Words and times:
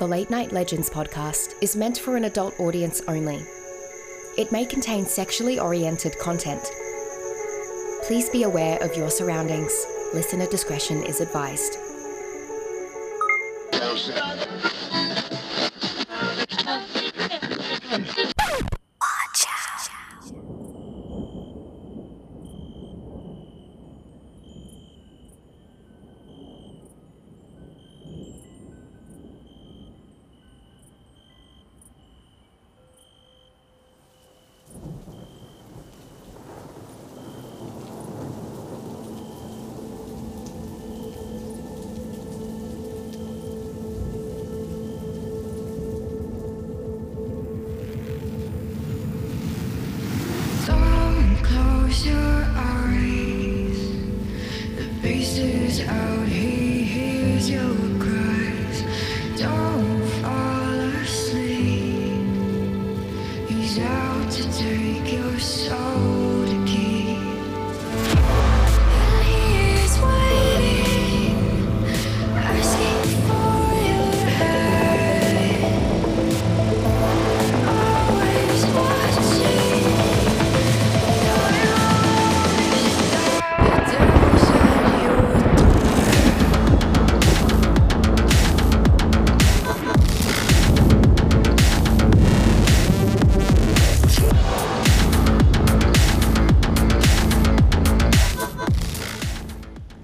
The 0.00 0.08
Late 0.08 0.30
Night 0.30 0.50
Legends 0.50 0.88
podcast 0.88 1.56
is 1.60 1.76
meant 1.76 1.98
for 1.98 2.16
an 2.16 2.24
adult 2.24 2.58
audience 2.58 3.02
only. 3.06 3.44
It 4.38 4.50
may 4.50 4.64
contain 4.64 5.04
sexually 5.04 5.58
oriented 5.60 6.18
content. 6.18 6.66
Please 8.04 8.30
be 8.30 8.44
aware 8.44 8.82
of 8.82 8.96
your 8.96 9.10
surroundings. 9.10 9.84
Listener 10.14 10.46
discretion 10.46 11.02
is 11.02 11.20
advised. 11.20 11.76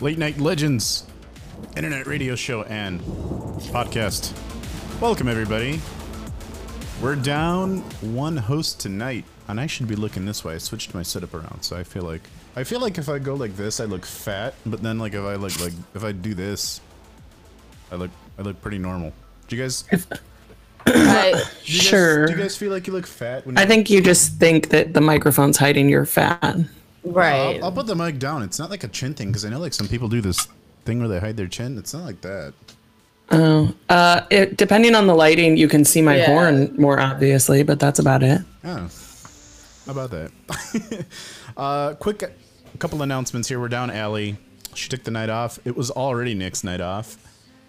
Late 0.00 0.18
Night 0.18 0.38
Legends, 0.38 1.04
internet 1.76 2.06
radio 2.06 2.34
show 2.34 2.62
and 2.64 3.00
podcast. 3.70 4.32
Welcome, 5.00 5.28
everybody. 5.28 5.80
We're 7.02 7.16
down 7.16 7.78
one 8.00 8.36
host 8.36 8.80
tonight, 8.80 9.24
and 9.48 9.58
I 9.60 9.66
should 9.66 9.88
be 9.88 9.96
looking 9.96 10.26
this 10.26 10.44
way. 10.44 10.54
I 10.54 10.58
switched 10.58 10.94
my 10.94 11.02
setup 11.02 11.34
around, 11.34 11.62
so 11.62 11.76
I 11.76 11.84
feel 11.84 12.02
like 12.02 12.22
I 12.56 12.64
feel 12.64 12.80
like 12.80 12.98
if 12.98 13.08
I 13.08 13.18
go 13.18 13.34
like 13.34 13.56
this, 13.56 13.80
I 13.80 13.84
look 13.84 14.04
fat. 14.04 14.54
But 14.66 14.82
then, 14.82 14.98
like 14.98 15.14
if 15.14 15.24
I 15.24 15.34
look 15.36 15.58
like 15.60 15.72
if 15.94 16.04
I 16.04 16.12
do 16.12 16.34
this, 16.34 16.80
I 17.90 17.96
look 17.96 18.10
I 18.38 18.42
look 18.42 18.60
pretty 18.60 18.78
normal. 18.78 19.12
Do 19.48 19.56
you 19.56 19.62
guys? 19.62 19.82
Do 20.86 20.92
I, 20.92 21.28
you 21.30 21.34
guys- 21.34 21.52
sure. 21.64 22.26
do 22.26 22.32
you 22.34 22.38
guys 22.38 22.56
feel 22.56 22.70
like 22.70 22.86
you 22.86 22.92
look 22.92 23.08
fat? 23.08 23.44
When 23.44 23.58
I 23.58 23.62
you- 23.62 23.66
think 23.66 23.90
you 23.90 24.00
just 24.00 24.34
think 24.34 24.68
that 24.68 24.94
the 24.94 25.00
microphone's 25.00 25.56
hiding 25.56 25.88
your 25.88 26.06
fat. 26.06 26.58
Right. 27.12 27.56
I'll, 27.58 27.66
I'll 27.66 27.72
put 27.72 27.86
the 27.86 27.94
mic 27.96 28.18
down. 28.18 28.42
It's 28.42 28.58
not 28.58 28.70
like 28.70 28.84
a 28.84 28.88
chin 28.88 29.14
thing 29.14 29.28
because 29.28 29.44
I 29.44 29.48
know 29.50 29.58
like 29.60 29.72
some 29.74 29.88
people 29.88 30.08
do 30.08 30.20
this 30.20 30.48
thing 30.84 30.98
where 30.98 31.08
they 31.08 31.18
hide 31.18 31.36
their 31.36 31.46
chin. 31.48 31.78
It's 31.78 31.94
not 31.94 32.04
like 32.04 32.20
that. 32.22 32.54
Oh, 33.30 33.74
uh, 33.88 34.20
it, 34.30 34.56
depending 34.56 34.94
on 34.94 35.06
the 35.08 35.14
lighting, 35.14 35.56
you 35.56 35.66
can 35.68 35.84
see 35.84 36.00
my 36.00 36.16
Yeah. 36.16 36.26
horn 36.26 36.74
more 36.78 37.00
obviously, 37.00 37.62
but 37.64 37.80
that's 37.80 37.98
about 37.98 38.22
it. 38.22 38.40
Oh, 38.64 38.88
how 39.86 39.92
about 39.92 40.10
that? 40.10 41.06
uh, 41.56 41.94
quick, 41.94 42.22
a 42.22 42.78
couple 42.78 43.02
announcements 43.02 43.48
here. 43.48 43.58
We're 43.60 43.68
down 43.68 43.90
Allie. 43.90 44.36
She 44.74 44.88
took 44.88 45.02
the 45.04 45.10
night 45.10 45.30
off. 45.30 45.58
It 45.64 45.76
was 45.76 45.90
already 45.90 46.34
Nick's 46.34 46.62
night 46.62 46.80
off, 46.80 47.16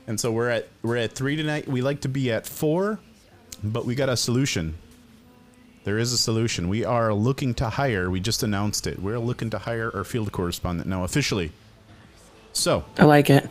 and 0.07 0.19
so 0.19 0.31
we're 0.31 0.49
at 0.49 0.67
we're 0.83 0.97
at 0.97 1.13
three 1.13 1.35
tonight. 1.35 1.67
We 1.67 1.81
like 1.81 2.01
to 2.01 2.09
be 2.09 2.31
at 2.31 2.45
four, 2.45 2.99
but 3.63 3.85
we 3.85 3.95
got 3.95 4.09
a 4.09 4.17
solution. 4.17 4.75
There 5.87 5.99
is 5.99 6.11
a 6.11 6.17
solution. 6.17 6.67
We 6.67 6.83
are 6.83 7.13
looking 7.13 7.53
to 7.53 7.69
hire. 7.69 8.09
We 8.09 8.19
just 8.19 8.43
announced 8.43 8.87
it. 8.87 9.01
We're 9.01 9.19
looking 9.19 9.49
to 9.51 9.57
hire 9.57 9.89
our 9.95 10.03
field 10.03 10.29
correspondent 10.33 10.89
now 10.89 11.05
officially. 11.05 11.53
So 12.51 12.83
I 12.99 13.05
like 13.05 13.29
it. 13.29 13.49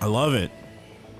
I 0.00 0.06
love 0.06 0.34
it. 0.34 0.52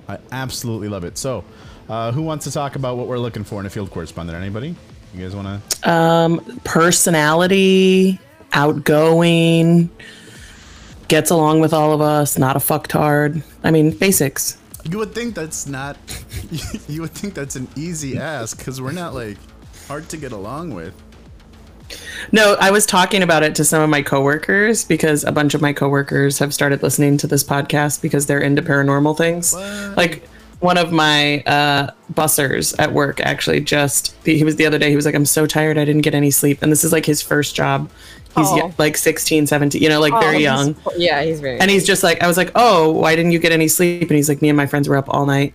I 0.07 0.17
absolutely 0.31 0.87
love 0.87 1.03
it. 1.03 1.17
So, 1.17 1.43
uh, 1.89 2.13
who 2.13 2.21
wants 2.21 2.45
to 2.45 2.53
talk 2.53 2.77
about 2.77 2.95
what 2.95 3.07
we're 3.07 3.19
looking 3.19 3.43
for 3.43 3.59
in 3.59 3.65
a 3.65 3.69
field 3.69 3.91
correspondent? 3.91 4.37
Anybody? 4.37 4.77
You 5.13 5.23
guys 5.25 5.35
want 5.35 5.61
to? 5.81 5.91
Um, 5.91 6.61
personality, 6.63 8.17
outgoing, 8.53 9.89
gets 11.09 11.31
along 11.31 11.59
with 11.59 11.73
all 11.73 11.91
of 11.91 11.99
us, 11.99 12.37
not 12.37 12.55
a 12.55 12.59
fucktard. 12.59 13.43
I 13.65 13.71
mean, 13.71 13.91
basics. 13.91 14.57
You 14.89 14.99
would 14.99 15.13
think 15.13 15.35
that's 15.35 15.67
not. 15.67 15.97
You 16.87 17.01
would 17.01 17.11
think 17.11 17.33
that's 17.33 17.55
an 17.55 17.67
easy 17.75 18.17
ask 18.17 18.57
because 18.57 18.79
we're 18.79 18.91
not 18.91 19.13
like 19.13 19.37
hard 19.87 20.09
to 20.09 20.17
get 20.17 20.31
along 20.31 20.73
with. 20.73 20.93
No, 22.31 22.55
I 22.59 22.71
was 22.71 22.85
talking 22.85 23.21
about 23.21 23.43
it 23.43 23.53
to 23.55 23.63
some 23.65 23.81
of 23.81 23.89
my 23.89 24.01
coworkers 24.01 24.83
because 24.83 25.23
a 25.23 25.31
bunch 25.31 25.53
of 25.53 25.61
my 25.61 25.71
coworkers 25.73 26.39
have 26.39 26.53
started 26.53 26.81
listening 26.81 27.17
to 27.17 27.27
this 27.27 27.43
podcast 27.43 28.01
because 28.01 28.25
they're 28.25 28.39
into 28.39 28.61
paranormal 28.63 29.15
things. 29.17 29.53
What? 29.53 29.95
Like 29.97 30.27
one 30.59 30.77
of 30.77 30.91
my 30.91 31.41
uh, 31.43 31.91
bussers 32.13 32.73
at 32.79 32.91
work 32.91 33.19
actually 33.21 33.59
just 33.61 34.15
he 34.25 34.43
was 34.43 34.55
the 34.55 34.65
other 34.65 34.79
day 34.79 34.89
he 34.89 34.95
was 34.95 35.05
like 35.05 35.13
I'm 35.13 35.25
so 35.25 35.45
tired 35.45 35.77
I 35.77 35.85
didn't 35.85 36.01
get 36.01 36.15
any 36.15 36.31
sleep 36.31 36.63
and 36.63 36.71
this 36.71 36.83
is 36.83 36.91
like 36.91 37.05
his 37.05 37.21
first 37.21 37.55
job. 37.55 37.89
He's 38.35 38.47
Oh. 38.49 38.73
like 38.77 38.97
16, 38.97 39.47
17, 39.47 39.81
you 39.81 39.87
know, 39.87 39.99
like 40.01 40.11
Oh, 40.13 40.19
very 40.19 40.39
young. 40.39 40.75
Yeah, 40.97 41.23
he's 41.23 41.39
very. 41.39 41.57
And 41.59 41.69
he's 41.71 41.85
just 41.85 42.03
like, 42.03 42.21
I 42.23 42.27
was 42.27 42.35
like, 42.35 42.51
oh, 42.55 42.91
why 42.91 43.15
didn't 43.15 43.31
you 43.31 43.39
get 43.39 43.51
any 43.53 43.67
sleep? 43.69 44.01
And 44.01 44.11
he's 44.11 44.27
like, 44.27 44.41
me 44.41 44.49
and 44.49 44.57
my 44.57 44.65
friends 44.65 44.89
were 44.89 44.97
up 44.97 45.05
all 45.07 45.25
night, 45.25 45.53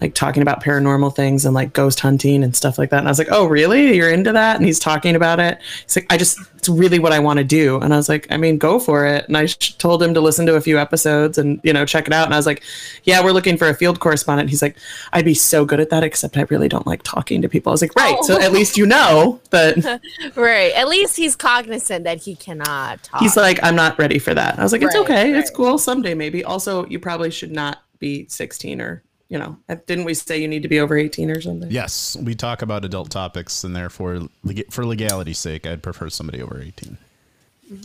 like 0.00 0.14
talking 0.14 0.42
about 0.42 0.62
paranormal 0.62 1.14
things 1.14 1.44
and 1.44 1.54
like 1.54 1.72
ghost 1.72 2.00
hunting 2.00 2.44
and 2.44 2.54
stuff 2.54 2.78
like 2.78 2.90
that. 2.90 2.98
And 2.98 3.08
I 3.08 3.10
was 3.10 3.18
like, 3.18 3.28
oh, 3.30 3.46
really? 3.46 3.96
You're 3.96 4.10
into 4.10 4.32
that? 4.32 4.56
And 4.56 4.64
he's 4.64 4.78
talking 4.78 5.16
about 5.16 5.40
it. 5.40 5.58
He's 5.84 5.96
like, 5.96 6.06
I 6.10 6.18
just, 6.18 6.38
it's 6.56 6.68
really 6.68 6.98
what 6.98 7.12
I 7.12 7.18
want 7.18 7.38
to 7.38 7.44
do. 7.44 7.80
And 7.80 7.94
I 7.94 7.96
was 7.96 8.08
like, 8.08 8.26
I 8.30 8.36
mean, 8.36 8.58
go 8.58 8.78
for 8.78 9.06
it. 9.06 9.26
And 9.26 9.36
I 9.36 9.46
sh- 9.46 9.74
told 9.78 10.02
him 10.02 10.12
to 10.14 10.20
listen 10.20 10.44
to 10.46 10.54
a 10.54 10.60
few 10.60 10.78
episodes 10.78 11.38
and, 11.38 11.60
you 11.62 11.72
know, 11.72 11.86
check 11.86 12.06
it 12.06 12.12
out. 12.12 12.26
And 12.26 12.34
I 12.34 12.36
was 12.36 12.44
like, 12.44 12.62
yeah, 13.04 13.24
we're 13.24 13.32
looking 13.32 13.56
for 13.56 13.68
a 13.68 13.74
field 13.74 14.00
correspondent. 14.00 14.50
He's 14.50 14.60
like, 14.60 14.76
I'd 15.12 15.24
be 15.24 15.34
so 15.34 15.64
good 15.64 15.80
at 15.80 15.88
that, 15.90 16.04
except 16.04 16.36
I 16.36 16.42
really 16.50 16.68
don't 16.68 16.86
like 16.86 17.02
talking 17.02 17.40
to 17.40 17.48
people. 17.48 17.70
I 17.70 17.74
was 17.74 17.82
like, 17.82 17.94
right. 17.96 18.22
So 18.24 18.38
at 18.38 18.50
oh. 18.50 18.52
least 18.52 18.76
you 18.76 18.84
know 18.84 19.40
that 19.50 20.00
right. 20.36 20.72
At 20.74 20.88
least 20.88 21.16
he's 21.16 21.36
cognizant 21.36 22.04
that 22.04 22.18
he 22.18 22.36
cannot 22.36 23.02
talk. 23.02 23.20
he's 23.20 23.36
like, 23.36 23.58
I'm 23.62 23.76
not 23.76 23.98
ready 23.98 24.18
for 24.18 24.34
that. 24.34 24.58
I 24.58 24.62
was 24.62 24.72
like, 24.72 24.82
it's 24.82 24.94
Right, 24.94 25.04
okay. 25.04 25.38
It's 25.38 25.50
cool. 25.50 25.78
Someday 25.78 26.14
maybe. 26.14 26.44
Also, 26.44 26.86
you 26.86 26.98
probably 26.98 27.30
should 27.30 27.52
not 27.52 27.82
be 27.98 28.26
16 28.28 28.80
or, 28.80 29.02
you 29.28 29.38
know, 29.38 29.56
didn't 29.86 30.04
we 30.04 30.14
say 30.14 30.40
you 30.40 30.46
need 30.48 30.62
to 30.62 30.68
be 30.68 30.78
over 30.80 30.96
18 30.96 31.30
or 31.30 31.40
something? 31.40 31.70
Yes, 31.70 32.16
we 32.22 32.34
talk 32.34 32.62
about 32.62 32.84
adult 32.84 33.10
topics, 33.10 33.64
and 33.64 33.74
therefore, 33.74 34.28
for 34.70 34.84
legality's 34.86 35.38
sake, 35.38 35.66
I'd 35.66 35.82
prefer 35.82 36.08
somebody 36.10 36.40
over 36.42 36.60
eighteen. 36.60 36.98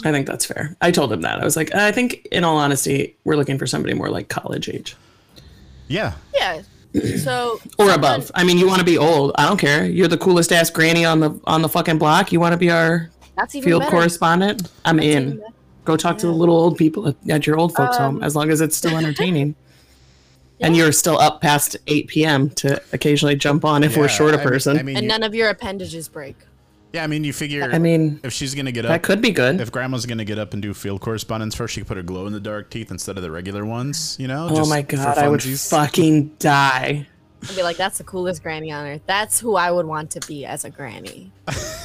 I 0.05 0.11
think 0.11 0.27
that's 0.27 0.45
fair. 0.45 0.75
I 0.81 0.91
told 0.91 1.11
him 1.11 1.21
that. 1.21 1.39
I 1.41 1.43
was 1.43 1.55
like, 1.57 1.73
I 1.73 1.91
think, 1.91 2.27
in 2.31 2.43
all 2.43 2.57
honesty, 2.57 3.15
we're 3.23 3.35
looking 3.35 3.57
for 3.57 3.65
somebody 3.65 3.95
more 3.95 4.09
like 4.09 4.29
college 4.29 4.69
age 4.69 4.95
Yeah, 5.87 6.13
yeah. 6.35 6.61
So 7.17 7.53
or 7.79 7.87
someone- 7.87 7.95
above. 7.95 8.31
I 8.35 8.43
mean, 8.43 8.57
you 8.59 8.67
want 8.67 8.79
to 8.79 8.85
be 8.85 8.97
old. 8.99 9.31
I 9.35 9.47
don't 9.47 9.57
care. 9.57 9.85
You're 9.85 10.07
the 10.09 10.17
coolest 10.19 10.51
ass 10.51 10.69
granny 10.69 11.05
on 11.05 11.19
the 11.21 11.39
on 11.45 11.61
the 11.63 11.69
fucking 11.69 11.97
block. 11.97 12.31
You 12.31 12.39
want 12.39 12.51
to 12.53 12.57
be 12.57 12.69
our 12.69 13.09
That's 13.37 13.55
even 13.55 13.67
field 13.69 13.81
better. 13.83 13.91
correspondent? 13.91 14.69
I'm 14.85 14.99
even 14.99 15.23
in. 15.31 15.43
Go 15.85 15.97
talk 15.97 16.17
to 16.19 16.27
the 16.27 16.31
little 16.33 16.55
old 16.55 16.77
people 16.77 17.07
at, 17.07 17.15
at 17.29 17.47
your 17.47 17.57
old 17.57 17.73
folks' 17.75 17.97
Um, 17.97 18.15
home, 18.15 18.23
as 18.23 18.35
long 18.35 18.51
as 18.51 18.61
it's 18.61 18.75
still 18.75 18.95
entertaining. 19.03 19.55
And 20.61 20.75
you're 20.75 20.91
still 20.91 21.17
up 21.17 21.41
past 21.41 21.75
8 21.87 22.07
p.m. 22.07 22.49
to 22.51 22.81
occasionally 22.93 23.35
jump 23.35 23.65
on 23.65 23.83
if 23.83 23.97
we're 23.97 24.07
short 24.07 24.33
a 24.33 24.35
I 24.35 24.37
mean- 24.37 24.47
person. 24.47 24.77
I 24.77 24.83
mean, 24.83 24.95
And 24.97 25.03
you- 25.05 25.09
none 25.09 25.23
of 25.23 25.33
your 25.35 25.49
appendages 25.49 26.07
break. 26.07 26.35
yeah, 26.93 27.03
I 27.03 27.07
mean, 27.07 27.23
you 27.23 27.33
figure. 27.33 27.63
I 27.71 27.79
mean, 27.79 28.19
if 28.23 28.31
she's 28.33 28.53
gonna 28.53 28.71
get 28.71 28.85
up, 28.85 28.89
that 28.89 29.01
could 29.03 29.21
be 29.21 29.31
good. 29.31 29.59
if 29.61 29.71
grandma's 29.71 30.05
gonna 30.05 30.25
get 30.25 30.37
up 30.37 30.53
and 30.53 30.61
do 30.61 30.73
field 30.73 31.01
correspondence 31.01 31.55
first, 31.55 31.73
she 31.73 31.81
could 31.81 31.87
put 31.87 31.97
her 31.97 32.03
glow 32.03 32.27
in 32.27 32.33
the 32.33 32.39
dark 32.39 32.69
teeth 32.69 32.91
instead 32.91 33.17
of 33.17 33.23
the 33.23 33.31
regular 33.31 33.65
ones. 33.65 34.15
You 34.19 34.27
know? 34.27 34.47
oh 34.51 34.55
just 34.55 34.69
my 34.69 34.81
god, 34.81 35.17
I 35.17 35.27
would 35.29 35.39
funsies. 35.39 35.69
fucking 35.69 36.35
die. 36.39 37.07
I'd 37.49 37.55
be 37.55 37.63
like, 37.63 37.77
that's 37.77 37.97
the 37.97 38.03
coolest 38.03 38.43
granny 38.43 38.71
on 38.71 38.85
earth. 38.85 39.01
That's 39.07 39.39
who 39.39 39.55
I 39.55 39.71
would 39.71 39.87
want 39.87 40.11
to 40.11 40.19
be 40.27 40.45
as 40.45 40.63
a 40.63 40.69
granny. 40.69 41.31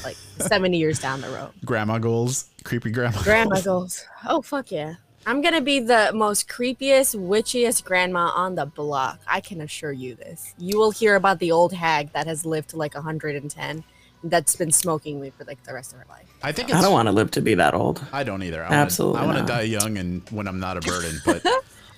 like 0.05 0.17
70 0.39 0.77
years 0.77 0.99
down 0.99 1.23
the 1.23 1.31
road. 1.31 1.53
grandma 1.65 1.97
goals, 1.99 2.51
creepy 2.63 2.91
grandma. 2.91 3.23
Grandma 3.23 3.55
goals. 3.63 3.65
goes, 3.65 4.05
oh, 4.29 4.43
fuck 4.43 4.71
yeah. 4.71 4.97
I'm 5.27 5.43
gonna 5.43 5.61
be 5.61 5.81
the 5.81 6.13
most 6.15 6.49
creepiest, 6.49 7.17
witchiest 7.17 7.85
grandma 7.85 8.31
on 8.35 8.55
the 8.55 8.65
block. 8.67 9.19
I 9.27 9.41
can 9.41 9.61
assure 9.61 9.91
you 9.93 10.15
this. 10.15 10.55
You 10.59 10.79
will 10.79 10.93
hear 10.93 11.17
about 11.17 11.41
the 11.41 11.51
old 11.51 11.73
hag 11.73 12.13
that 12.13 12.27
has 12.29 12.47
lived 12.47 12.71
to 12.71 12.77
like 12.77 12.95
110, 12.95 13.85
that's 14.25 14.55
been 14.57 14.71
smoking 14.71 15.19
weed 15.21 15.35
for 15.35 15.45
like 15.45 15.63
the 15.65 15.75
rest 15.75 15.93
of 15.93 15.99
her 15.99 16.07
life. 16.09 16.27
I 16.43 16.53
think 16.53 16.69
it's, 16.69 16.79
I 16.79 16.83
don't 16.83 16.93
want 16.93 17.07
to 17.09 17.13
live 17.13 17.31
to 17.33 17.41
be 17.43 17.55
that 17.57 17.75
old. 17.75 18.05
I 18.13 18.23
don't 18.23 18.43
either. 18.45 18.63
I 18.65 18.69
wanna, 18.71 18.83
Absolutely 18.83 19.21
I 19.21 19.25
want 19.25 19.37
to 19.39 19.43
not. 19.43 19.49
die 19.49 19.63
young 19.63 19.99
and 19.99 20.23
when 20.31 20.47
I'm 20.47 20.61
not 20.61 20.77
a 20.77 20.81
burden. 20.81 21.21
But 21.25 21.45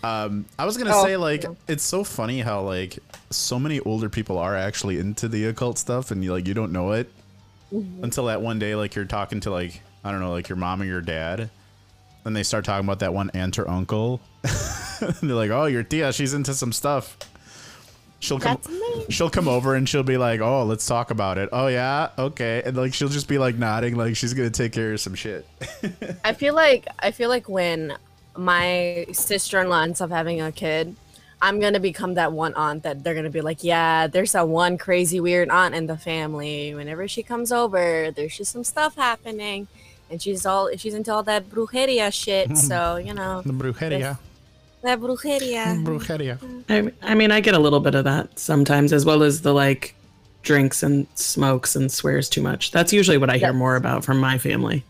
um, 0.02 0.46
I 0.58 0.64
was 0.64 0.76
gonna 0.78 0.92
Oh, 0.94 1.04
say 1.04 1.16
like 1.18 1.42
yeah. 1.42 1.50
it's 1.66 1.84
so 1.84 2.04
funny 2.04 2.40
how 2.40 2.62
like 2.62 2.98
so 3.30 3.58
many 3.58 3.78
older 3.80 4.08
people 4.08 4.38
are 4.38 4.56
actually 4.56 4.98
into 4.98 5.28
the 5.28 5.44
occult 5.46 5.76
stuff, 5.78 6.10
and 6.10 6.24
you 6.24 6.32
like 6.32 6.46
you 6.48 6.54
don't 6.54 6.72
know 6.72 6.92
it 6.92 7.10
Mm-hmm. 7.70 8.02
until 8.02 8.24
that 8.26 8.40
one 8.40 8.58
day 8.58 8.74
like 8.74 8.94
you're 8.94 9.04
talking 9.04 9.40
to 9.40 9.50
like 9.50 9.82
I 10.02 10.10
don't 10.10 10.20
know 10.20 10.30
like 10.30 10.48
your 10.48 10.56
mom 10.56 10.80
or 10.80 10.86
your 10.86 11.02
dad, 11.02 11.50
and 12.28 12.36
they 12.36 12.44
start 12.44 12.64
talking 12.64 12.86
about 12.86 13.00
that 13.00 13.12
one 13.12 13.30
aunt 13.34 13.58
or 13.58 13.68
uncle. 13.68 14.20
they're 15.00 15.34
like, 15.34 15.50
"Oh, 15.50 15.66
your 15.66 15.82
tia, 15.82 16.12
she's 16.12 16.34
into 16.34 16.54
some 16.54 16.72
stuff." 16.72 17.16
She'll 18.20 18.38
come. 18.38 18.56
That's 18.62 18.68
me. 18.68 19.06
She'll 19.10 19.30
come 19.30 19.48
over 19.48 19.74
and 19.74 19.88
she'll 19.88 20.02
be 20.02 20.16
like, 20.16 20.40
"Oh, 20.40 20.64
let's 20.64 20.86
talk 20.86 21.10
about 21.10 21.38
it." 21.38 21.48
Oh 21.52 21.68
yeah, 21.68 22.10
okay, 22.18 22.62
and 22.64 22.76
like 22.76 22.94
she'll 22.94 23.08
just 23.08 23.28
be 23.28 23.38
like 23.38 23.56
nodding, 23.56 23.96
like 23.96 24.14
she's 24.14 24.34
gonna 24.34 24.50
take 24.50 24.72
care 24.72 24.92
of 24.92 25.00
some 25.00 25.14
shit. 25.14 25.46
I 26.24 26.34
feel 26.34 26.54
like 26.54 26.86
I 27.00 27.10
feel 27.10 27.28
like 27.28 27.48
when 27.48 27.96
my 28.36 29.06
sister-in-law 29.12 29.82
ends 29.82 30.00
up 30.00 30.10
having 30.10 30.40
a 30.40 30.52
kid, 30.52 30.96
I'm 31.40 31.60
gonna 31.60 31.80
become 31.80 32.14
that 32.14 32.32
one 32.32 32.54
aunt 32.54 32.82
that 32.82 33.04
they're 33.04 33.14
gonna 33.14 33.30
be 33.30 33.40
like, 33.40 33.62
yeah, 33.62 34.08
there's 34.08 34.32
that 34.32 34.48
one 34.48 34.78
crazy 34.78 35.20
weird 35.20 35.48
aunt 35.48 35.74
in 35.74 35.86
the 35.86 35.96
family. 35.96 36.74
Whenever 36.74 37.06
she 37.08 37.22
comes 37.22 37.52
over, 37.52 38.10
there's 38.10 38.36
just 38.36 38.52
some 38.52 38.64
stuff 38.64 38.96
happening, 38.96 39.68
and 40.10 40.20
she's 40.20 40.46
all 40.46 40.70
she's 40.76 40.94
into 40.94 41.12
all 41.12 41.22
that 41.24 41.48
brujeria 41.50 42.12
shit. 42.12 42.56
So 42.56 42.96
you 43.06 43.14
know 43.14 43.42
The 43.42 43.52
brujeria. 43.52 44.18
that 44.82 45.00
brujeria. 45.00 45.84
Brujeria. 45.84 46.38
I, 46.68 46.92
I 47.10 47.14
mean, 47.14 47.30
I 47.32 47.40
get 47.40 47.54
a 47.54 47.58
little 47.58 47.80
bit 47.80 47.94
of 47.94 48.04
that 48.04 48.38
sometimes, 48.38 48.92
as 48.92 49.04
well 49.04 49.22
as 49.22 49.42
the 49.42 49.52
like 49.54 49.94
drinks 50.42 50.82
and 50.82 51.06
smokes 51.14 51.74
and 51.76 51.90
swears 51.90 52.28
too 52.28 52.40
much. 52.40 52.70
That's 52.70 52.92
usually 52.92 53.18
what 53.18 53.28
I 53.30 53.38
hear 53.38 53.48
Yep. 53.48 53.56
more 53.56 53.76
about 53.76 54.04
from 54.04 54.18
my 54.18 54.38
family. 54.38 54.84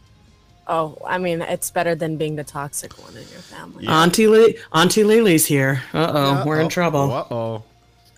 Oh, 0.70 0.98
I 1.06 1.16
mean, 1.16 1.40
it's 1.40 1.70
better 1.70 1.94
than 1.94 2.18
being 2.18 2.36
the 2.36 2.44
toxic 2.44 2.92
one 3.02 3.12
in 3.16 3.22
your 3.30 3.40
family. 3.40 3.84
Yeah. 3.84 4.02
Auntie 4.02 4.26
Li- 4.26 4.58
Auntie 4.74 5.02
Lily's 5.04 5.46
here. 5.46 5.82
Uh 5.94 6.12
oh, 6.14 6.46
we're 6.46 6.60
in 6.60 6.68
trouble. 6.68 7.10
Uh 7.10 7.24
oh. 7.30 7.64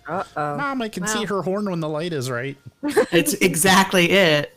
Uh 0.07 0.23
oh. 0.35 0.57
Mom, 0.57 0.81
I 0.81 0.89
can 0.89 1.07
see 1.07 1.23
her 1.23 1.41
horn 1.41 1.69
when 1.69 1.79
the 1.79 1.87
light 1.87 2.11
is 2.11 2.29
right. 2.29 2.57
It's 2.83 3.33
exactly 3.49 4.11
it. 4.11 4.53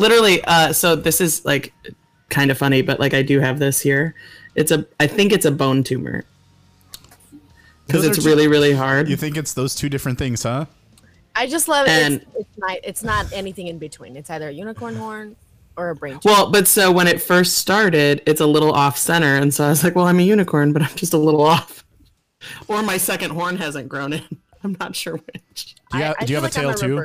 Literally, 0.00 0.42
uh, 0.44 0.72
so 0.72 0.96
this 0.96 1.20
is 1.20 1.44
like 1.44 1.72
kind 2.28 2.50
of 2.50 2.58
funny, 2.58 2.82
but 2.82 2.98
like 3.00 3.14
I 3.14 3.22
do 3.22 3.40
have 3.40 3.58
this 3.58 3.80
here. 3.80 4.14
It's 4.54 4.70
a, 4.72 4.86
I 4.98 5.06
think 5.06 5.32
it's 5.32 5.44
a 5.46 5.50
bone 5.50 5.84
tumor 5.84 6.24
because 7.86 8.02
Those 8.02 8.04
are 8.06 8.08
it's 8.14 8.22
two- 8.24 8.28
really, 8.28 8.48
really 8.48 8.72
hard. 8.72 9.08
You 9.08 9.16
think 9.16 9.36
it's 9.36 9.52
those 9.54 9.74
two 9.74 9.88
different 9.88 10.18
things, 10.18 10.42
huh? 10.42 10.66
I 11.36 11.46
just 11.46 11.68
love 11.68 11.86
it. 11.86 11.90
And- 11.90 12.14
It's, 12.14 12.26
it's 12.36 12.58
not. 12.58 12.78
It's 12.82 13.02
not 13.04 13.32
anything 13.32 13.66
in 13.68 13.78
between. 13.78 14.16
It's 14.16 14.30
either 14.30 14.48
a 14.48 14.52
unicorn 14.52 14.96
horn 14.96 15.36
or 15.76 15.90
a 15.90 15.94
brain. 15.94 16.18
tumor. 16.18 16.34
Well, 16.34 16.50
but 16.50 16.66
so 16.66 16.90
when 16.90 17.06
it 17.06 17.22
first 17.22 17.58
started, 17.58 18.22
it's 18.26 18.40
a 18.40 18.46
little 18.46 18.72
off 18.72 18.98
center, 18.98 19.36
and 19.36 19.52
so 19.54 19.64
I 19.64 19.68
was 19.70 19.84
like, 19.84 19.94
"Well, 19.94 20.06
I'm 20.06 20.18
a 20.18 20.22
unicorn, 20.24 20.72
but 20.72 20.82
I'm 20.82 20.94
just 20.96 21.12
a 21.14 21.18
little 21.18 21.42
off." 21.42 21.84
Or 22.68 22.82
my 22.82 22.96
second 22.96 23.30
horn 23.30 23.56
hasn't 23.56 23.88
grown 23.88 24.12
in. 24.14 24.22
I'm 24.64 24.76
not 24.80 24.94
sure 24.96 25.16
which. 25.16 25.74
Do 25.92 25.98
you, 25.98 26.04
have, 26.04 26.16
I 26.20 26.24
do 26.24 26.32
you 26.32 26.40
have 26.40 26.44
a 26.44 26.50
tail 26.52 26.68
like 26.68 26.78
too? 26.78 27.00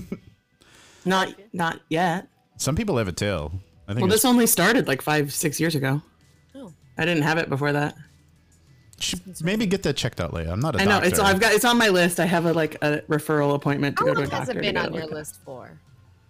reverse. 1.06 1.28
Not, 1.28 1.34
not 1.52 1.80
yet. 1.88 2.28
Some 2.56 2.76
people 2.76 2.96
have 2.98 3.08
a 3.08 3.12
tail. 3.12 3.52
I 3.88 3.92
think 3.94 4.02
Well, 4.02 4.10
this 4.10 4.24
only 4.24 4.46
started 4.46 4.88
like 4.88 5.02
five, 5.02 5.32
six 5.32 5.58
years 5.60 5.74
ago. 5.74 6.00
Oh. 6.54 6.72
I 6.96 7.04
didn't 7.04 7.22
have 7.24 7.38
it 7.38 7.48
before 7.48 7.72
that. 7.72 7.94
should 9.00 9.20
maybe 9.42 9.66
get 9.66 9.82
that 9.82 9.96
checked 9.96 10.20
out, 10.20 10.32
later. 10.32 10.50
I'm 10.50 10.60
not 10.60 10.76
a 10.76 10.80
I 10.80 10.84
know 10.84 10.90
doctor. 10.92 11.08
it's. 11.08 11.18
I've 11.18 11.40
got. 11.40 11.52
It's 11.52 11.64
on 11.64 11.76
my 11.76 11.88
list. 11.88 12.20
I 12.20 12.24
have 12.26 12.46
a 12.46 12.52
like 12.52 12.76
a 12.82 13.00
referral 13.08 13.54
appointment 13.54 13.96
to 13.98 14.04
How 14.04 14.06
go 14.06 14.14
to 14.14 14.20
a 14.20 14.22
long 14.22 14.30
doctor. 14.30 14.36
has 14.40 14.48
it 14.50 14.54
to 14.54 14.60
been 14.60 14.74
get 14.74 14.86
on 14.86 14.92
your 14.94 15.02
looked 15.02 15.12
at. 15.12 15.18
list 15.18 15.40
for? 15.44 15.78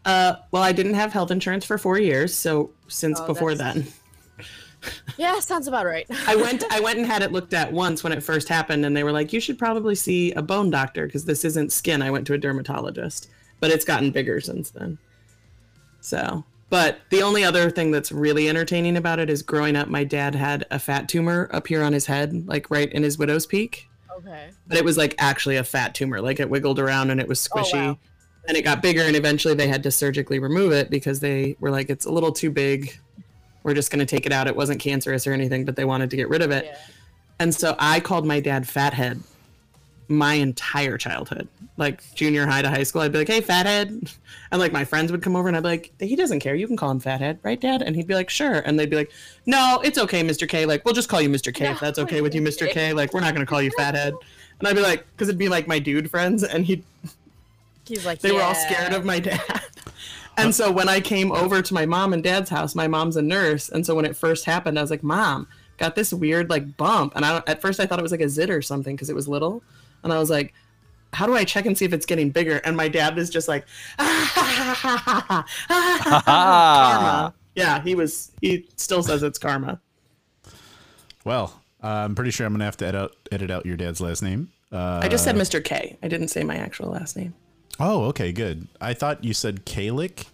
Uh, 0.04 0.36
well, 0.50 0.62
I 0.62 0.72
didn't 0.72 0.94
have 0.94 1.12
health 1.12 1.30
insurance 1.30 1.64
for 1.64 1.78
four 1.78 1.98
years, 1.98 2.34
so 2.34 2.70
since 2.88 3.20
Oh, 3.20 3.26
before 3.26 3.54
that's- 3.54 3.74
then, 3.84 4.46
Yeah, 5.16 5.38
sounds 5.40 5.66
about 5.66 5.86
right. 5.86 6.06
I 6.26 6.36
went. 6.36 6.64
I 6.70 6.80
went 6.80 6.98
and 6.98 7.06
had 7.06 7.22
it 7.22 7.32
looked 7.32 7.54
at 7.54 7.72
once 7.72 8.02
when 8.02 8.12
it 8.12 8.22
first 8.22 8.48
happened, 8.48 8.84
and 8.84 8.96
they 8.96 9.04
were 9.04 9.12
like, 9.12 9.32
"You 9.32 9.40
should 9.40 9.58
probably 9.58 9.94
see 9.94 10.32
a 10.32 10.42
bone 10.42 10.70
doctor 10.70 11.06
because 11.06 11.24
this 11.26 11.44
isn't 11.44 11.72
skin." 11.72 12.02
I 12.02 12.10
went 12.10 12.26
to 12.26 12.34
a 12.34 12.38
dermatologist, 12.38 13.30
but 13.60 13.70
it's 13.70 13.84
gotten 13.84 14.10
bigger 14.10 14.40
since 14.40 14.70
then. 14.70 14.98
So, 16.00 16.44
but 16.70 16.98
the 17.10 17.22
only 17.22 17.44
other 17.44 17.70
thing 17.70 17.90
that's 17.90 18.12
really 18.12 18.48
entertaining 18.48 18.96
about 18.96 19.18
it 19.18 19.30
is 19.30 19.42
growing 19.42 19.76
up, 19.76 19.88
my 19.88 20.04
dad 20.04 20.34
had 20.34 20.66
a 20.70 20.78
fat 20.78 21.08
tumor 21.08 21.48
up 21.52 21.66
here 21.66 21.82
on 21.82 21.92
his 21.92 22.06
head, 22.06 22.46
like 22.46 22.70
right 22.70 22.90
in 22.92 23.02
his 23.02 23.18
widow's 23.18 23.46
peak. 23.46 23.88
Okay. 24.18 24.50
but 24.68 24.78
it 24.78 24.84
was 24.84 24.96
like 24.96 25.14
actually 25.18 25.56
a 25.56 25.64
fat 25.64 25.92
tumor. 25.94 26.20
Like 26.20 26.38
it 26.40 26.48
wiggled 26.48 26.78
around 26.78 27.10
and 27.10 27.20
it 27.20 27.26
was 27.26 27.48
Oh, 27.52 27.58
squishy. 27.58 27.72
wow. 27.74 27.98
And 28.46 28.56
it 28.56 28.62
got 28.62 28.80
bigger, 28.82 29.00
and 29.02 29.16
eventually 29.16 29.54
they 29.54 29.66
had 29.66 29.82
to 29.84 29.90
surgically 29.90 30.38
remove 30.38 30.70
it 30.72 30.88
because 30.90 31.18
they 31.20 31.56
were 31.60 31.70
like, 31.70 31.88
it's 31.90 32.04
a 32.04 32.12
little 32.12 32.30
too 32.30 32.50
big. 32.50 32.94
We're 33.62 33.72
just 33.74 33.90
going 33.90 34.00
to 34.00 34.06
take 34.06 34.26
it 34.26 34.32
out. 34.32 34.46
It 34.46 34.54
wasn't 34.54 34.80
cancerous 34.80 35.26
or 35.26 35.32
anything, 35.32 35.64
but 35.64 35.76
they 35.76 35.86
wanted 35.86 36.10
to 36.10 36.16
get 36.16 36.28
rid 36.28 36.42
of 36.42 36.50
it. 36.50 36.66
Yeah. 36.66 36.76
And 37.40 37.54
so 37.54 37.74
I 37.78 38.00
called 38.00 38.26
my 38.26 38.40
dad 38.40 38.68
Fathead 38.68 39.20
my 40.08 40.34
entire 40.34 40.98
childhood. 40.98 41.48
Like 41.76 42.02
junior 42.14 42.46
high 42.46 42.62
to 42.62 42.70
high 42.70 42.84
school, 42.84 43.02
I'd 43.02 43.12
be 43.12 43.18
like, 43.18 43.28
hey, 43.28 43.40
Fathead. 43.40 44.10
And 44.50 44.60
like 44.60 44.72
my 44.72 44.84
friends 44.84 45.10
would 45.10 45.20
come 45.20 45.34
over 45.34 45.48
and 45.48 45.56
I'd 45.56 45.64
be 45.64 45.68
like, 45.68 45.92
he 45.98 46.14
doesn't 46.14 46.38
care. 46.38 46.54
You 46.54 46.68
can 46.68 46.76
call 46.76 46.88
him 46.88 47.00
Fathead, 47.00 47.40
right, 47.42 47.60
Dad? 47.60 47.82
And 47.82 47.96
he'd 47.96 48.06
be 48.06 48.14
like, 48.14 48.30
sure. 48.30 48.60
And 48.60 48.78
they'd 48.78 48.88
be 48.88 48.94
like, 48.94 49.10
no, 49.46 49.80
it's 49.82 49.98
okay, 49.98 50.22
Mr. 50.22 50.48
K. 50.48 50.64
Like, 50.64 50.84
we'll 50.84 50.94
just 50.94 51.08
call 51.08 51.20
you 51.20 51.28
Mr. 51.28 51.52
K 51.52 51.72
if 51.72 51.80
that's 51.80 51.98
okay 51.98 52.20
with 52.20 52.36
you, 52.36 52.40
Mr. 52.40 52.70
K. 52.70 52.92
Like, 52.92 53.12
we're 53.12 53.20
not 53.20 53.34
going 53.34 53.44
to 53.44 53.50
call 53.50 53.60
you 53.62 53.72
Fathead. 53.76 54.14
And 54.60 54.68
I'd 54.68 54.76
be 54.76 54.82
like, 54.82 55.04
because 55.10 55.28
it'd 55.28 55.38
be 55.38 55.48
like 55.48 55.66
my 55.66 55.80
dude 55.80 56.08
friends. 56.08 56.44
And 56.44 56.64
he'd 56.64 56.84
He's 57.84 58.06
like, 58.06 58.20
they 58.20 58.30
were 58.30 58.42
all 58.42 58.54
scared 58.54 58.92
of 58.92 59.04
my 59.04 59.18
dad. 59.18 59.62
And 60.36 60.54
so 60.54 60.70
when 60.70 60.88
I 60.88 61.00
came 61.00 61.32
over 61.32 61.62
to 61.62 61.74
my 61.74 61.86
mom 61.86 62.12
and 62.12 62.22
dad's 62.22 62.50
house, 62.50 62.74
my 62.74 62.88
mom's 62.88 63.16
a 63.16 63.22
nurse, 63.22 63.68
and 63.68 63.84
so 63.86 63.94
when 63.94 64.04
it 64.04 64.16
first 64.16 64.44
happened, 64.44 64.78
I 64.78 64.82
was 64.82 64.90
like, 64.90 65.02
"Mom, 65.02 65.46
got 65.78 65.94
this 65.94 66.12
weird 66.12 66.50
like 66.50 66.76
bump," 66.76 67.14
and 67.14 67.24
I 67.24 67.42
at 67.46 67.60
first 67.60 67.78
I 67.80 67.86
thought 67.86 67.98
it 67.98 68.02
was 68.02 68.12
like 68.12 68.20
a 68.20 68.28
zit 68.28 68.50
or 68.50 68.62
something 68.62 68.96
because 68.96 69.10
it 69.10 69.14
was 69.14 69.28
little, 69.28 69.62
and 70.04 70.12
I 70.12 70.18
was 70.18 70.30
like, 70.30 70.54
"How 71.12 71.26
do 71.26 71.34
I 71.34 71.42
check 71.44 71.66
and 71.66 71.76
see 71.76 71.84
if 71.84 71.92
it's 71.92 72.06
getting 72.06 72.30
bigger?" 72.30 72.58
And 72.58 72.76
my 72.76 72.86
dad 72.88 73.16
was 73.16 73.28
just 73.30 73.48
like, 73.48 73.66
"Karma." 76.24 77.34
Yeah, 77.56 77.80
he 77.82 77.94
was. 77.94 78.32
He 78.40 78.68
still 78.76 79.00
says 79.04 79.22
it's 79.22 79.38
karma. 79.38 79.80
Well, 81.24 81.62
uh, 81.82 81.86
I'm 81.86 82.16
pretty 82.16 82.32
sure 82.32 82.46
I'm 82.46 82.52
gonna 82.52 82.64
have 82.64 82.76
to 82.78 82.86
edit 82.86 83.00
out, 83.00 83.16
edit 83.30 83.48
out 83.50 83.64
your 83.64 83.76
dad's 83.76 84.00
last 84.00 84.22
name. 84.22 84.50
Uh, 84.72 84.98
I 85.02 85.08
just 85.08 85.22
said 85.22 85.36
Mr. 85.36 85.62
K. 85.62 85.96
I 86.02 86.08
didn't 86.08 86.28
say 86.28 86.42
my 86.42 86.56
actual 86.56 86.90
last 86.90 87.16
name. 87.16 87.32
oh, 87.78 88.06
okay, 88.06 88.32
good. 88.32 88.66
I 88.80 88.92
thought 88.92 89.22
you 89.22 89.32
said 89.34 89.64
Kalik. 89.64 90.26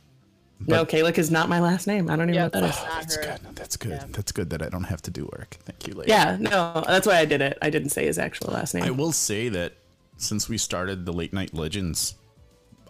No, 0.67 0.85
Kalik 0.87 1.19
is 1.19 1.31
not 1.31 1.49
my 1.49 1.61
last 1.61 1.87
name. 1.87 2.11
I 2.11 2.17
don't 2.17 2.31
even 2.31 2.35
know 2.35 2.40
Yeah, 2.40 2.45
what 2.45 2.52
that 2.52 2.64
is. 2.64 2.71
that's 2.71 2.85
not 2.85 3.00
That's 3.00 3.14
her. 3.17 3.23
good. 3.23 3.57
That's 3.57 3.76
good. 3.76 4.12
That's 4.12 4.33
good 4.33 4.50
that 4.50 4.62
I 4.62 4.69
don't 4.69 4.85
have 4.85 5.02
to 5.02 5.11
do 5.11 5.25
work. 5.33 5.57
Thank 5.64 5.87
you, 5.88 5.95
Leia. 5.95 6.07
Yeah, 6.09 6.37
no, 6.40 6.83
that's 6.87 7.07
why 7.07 7.19
I 7.19 7.25
did 7.25 7.40
it. 7.40 7.59
I 7.62 7.71
didn't 7.71 7.90
say 7.90 8.07
his 8.07 8.19
actual 8.19 8.52
last 8.52 8.75
name. 8.75 8.85
I 8.85 8.90
will 8.90 9.12
say 9.12 9.49
that 9.49 9.73
since 10.17 10.49
we 10.49 10.59
started 10.59 11.07
the 11.07 11.12
late 11.12 11.33
night 11.33 11.55
legends, 11.55 12.14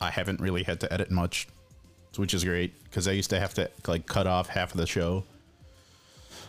I 0.01 0.11
haven't 0.11 0.41
really 0.41 0.63
had 0.65 0.81
to 0.81 0.93
edit 0.93 1.11
much, 1.11 1.47
which 2.17 2.35
is 2.35 2.45
great 2.45 2.83
because 2.85 3.07
I 3.07 3.13
used 3.13 3.31
to 3.31 3.39
have 3.41 3.55
to 3.55 3.71
like 3.87 4.07
cut 4.07 4.27
off 4.27 4.49
half 4.49 4.73
of 4.73 4.79
the 4.79 4.87
show. 4.87 5.25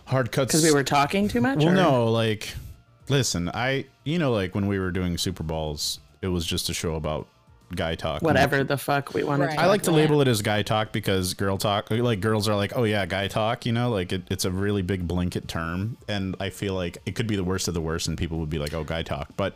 Hard 0.05 0.31
cuts 0.31 0.51
Because 0.53 0.63
we 0.63 0.73
were 0.73 0.83
talking 0.83 1.27
too 1.27 1.41
much. 1.41 1.59
Well, 1.59 1.69
or- 1.69 1.73
no, 1.75 2.11
like, 2.11 2.53
listen, 3.09 3.49
I 3.53 3.85
you 4.03 4.17
know 4.19 4.31
like 4.33 4.55
when 4.55 4.67
we 4.67 4.79
were 4.79 4.91
doing 4.91 5.17
Super 5.17 5.43
Balls, 5.43 5.99
it 6.21 6.27
was 6.27 6.45
just 6.45 6.69
a 6.69 6.73
show 6.73 6.95
about 6.95 7.27
guy 7.75 7.95
talk. 7.95 8.21
whatever 8.21 8.63
the 8.63 8.77
fuck 8.77 9.13
we 9.13 9.23
want 9.23 9.41
Right. 9.41 9.55
to 9.55 9.61
I 9.61 9.65
like 9.67 9.83
to 9.83 9.91
label 9.91 10.21
it 10.21 10.27
as 10.27 10.41
guy 10.41 10.61
talk 10.63 10.91
because 10.91 11.33
girl 11.33 11.57
talk, 11.57 11.89
like 11.91 12.19
girls 12.19 12.47
are 12.47 12.55
like, 12.55 12.73
oh 12.75 12.83
yeah, 12.83 13.05
guy 13.05 13.27
talk, 13.27 13.65
you 13.65 13.71
know, 13.71 13.89
like 13.89 14.11
it, 14.11 14.23
it's 14.29 14.45
a 14.45 14.51
really 14.51 14.81
big 14.81 15.07
blanket 15.07 15.47
term, 15.47 15.97
and 16.07 16.35
I 16.39 16.49
feel 16.49 16.73
like 16.73 16.97
it 17.05 17.15
could 17.15 17.27
be 17.27 17.35
the 17.35 17.43
worst 17.43 17.67
of 17.67 17.73
the 17.73 17.81
worst, 17.81 18.07
and 18.07 18.17
people 18.17 18.37
would 18.39 18.49
be 18.49 18.59
like, 18.59 18.73
oh, 18.73 18.83
guy 18.83 19.03
talk, 19.03 19.29
but 19.37 19.55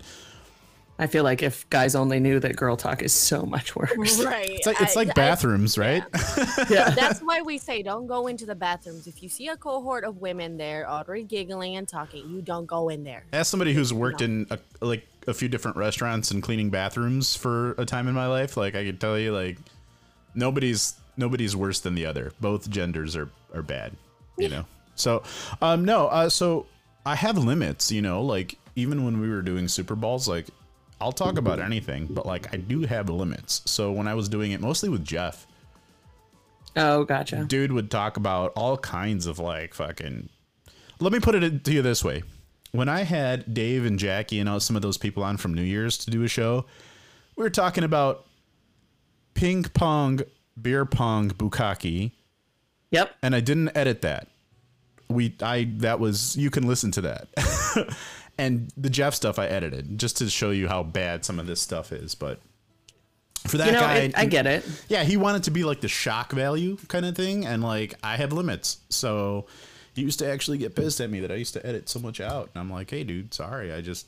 I 0.98 1.08
feel 1.08 1.26
like 1.26 1.44
if 1.44 1.70
guys 1.70 1.94
only 1.94 2.22
knew 2.22 2.40
that 2.40 2.56
girl 2.56 2.78
talk 2.78 3.02
is 3.02 3.12
so 3.12 3.42
much 3.46 3.76
worse. 3.76 4.24
Right. 4.24 4.50
it's 4.50 4.66
like 4.66 4.80
it's 4.80 4.96
I- 4.96 5.00
like 5.02 5.10
I- 5.10 5.14
bathrooms, 5.14 5.78
right? 5.78 6.02
yeah. 6.70 6.92
That's 6.92 7.20
why 7.20 7.42
we 7.42 7.58
say 7.58 7.84
don't 7.84 8.08
go 8.08 8.28
into 8.28 8.46
the 8.46 8.56
bathrooms. 8.56 9.06
If 9.06 9.22
you 9.22 9.28
see 9.28 9.50
a 9.50 9.58
cohort 9.58 10.06
of 10.06 10.22
women 10.22 10.56
there 10.56 10.90
already 10.90 11.24
giggling 11.24 11.76
and 11.76 11.86
talking, 11.86 12.30
you 12.30 12.42
don't 12.42 12.66
go 12.66 12.88
in 12.88 13.04
there. 13.04 13.26
As 13.34 13.50
somebody 13.50 13.74
who's 13.74 13.92
worked 13.94 14.22
in 14.22 14.48
a, 14.50 14.58
like 14.80 15.06
a 15.28 15.34
few 15.34 15.48
different 15.48 15.78
restaurants 15.78 16.32
and 16.32 16.42
cleaning 16.44 16.70
bathrooms 16.70 17.36
for 17.36 17.72
a 17.78 17.86
time 17.86 18.08
in 18.08 18.14
my 18.14 18.28
life, 18.28 18.58
like 18.58 18.76
I 18.76 18.84
could 18.84 19.00
tell 19.02 19.18
you, 19.18 19.34
like 19.34 19.58
nobody's 20.34 20.96
nobody's 21.18 21.56
worse 21.56 21.80
than 21.80 21.96
the 21.96 22.06
other. 22.06 22.32
Both 22.40 22.70
genders 22.70 23.16
are 23.16 23.30
are 23.54 23.62
bad, 23.64 23.94
you 24.38 24.50
know. 24.50 24.66
So, 24.96 25.24
um, 25.62 25.84
no, 25.86 26.08
uh, 26.08 26.30
so 26.30 26.66
I 27.06 27.16
have 27.16 27.38
limits, 27.38 27.92
you 27.92 28.02
know. 28.02 28.22
Like 28.22 28.58
even 28.76 29.04
when 29.06 29.20
we 29.20 29.30
were 29.30 29.42
doing 29.42 29.68
Super 29.68 29.96
Balls, 29.96 30.28
like 30.28 30.48
I'll 31.02 31.12
talk 31.12 31.38
about 31.38 31.60
anything, 31.60 32.08
but 32.10 32.26
like 32.26 32.54
I 32.54 32.58
do 32.58 32.82
have 32.82 33.10
limits. 33.10 33.62
So 33.66 33.92
when 33.92 34.08
I 34.08 34.14
was 34.14 34.30
doing 34.30 34.52
it, 34.52 34.62
mostly 34.62 34.90
with 34.90 35.04
Jeff, 35.04 35.46
Oh, 36.78 37.04
gotcha. 37.06 37.46
dude 37.46 37.72
would 37.72 37.90
talk 37.90 38.18
about 38.18 38.52
all 38.56 38.78
kinds 38.78 39.28
of 39.28 39.40
like 39.40 39.74
fucking 39.74 40.30
let 41.00 41.12
me 41.12 41.20
put 41.20 41.36
it 41.36 41.64
to 41.64 41.72
you 41.74 41.82
this 41.82 42.04
way: 42.04 42.24
when 42.78 42.90
I 42.90 43.02
had 43.04 43.54
Dave 43.54 43.86
and 43.86 43.98
Jackie 44.00 44.40
and 44.40 44.48
all 44.50 44.60
some 44.60 44.76
of 44.76 44.82
those 44.82 44.98
people 44.98 45.24
on 45.24 45.38
from 45.38 45.54
New 45.54 45.62
Year's 45.64 45.98
to 46.00 46.12
do 46.12 46.24
a 46.24 46.28
show, 46.28 46.66
we 47.36 47.44
were 47.44 47.50
talking 47.50 47.84
about 47.84 48.26
ping 49.34 49.64
pong, 49.64 50.22
beer 50.62 50.86
pong, 50.86 51.30
bukkake, 51.32 52.12
Yep. 52.92 53.16
and 53.22 53.36
I 53.36 53.40
didn't 53.42 53.76
edit 53.76 54.02
that. 54.04 54.28
We 55.10 55.36
I 55.42 55.70
that 55.78 56.00
was 56.00 56.36
you 56.38 56.50
can 56.50 56.66
listen 56.68 56.92
to 56.92 57.02
that. 57.02 57.28
and 58.38 58.72
the 58.78 58.90
Jeff 58.90 59.14
stuff 59.14 59.38
I 59.38 59.46
edited 59.48 59.98
just 60.00 60.18
to 60.18 60.30
show 60.30 60.52
you 60.52 60.68
how 60.68 60.82
bad 60.84 61.24
some 61.26 61.40
of 61.40 61.46
this 61.48 61.62
stuff 61.62 61.92
is, 61.92 62.16
but 62.16 62.40
for 63.48 63.58
that 63.58 63.68
You 63.68 63.74
know, 63.74 63.80
guy 63.82 63.96
it, 63.98 64.18
I 64.18 64.26
get 64.26 64.48
it. 64.48 64.66
yeah, 64.88 65.04
he 65.04 65.18
wanted 65.18 65.44
to 65.44 65.52
be 65.52 65.64
like 65.64 65.82
the 65.82 65.88
shock 65.88 66.32
value 66.32 66.78
kind 66.88 67.06
of 67.06 67.16
thing, 67.16 67.46
and 67.46 67.62
like 67.64 67.94
I 68.04 68.16
have 68.18 68.34
limits. 68.34 68.80
So 68.90 69.46
he 69.96 70.02
used 70.02 70.20
to 70.20 70.30
actually 70.30 70.58
get 70.58 70.76
pissed 70.76 71.00
at 71.02 71.10
me 71.10 71.20
that 71.22 71.32
I 71.32 71.36
used 71.36 71.54
to 71.54 71.66
edit 71.66 71.88
so 71.90 72.00
much 72.00 72.20
out, 72.22 72.50
and 72.54 72.62
I'm 72.62 72.70
like, 72.72 72.90
hey, 72.92 73.04
dude, 73.04 73.34
sorry, 73.34 73.72
I 73.74 73.82
just 73.82 74.08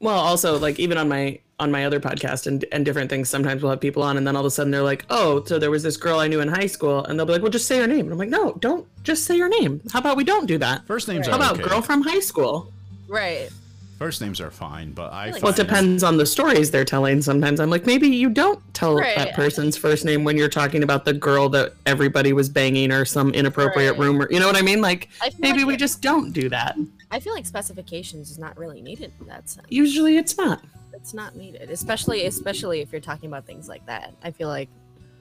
Well, 0.00 0.18
also 0.18 0.58
like 0.58 0.78
even 0.78 0.98
on 0.98 1.08
my 1.08 1.38
on 1.58 1.70
my 1.70 1.84
other 1.84 2.00
podcast 2.00 2.46
and 2.46 2.64
and 2.72 2.84
different 2.84 3.10
things, 3.10 3.28
sometimes 3.28 3.62
we'll 3.62 3.70
have 3.70 3.80
people 3.80 4.02
on, 4.02 4.16
and 4.16 4.26
then 4.26 4.34
all 4.34 4.40
of 4.40 4.46
a 4.46 4.50
sudden 4.50 4.70
they're 4.70 4.82
like, 4.82 5.04
"Oh, 5.10 5.44
so 5.44 5.58
there 5.58 5.70
was 5.70 5.82
this 5.82 5.96
girl 5.96 6.18
I 6.18 6.26
knew 6.26 6.40
in 6.40 6.48
high 6.48 6.66
school," 6.66 7.04
and 7.04 7.18
they'll 7.18 7.26
be 7.26 7.32
like, 7.32 7.42
"Well, 7.42 7.50
just 7.50 7.66
say 7.66 7.78
her 7.78 7.86
name." 7.86 8.06
And 8.06 8.12
I'm 8.12 8.18
like, 8.18 8.28
"No, 8.30 8.52
don't 8.60 8.86
just 9.04 9.24
say 9.24 9.38
her 9.38 9.48
name. 9.48 9.80
How 9.92 10.00
about 10.00 10.16
we 10.16 10.24
don't 10.24 10.46
do 10.46 10.58
that? 10.58 10.86
first 10.86 11.06
names 11.06 11.26
How 11.26 11.36
about 11.36 11.58
okay. 11.60 11.68
girl 11.68 11.82
from 11.82 12.02
high 12.02 12.20
school?" 12.20 12.72
Right. 13.08 13.50
First 14.00 14.22
names 14.22 14.40
are 14.40 14.50
fine, 14.50 14.92
but 14.92 15.12
I 15.12 15.28
like- 15.30 15.42
Well, 15.42 15.52
it 15.52 15.56
depends 15.56 16.02
on 16.02 16.16
the 16.16 16.24
stories 16.24 16.70
they're 16.70 16.86
telling. 16.86 17.20
Sometimes 17.20 17.60
I'm 17.60 17.68
like, 17.68 17.84
maybe 17.84 18.08
you 18.08 18.30
don't 18.30 18.58
tell 18.72 18.96
Right. 18.96 19.14
that 19.14 19.34
person's 19.34 19.76
first 19.76 20.06
name 20.06 20.24
when 20.24 20.38
you're 20.38 20.48
talking 20.48 20.82
about 20.82 21.04
the 21.04 21.12
girl 21.12 21.50
that 21.50 21.74
everybody 21.84 22.32
was 22.32 22.48
banging 22.48 22.92
or 22.92 23.04
some 23.04 23.30
inappropriate 23.34 23.92
Right. 23.98 24.00
rumor. 24.00 24.26
You 24.30 24.40
know 24.40 24.46
what 24.46 24.56
I 24.56 24.62
mean? 24.62 24.80
Like, 24.80 25.10
I 25.20 25.30
maybe 25.38 25.58
like 25.58 25.66
we 25.66 25.74
it- 25.74 25.80
just 25.80 26.00
don't 26.00 26.32
do 26.32 26.48
that. 26.48 26.78
I 27.10 27.20
feel 27.20 27.34
like 27.34 27.44
specifications 27.44 28.30
is 28.30 28.38
not 28.38 28.56
really 28.56 28.80
needed 28.80 29.12
in 29.20 29.26
that 29.26 29.50
sense. 29.50 29.66
Usually 29.68 30.16
it's 30.16 30.38
not. 30.38 30.64
It's 30.94 31.12
not 31.12 31.36
needed, 31.36 31.70
especially 31.70 32.24
especially 32.24 32.80
if 32.80 32.92
you're 32.92 33.02
talking 33.02 33.28
about 33.28 33.44
things 33.44 33.68
like 33.68 33.84
that. 33.84 34.14
I 34.24 34.30
feel 34.30 34.48
like 34.48 34.70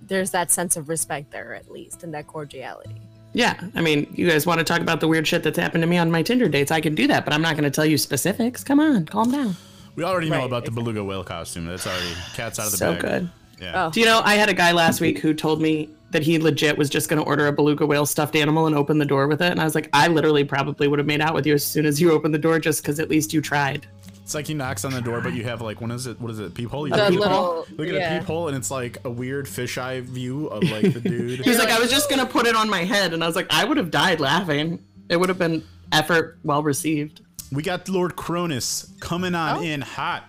there's 0.08 0.32
that 0.32 0.52
sense 0.52 0.78
of 0.78 0.88
respect 0.88 1.32
there 1.32 1.54
at 1.54 1.70
least 1.70 2.04
and 2.04 2.14
that 2.14 2.28
cordiality. 2.28 2.96
Yeah, 3.34 3.60
I 3.76 3.82
mean, 3.82 4.12
you 4.16 4.28
guys 4.28 4.46
want 4.46 4.58
to 4.60 4.64
talk 4.64 4.82
about 4.82 5.00
the 5.00 5.08
weird 5.08 5.28
shit 5.28 5.44
that's 5.44 5.58
happened 5.58 5.84
to 5.84 5.88
me 5.88 5.98
on 5.98 6.10
my 6.10 6.24
Tinder 6.24 6.50
dates? 6.50 6.72
I 6.72 6.82
can 6.82 6.96
do 6.96 7.08
that, 7.08 7.26
but 7.26 7.34
I'm 7.34 7.42
not 7.44 7.54
going 7.56 7.64
to 7.64 7.70
tell 7.70 7.86
you 7.86 7.98
specifics. 7.98 8.64
Come 8.64 8.80
on, 8.80 9.06
calm 9.06 9.32
down. 9.32 9.56
we 9.96 10.04
already 10.04 10.30
know 10.30 10.38
Right, 10.38 10.46
about 10.46 10.66
the 10.66 10.72
beluga 10.72 11.04
whale 11.04 11.24
costume. 11.24 11.66
That's 11.68 11.86
already 11.86 12.14
cat's 12.34 12.58
out 12.60 12.66
of 12.66 12.72
the 12.72 12.78
So 12.78 12.94
bag. 12.94 13.02
So 13.02 13.08
good. 13.08 13.30
Yeah. 13.62 13.86
Oh. 13.88 13.92
Do 13.92 14.00
you 14.00 14.06
know 14.06 14.22
I 14.24 14.36
had 14.36 14.50
a 14.50 14.54
guy 14.54 14.72
last 14.72 15.02
week 15.02 15.20
who 15.20 15.34
told 15.34 15.62
me 15.62 15.90
that 16.12 16.24
he 16.24 16.40
legit 16.40 16.76
was 16.78 16.90
just 16.90 17.08
going 17.08 17.22
to 17.22 17.28
order 17.28 17.46
a 17.46 17.52
beluga 17.52 17.86
whale 17.86 18.06
stuffed 18.06 18.36
animal 18.36 18.66
and 18.66 18.76
open 18.76 18.98
the 18.98 19.06
door 19.06 19.28
with 19.28 19.42
it, 19.44 19.52
and 19.52 19.62
I 19.62 19.64
was 19.64 19.76
like, 19.76 19.90
I 19.94 20.08
literally 20.08 20.44
probably 20.44 20.88
would 20.88 20.98
have 20.98 21.06
made 21.06 21.22
out 21.22 21.36
with 21.36 21.46
you 21.46 21.54
as 21.54 21.64
soon 21.64 21.86
as 21.86 22.02
you 22.02 22.12
opened 22.12 22.34
the 22.34 22.40
door, 22.40 22.58
just 22.58 22.82
because 22.82 23.00
at 23.00 23.10
least 23.10 23.32
you 23.32 23.42
tried. 23.42 23.86
It's 24.30 24.36
like 24.36 24.46
he 24.46 24.54
knocks 24.54 24.86
on 24.86 24.92
the 24.94 25.02
door, 25.02 25.22
but 25.22 25.34
you 25.34 25.44
have 25.46 25.60
like 25.60 25.82
what 25.82 25.90
is 25.90 26.06
it? 26.06 26.22
What 26.22 26.30
is 26.30 26.38
it? 26.38 26.54
Peephole. 26.54 26.88
You 26.88 26.94
A 26.94 26.98
The 26.98 27.04
peephole? 27.10 27.20
little 27.20 27.66
Look 27.78 27.88
at 27.88 27.94
yeah. 27.96 28.14
a 28.14 28.20
peephole, 28.20 28.48
and 28.48 28.56
it's 28.56 28.70
like 28.70 29.00
a 29.04 29.10
weird 29.10 29.48
fisheye 29.48 30.04
view 30.04 30.46
of 30.50 30.62
like 30.70 30.94
the 30.94 31.02
dude. 31.02 31.40
He 31.44 31.50
was 31.50 31.58
like, 31.58 31.70
like, 31.70 31.76
I 31.76 31.80
was 31.80 31.90
just 31.90 32.12
going 32.12 32.20
to 32.24 32.32
put 32.32 32.46
it 32.46 32.56
on 32.56 32.70
my 32.70 32.84
head, 32.84 33.16
and 33.16 33.24
I 33.24 33.26
was 33.28 33.36
like, 33.36 33.48
I 33.50 33.66
would 33.66 33.78
have 33.78 33.90
died 33.90 34.20
laughing. 34.20 34.86
It 35.10 35.18
would 35.20 35.30
have 35.30 35.40
been 35.40 35.64
effort 35.92 36.38
well 36.44 36.62
received. 36.62 37.22
we 37.52 37.64
got 37.64 37.90
Lord 37.90 38.16
Cronus 38.16 38.94
coming 39.00 39.34
on 39.34 39.58
Oh. 39.58 39.62
in 39.64 39.82
hot. 39.82 40.26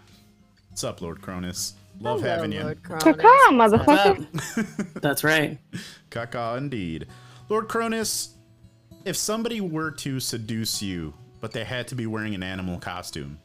What's 0.71 0.83
up, 0.83 1.03
Lord 1.03 1.21
Cronus? 1.21 1.75
Love 2.01 2.21
Hello, 2.23 2.33
having 2.37 2.53
you. 2.53 2.63
Lord 2.63 2.83
Cronus. 2.83 3.05
Caca, 3.05 3.51
motherfucker. 3.51 4.95
That's 5.03 5.23
right. 5.25 5.59
Caca 6.11 6.57
indeed. 6.57 7.07
Lord 7.51 7.69
Cronus, 7.69 8.31
if 9.05 9.17
somebody 9.17 9.61
were 9.61 9.91
to 9.91 10.21
seduce 10.21 10.81
you, 10.81 11.13
but 11.43 11.53
they 11.53 11.65
had 11.65 11.87
to 11.89 11.95
be 11.95 12.07
wearing 12.07 12.35
an 12.35 12.43
animal 12.43 12.79
costume, 12.79 13.39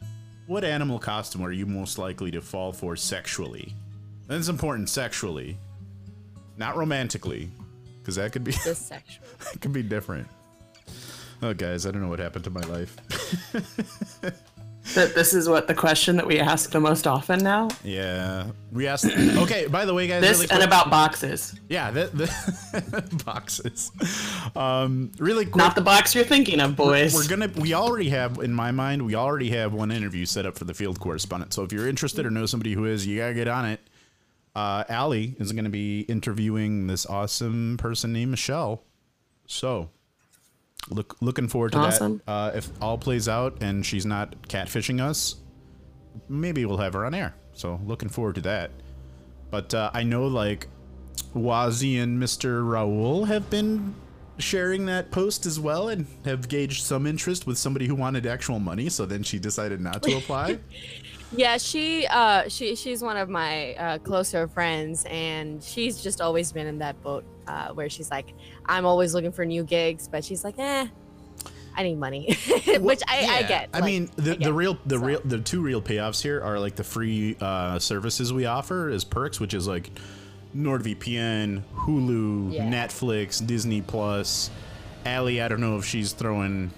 what 0.47 0.63
animal 0.63 0.99
costume 0.99 1.43
are 1.43 1.51
you 1.51 1.65
most 1.65 1.97
likely 1.97 2.31
to 2.31 2.41
fall 2.41 2.71
for 2.71 2.95
sexually? 2.95 3.73
That's 4.27 4.47
important 4.47 4.89
sexually, 4.89 5.57
not 6.57 6.75
romantically, 6.77 7.49
because 7.99 8.15
that 8.15 8.31
could 8.31 8.43
be 8.43 8.51
This 8.51 8.77
sexual. 8.87 9.25
that 9.51 9.61
could 9.61 9.73
be 9.73 9.83
different. 9.83 10.27
Oh, 11.41 11.53
guys, 11.53 11.85
I 11.85 11.91
don't 11.91 12.01
know 12.01 12.07
what 12.07 12.19
happened 12.19 12.43
to 12.45 12.49
my 12.49 12.61
life. 12.61 12.95
That 14.93 15.15
this 15.15 15.33
is 15.33 15.49
what 15.49 15.67
the 15.67 15.73
question 15.73 16.15
that 16.17 16.27
we 16.27 16.39
ask 16.39 16.69
the 16.69 16.79
most 16.79 17.07
often 17.07 17.39
now. 17.39 17.69
Yeah, 17.83 18.51
we 18.71 18.85
ask. 18.87 19.05
Okay, 19.09 19.65
by 19.65 19.83
the 19.83 19.93
way, 19.95 20.07
guys, 20.07 20.21
This 20.21 20.37
really 20.41 20.51
and 20.51 20.61
about 20.63 20.91
boxes. 20.91 21.59
yeah, 21.69 21.89
the, 21.89 22.05
the 22.13 23.21
boxes. 23.25 23.91
Um, 24.55 25.11
really 25.17 25.45
quick. 25.45 25.55
Not 25.55 25.73
the 25.75 25.81
box 25.81 26.13
you're 26.13 26.23
thinking 26.23 26.59
of, 26.59 26.75
boys. 26.75 27.15
We're 27.15 27.27
gonna. 27.27 27.51
We 27.59 27.73
already 27.73 28.09
have 28.09 28.37
in 28.37 28.53
my 28.53 28.71
mind. 28.71 29.03
We 29.05 29.15
already 29.15 29.49
have 29.49 29.73
one 29.73 29.91
interview 29.91 30.25
set 30.25 30.45
up 30.45 30.55
for 30.57 30.65
the 30.65 30.73
field 30.75 30.99
correspondent. 30.99 31.53
So 31.53 31.63
if 31.63 31.73
you're 31.73 31.87
interested 31.89 32.25
or 32.25 32.29
know 32.29 32.45
somebody 32.45 32.73
who 32.73 32.85
is, 32.85 33.07
you 33.07 33.17
gotta 33.17 33.33
get 33.33 33.47
on 33.47 33.65
it. 33.65 33.79
Uh, 34.55 34.83
Allie 34.87 35.35
is 35.39 35.51
gonna 35.51 35.69
be 35.69 36.01
interviewing 36.01 36.85
this 36.87 37.05
awesome 37.07 37.77
person 37.77 38.13
named 38.13 38.31
Michelle. 38.31 38.83
So 39.47 39.89
look, 40.89 41.15
looking 41.21 41.47
forward 41.47 41.71
to 41.73 41.77
Awesome. 41.79 42.21
that. 42.25 42.31
Uh, 42.31 42.51
if 42.55 42.69
all 42.81 42.97
plays 42.97 43.27
out 43.27 43.57
and 43.61 43.85
she's 43.85 44.05
not 44.05 44.35
catfishing 44.47 45.01
us, 45.01 45.35
maybe 46.29 46.65
we'll 46.65 46.77
have 46.77 46.93
her 46.93 47.05
on 47.05 47.13
air. 47.13 47.35
So 47.53 47.79
looking 47.85 48.09
forward 48.09 48.35
to 48.35 48.41
that. 48.41 48.71
But 49.51 49.73
uh, 49.73 49.91
I 49.93 50.03
know 50.03 50.27
like 50.27 50.67
Wazi 51.35 52.01
and 52.01 52.21
Mr. 52.21 52.61
Raul 52.63 53.27
have 53.27 53.49
been 53.49 53.95
sharing 54.37 54.85
that 54.87 55.11
post 55.11 55.45
as 55.45 55.59
well 55.59 55.87
and 55.87 56.05
have 56.25 56.49
gauged 56.49 56.83
some 56.83 57.07
interest 57.07 57.47
with 57.47 57.57
somebody 57.57 57.87
who 57.87 57.95
wanted 57.95 58.25
actual 58.25 58.59
money. 58.59 58.89
So 58.89 59.05
then 59.05 59.23
she 59.23 59.39
decided 59.39 59.79
not 59.79 60.03
to 60.03 60.13
apply. 60.17 60.59
Yeah, 61.37 61.57
she 61.57 62.07
uh 62.07 62.47
she 62.49 62.75
she's 62.75 63.01
one 63.01 63.17
of 63.17 63.29
my 63.29 63.73
uh, 63.75 63.97
closer 63.99 64.47
friends 64.47 65.05
and 65.09 65.61
she's 65.63 66.01
just 66.01 66.21
always 66.21 66.51
been 66.51 66.67
in 66.67 66.79
that 66.79 67.01
boat 67.03 67.23
uh, 67.47 67.69
where 67.73 67.89
she's 67.89 68.09
like 68.11 68.33
I'm 68.65 68.85
always 68.85 69.13
looking 69.13 69.31
for 69.31 69.45
new 69.45 69.63
gigs, 69.63 70.07
but 70.07 70.23
she's 70.23 70.43
like, 70.43 70.57
"Eh, 70.57 70.87
I 71.75 71.83
need 71.83 71.97
money." 71.99 72.35
Which 72.79 73.01
I, 73.07 73.17
I 73.17 73.21
Yeah. 73.21 73.47
get. 73.47 73.69
I 73.73 73.79
like, 73.79 73.85
mean, 73.85 74.09
the, 74.15 74.31
I 74.31 74.35
the 74.35 74.53
real, 74.53 74.77
the 74.85 74.97
So- 74.99 75.05
real, 75.05 75.21
the 75.25 75.39
two 75.39 75.61
real 75.61 75.81
payoffs 75.81 76.21
here 76.21 76.41
are 76.41 76.59
like 76.59 76.75
the 76.75 76.83
free 76.83 77.35
uh, 77.41 77.79
services 77.79 78.31
we 78.33 78.45
offer 78.45 78.89
as 78.89 79.03
perks, 79.03 79.39
which 79.39 79.53
is 79.53 79.67
like 79.67 79.91
NordVPN, 80.55 81.61
Hulu, 81.75 82.53
Yeah. 82.53 82.63
Netflix, 82.69 83.45
Disney 83.45 83.81
Plus. 83.81 84.49
Allie, 85.05 85.41
I 85.41 85.47
don't 85.47 85.61
know 85.61 85.77
if 85.77 85.85
she's 85.85 86.13
throwing 86.13 86.71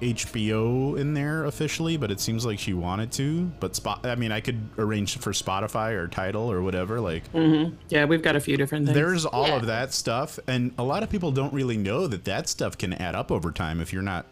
HBO 0.00 0.98
in 0.98 1.14
there 1.14 1.44
officially, 1.44 1.96
but 1.96 2.10
it 2.10 2.20
seems 2.20 2.44
like 2.44 2.58
she 2.58 2.74
wanted 2.74 3.12
to. 3.12 3.44
But 3.60 3.74
spot, 3.76 4.04
I 4.06 4.14
mean, 4.14 4.32
I 4.32 4.40
could 4.40 4.60
arrange 4.78 5.18
for 5.18 5.32
Spotify 5.32 5.92
or 5.92 6.06
Tidal 6.08 6.50
or 6.50 6.62
whatever. 6.62 7.00
Like, 7.00 7.30
mm-hmm. 7.32 7.74
yeah, 7.88 8.04
we've 8.04 8.22
got 8.22 8.36
a 8.36 8.40
few 8.40 8.56
different 8.56 8.86
things. 8.86 8.94
there's 8.96 9.24
all 9.26 9.52
of 9.52 9.66
that 9.66 9.92
stuff, 9.92 10.38
and 10.46 10.72
a 10.78 10.82
lot 10.84 11.02
of 11.02 11.10
people 11.10 11.32
don't 11.32 11.52
really 11.52 11.76
know 11.76 12.06
that 12.06 12.24
that 12.24 12.48
stuff 12.48 12.76
can 12.78 12.92
add 12.94 13.14
up 13.14 13.30
over 13.32 13.50
time 13.52 13.80
if 13.80 13.92
you're 13.92 14.02
not. 14.02 14.26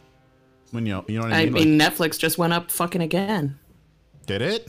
When 0.70 0.86
you 0.86 0.92
know, 0.94 1.04
you 1.06 1.18
know 1.18 1.24
what 1.26 1.32
I 1.34 1.42
I 1.42 1.46
mean? 1.50 1.78
Like, 1.78 1.92
Netflix 1.94 2.18
just 2.18 2.36
went 2.36 2.52
up 2.52 2.70
fucking 2.70 3.00
again. 3.00 3.58
did 4.26 4.42
it? 4.42 4.68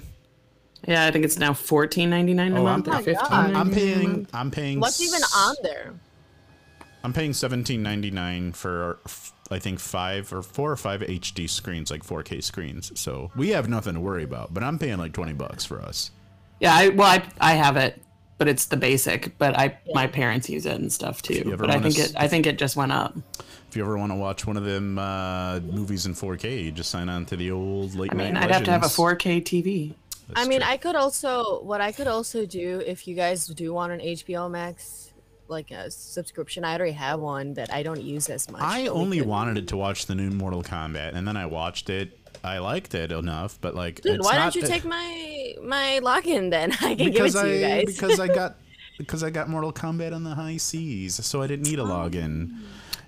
Yeah, 0.88 1.06
I 1.08 1.12
think 1.12 1.26
it's 1.26 1.40
now 1.40 1.54
fourteen 1.54 2.12
ninety 2.12 2.36
nine 2.36 2.54
a 2.56 2.60
Oh, 2.60 2.64
month 2.64 2.88
oh 2.88 2.92
I'm- 2.92 3.02
or 3.02 3.04
fifteen. 3.04 3.28
God. 3.30 3.54
I'm 3.54 3.72
paying. 3.72 4.28
I'm 4.34 4.52
paying. 4.52 4.80
What's 4.80 5.02
even 5.02 5.22
on 5.36 5.56
there? 5.64 5.94
I'm 7.04 7.12
paying 7.12 7.34
seventeen 7.34 7.82
ninety 7.82 8.12
nine 8.12 8.52
for 8.52 9.00
f- 9.06 9.34
I 9.52 9.60
think 9.60 9.80
five 9.80 10.32
or 10.34 10.42
four 10.42 10.72
or 10.72 10.76
five 10.76 11.02
HD 11.02 11.48
screens, 11.50 11.92
like 11.92 12.04
4K 12.04 12.44
screens. 12.44 12.92
So 13.00 13.32
we 13.36 13.50
have 13.50 13.70
nothing 13.70 13.94
to 13.94 14.00
worry 14.00 14.24
about. 14.24 14.54
But 14.54 14.64
I'm 14.64 14.80
paying 14.80 14.98
like 14.98 15.14
twenty 15.14 15.34
bucks 15.34 15.66
for 15.66 15.82
us. 15.82 16.12
Yeah, 16.60 16.74
I 16.74 16.90
well, 16.90 17.08
I, 17.08 17.24
I 17.40 17.54
have 17.54 17.78
it, 17.78 18.02
but 18.38 18.48
it's 18.48 18.66
the 18.66 18.78
basic. 18.78 19.38
But 19.38 19.58
I 19.58 19.78
my 19.94 20.08
parents 20.08 20.50
use 20.50 20.66
it 20.66 20.76
and 20.80 20.92
stuff 20.92 21.22
too. 21.22 21.56
But 21.58 21.70
I 21.70 21.80
think 21.80 22.00
s- 22.00 22.12
it 22.12 22.16
I 22.18 22.28
think 22.28 22.48
it 22.48 22.58
just 22.58 22.76
went 22.76 22.92
up. 22.92 23.16
If 23.70 23.76
you 23.76 23.84
ever 23.84 23.98
want 23.98 24.12
to 24.14 24.16
watch 24.16 24.48
one 24.48 24.56
of 24.58 24.64
them 24.64 24.98
uh, 24.98 25.60
movies 25.60 26.06
in 26.06 26.14
4K, 26.14 26.64
you 26.64 26.72
just 26.72 26.90
sign 26.90 27.10
on 27.10 27.26
to 27.26 27.36
the 27.36 27.52
old 27.52 27.94
late 27.94 28.12
I 28.14 28.16
mean, 28.16 28.34
night. 28.34 28.44
I'd 28.44 28.52
have 28.52 28.64
to 28.64 28.72
have 28.72 28.84
a 28.84 28.88
4K 28.88 29.44
TV. 29.44 29.94
That's 30.30 30.40
I 30.40 30.48
mean, 30.48 30.62
true. 30.62 30.70
I 30.70 30.78
could 30.78 30.96
also 30.96 31.62
what 31.62 31.82
I 31.82 31.92
could 31.92 32.08
also 32.08 32.46
do 32.46 32.82
if 32.86 33.08
you 33.08 33.16
guys 33.16 33.46
do 33.48 33.74
want 33.74 33.92
an 33.92 34.00
HBO 34.00 34.50
Max 34.50 35.12
like 35.48 35.72
a 35.72 35.90
subscription. 35.92 36.64
I 36.64 36.76
already 36.76 36.94
have 36.94 37.20
one 37.20 37.54
that 37.56 37.72
I 37.74 37.84
don't 37.84 38.02
use 38.02 38.30
as 38.30 38.50
much. 38.50 38.62
I 38.62 38.88
only 38.88 39.20
could- 39.20 39.28
wanted 39.28 39.58
it 39.58 39.68
to 39.70 39.78
watch 39.78 40.06
the 40.06 40.16
new 40.16 40.30
Mortal 40.32 40.64
Kombat, 40.64 41.16
and 41.16 41.28
then 41.28 41.38
I 41.38 41.46
watched 41.46 41.90
it. 41.90 42.18
I 42.44 42.60
liked 42.60 42.94
it 42.94 43.12
enough, 43.12 43.58
but 43.62 43.74
like, 43.76 44.02
Dude, 44.02 44.18
it's 44.18 44.26
why 44.26 44.36
don't 44.38 44.54
you 44.56 44.62
the- 44.62 44.68
take 44.68 44.86
my 44.86 45.56
my 45.64 46.00
login 46.04 46.50
then? 46.52 46.72
I 46.82 46.96
can 46.96 46.98
give 46.98 47.08
it 47.08 47.14
because 47.14 47.34
to 47.34 47.40
I 47.42 47.46
you 47.48 47.62
guys. 47.62 47.86
because 47.86 48.20
I 48.20 48.28
got 48.28 48.56
because 48.98 49.24
I 49.24 49.30
got 49.30 49.50
Mortal 49.50 49.74
Kombat 49.74 50.14
on 50.14 50.24
the 50.24 50.36
high 50.36 50.58
seas, 50.58 51.16
so 51.26 51.42
I 51.42 51.48
didn't 51.48 51.68
need 51.68 51.80
a 51.80 51.84
login. 51.84 52.52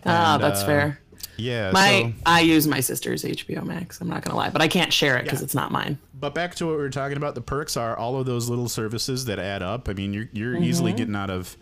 Ah, 0.06 0.36
And, 0.36 0.44
that's 0.44 0.62
uh, 0.62 0.66
fair. 0.66 1.00
Yeah. 1.40 1.70
My 1.72 2.14
so, 2.18 2.22
I 2.26 2.42
use 2.42 2.68
my 2.68 2.80
sister's 2.80 3.24
HBO 3.24 3.64
Max. 3.64 4.02
I'm 4.02 4.08
not 4.10 4.24
gonna 4.24 4.38
lie, 4.38 4.50
but 4.50 4.62
I 4.62 4.68
can't 4.68 4.92
share 4.92 5.18
it 5.18 5.24
because 5.24 5.40
Yeah. 5.42 5.46
it's 5.46 5.56
not 5.56 5.72
mine. 5.72 6.00
but 6.20 6.34
back 6.34 6.56
to 6.56 6.66
what 6.66 6.72
we 6.72 6.78
were 6.82 6.90
talking 6.90 7.18
about. 7.18 7.36
The 7.36 7.42
perks 7.42 7.78
are 7.78 7.96
all 7.96 8.20
of 8.20 8.26
those 8.26 8.50
little 8.50 8.68
services 8.70 9.26
that 9.26 9.38
add 9.38 9.62
up. 9.62 9.88
I 9.88 9.94
mean, 9.94 10.14
you're 10.14 10.30
you're 10.34 10.56
easily 10.58 10.92
Mm-hmm. 10.92 10.98
getting 10.98 11.16
out 11.16 11.30
of, 11.30 11.56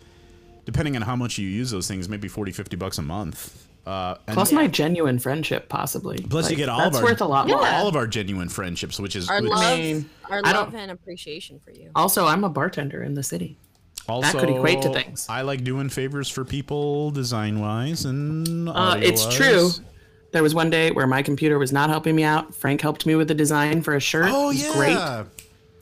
depending 0.66 0.94
on 0.96 1.02
how 1.02 1.16
much 1.16 1.38
you 1.38 1.48
use 1.48 1.70
those 1.70 1.88
things, 1.88 2.08
maybe 2.08 2.28
40, 2.28 2.52
50 2.52 2.76
bucks 2.76 2.98
a 2.98 3.02
month. 3.02 3.66
Uh, 3.86 4.16
and 4.26 4.34
Plus 4.34 4.50
my 4.50 4.66
genuine 4.66 5.18
friendship, 5.18 5.68
possibly. 5.68 6.18
plus 6.28 6.50
you 6.50 6.56
get 6.56 6.68
all 6.68 6.78
that's 6.80 6.96
of 6.98 7.04
our 7.04 7.10
worth 7.10 7.20
a 7.20 7.24
lot 7.24 7.46
more. 7.46 7.64
all 7.64 7.86
of 7.86 7.94
our 7.94 8.06
genuine 8.08 8.48
friendships, 8.48 8.98
which 8.98 9.14
is 9.14 9.28
Our 9.30 9.40
which- 9.40 9.50
love, 9.52 9.78
mean, 9.78 10.10
our 10.28 10.42
love 10.42 10.72
don't- 10.72 10.74
and 10.80 10.90
appreciation 10.90 11.60
for 11.64 11.70
you. 11.70 11.90
Also, 11.94 12.26
I'm 12.26 12.42
a 12.44 12.48
bartender 12.48 13.02
in 13.02 13.14
the 13.14 13.22
city. 13.22 13.58
also 14.08 14.38
could 14.40 14.50
equate 14.50 14.82
to 14.82 14.92
things. 14.92 15.26
I 15.28 15.42
like 15.42 15.62
doing 15.64 15.88
favors 15.88 16.28
for 16.28 16.44
people 16.44 17.10
design 17.12 17.58
wise 17.60 18.04
and 18.04 18.68
Uh, 18.68 18.96
it's 19.00 19.24
true. 19.34 19.70
There 20.32 20.42
was 20.42 20.54
one 20.54 20.68
day 20.70 20.90
where 20.90 21.06
my 21.06 21.22
computer 21.22 21.58
was 21.58 21.72
not 21.72 21.88
helping 21.88 22.14
me 22.16 22.22
out. 22.24 22.54
Frank 22.54 22.80
helped 22.80 23.06
me 23.06 23.14
with 23.14 23.26
the 23.28 23.34
design 23.34 23.82
for 23.82 23.94
a 23.94 24.00
shirt. 24.00 24.30
Oh 24.32 24.44
it 24.50 24.54
was 24.54 24.62
yeah, 24.64 24.72
great. 24.74 24.96